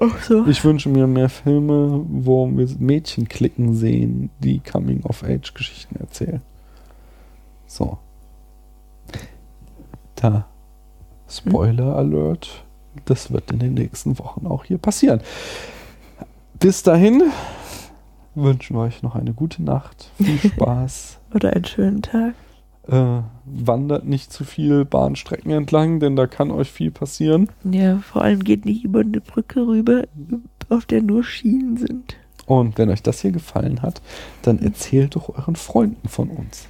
Ach 0.00 0.22
so. 0.22 0.46
Ich 0.46 0.64
wünsche 0.64 0.88
mir 0.88 1.06
mehr 1.06 1.28
Filme, 1.28 2.04
wo 2.08 2.46
wir 2.48 2.68
Mädchen 2.78 3.28
klicken 3.28 3.74
sehen, 3.74 4.30
die 4.38 4.60
Coming-of-Age-Geschichten 4.60 5.96
erzählen. 5.96 6.42
So. 7.66 7.98
Da. 10.16 10.46
Spoiler 11.28 11.96
Alert. 11.96 12.64
Das 13.04 13.30
wird 13.30 13.52
in 13.52 13.58
den 13.58 13.74
nächsten 13.74 14.18
Wochen 14.18 14.46
auch 14.46 14.64
hier 14.64 14.78
passieren. 14.78 15.20
Bis 16.58 16.82
dahin 16.82 17.22
wünschen 18.34 18.76
wir 18.76 18.82
euch 18.82 19.02
noch 19.02 19.14
eine 19.14 19.32
gute 19.32 19.62
Nacht. 19.62 20.10
Viel 20.16 20.38
Spaß. 20.50 21.19
Oder 21.34 21.52
einen 21.52 21.64
schönen 21.64 22.02
Tag. 22.02 22.34
äh, 22.88 23.22
wandert 23.44 24.04
nicht 24.06 24.32
zu 24.32 24.44
viel 24.44 24.84
Bahnstrecken 24.84 25.50
entlang, 25.52 26.00
denn 26.00 26.16
da 26.16 26.26
kann 26.26 26.50
euch 26.50 26.70
viel 26.70 26.90
passieren. 26.90 27.48
Ja, 27.64 27.98
vor 27.98 28.22
allem 28.22 28.42
geht 28.42 28.64
nicht 28.64 28.84
über 28.84 29.00
eine 29.00 29.20
Brücke 29.20 29.66
rüber, 29.66 30.04
auf 30.68 30.86
der 30.86 31.02
nur 31.02 31.22
Schienen 31.24 31.76
sind. 31.76 32.16
Und 32.46 32.78
wenn 32.78 32.90
euch 32.90 33.02
das 33.02 33.20
hier 33.20 33.30
gefallen 33.32 33.82
hat, 33.82 34.02
dann 34.42 34.58
erzählt 34.58 35.14
doch 35.14 35.28
euren 35.28 35.56
Freunden 35.56 36.08
von 36.08 36.30
uns. 36.30 36.66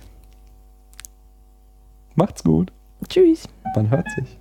Macht's 2.15 2.45
gut. 2.45 2.71
Tschüss. 3.09 3.49
Man 3.75 3.89
hört 3.89 4.07
sich. 4.11 4.37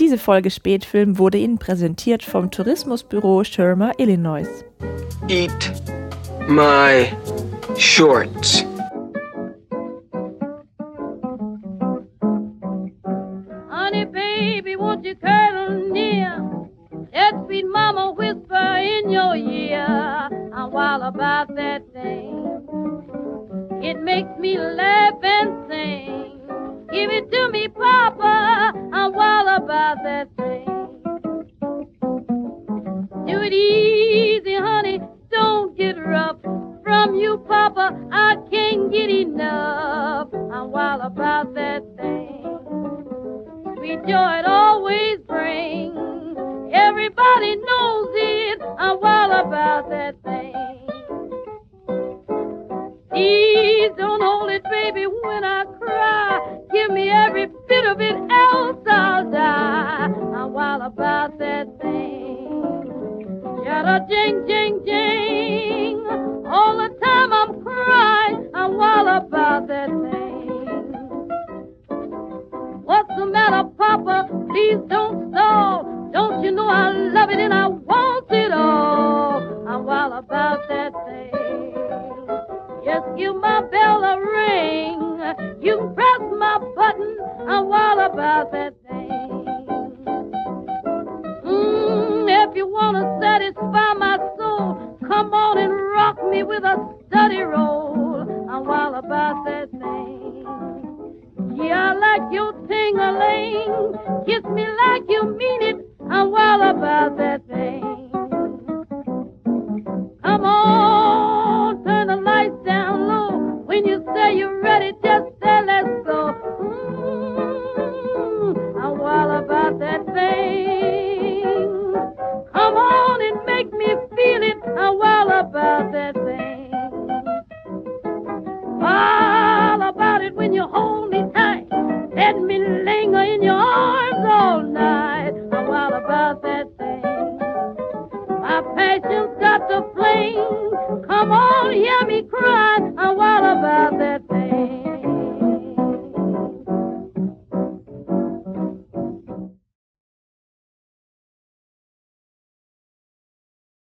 Diese 0.00 0.16
Folge 0.16 0.50
Spätfilm 0.50 1.18
wurde 1.18 1.36
Ihnen 1.36 1.58
präsentiert 1.58 2.22
vom 2.22 2.50
Tourismusbüro 2.50 3.44
Schirmer, 3.44 3.92
Illinois. 3.98 4.48
Eat 5.28 5.72
my 6.48 7.06
shorts. 7.76 8.64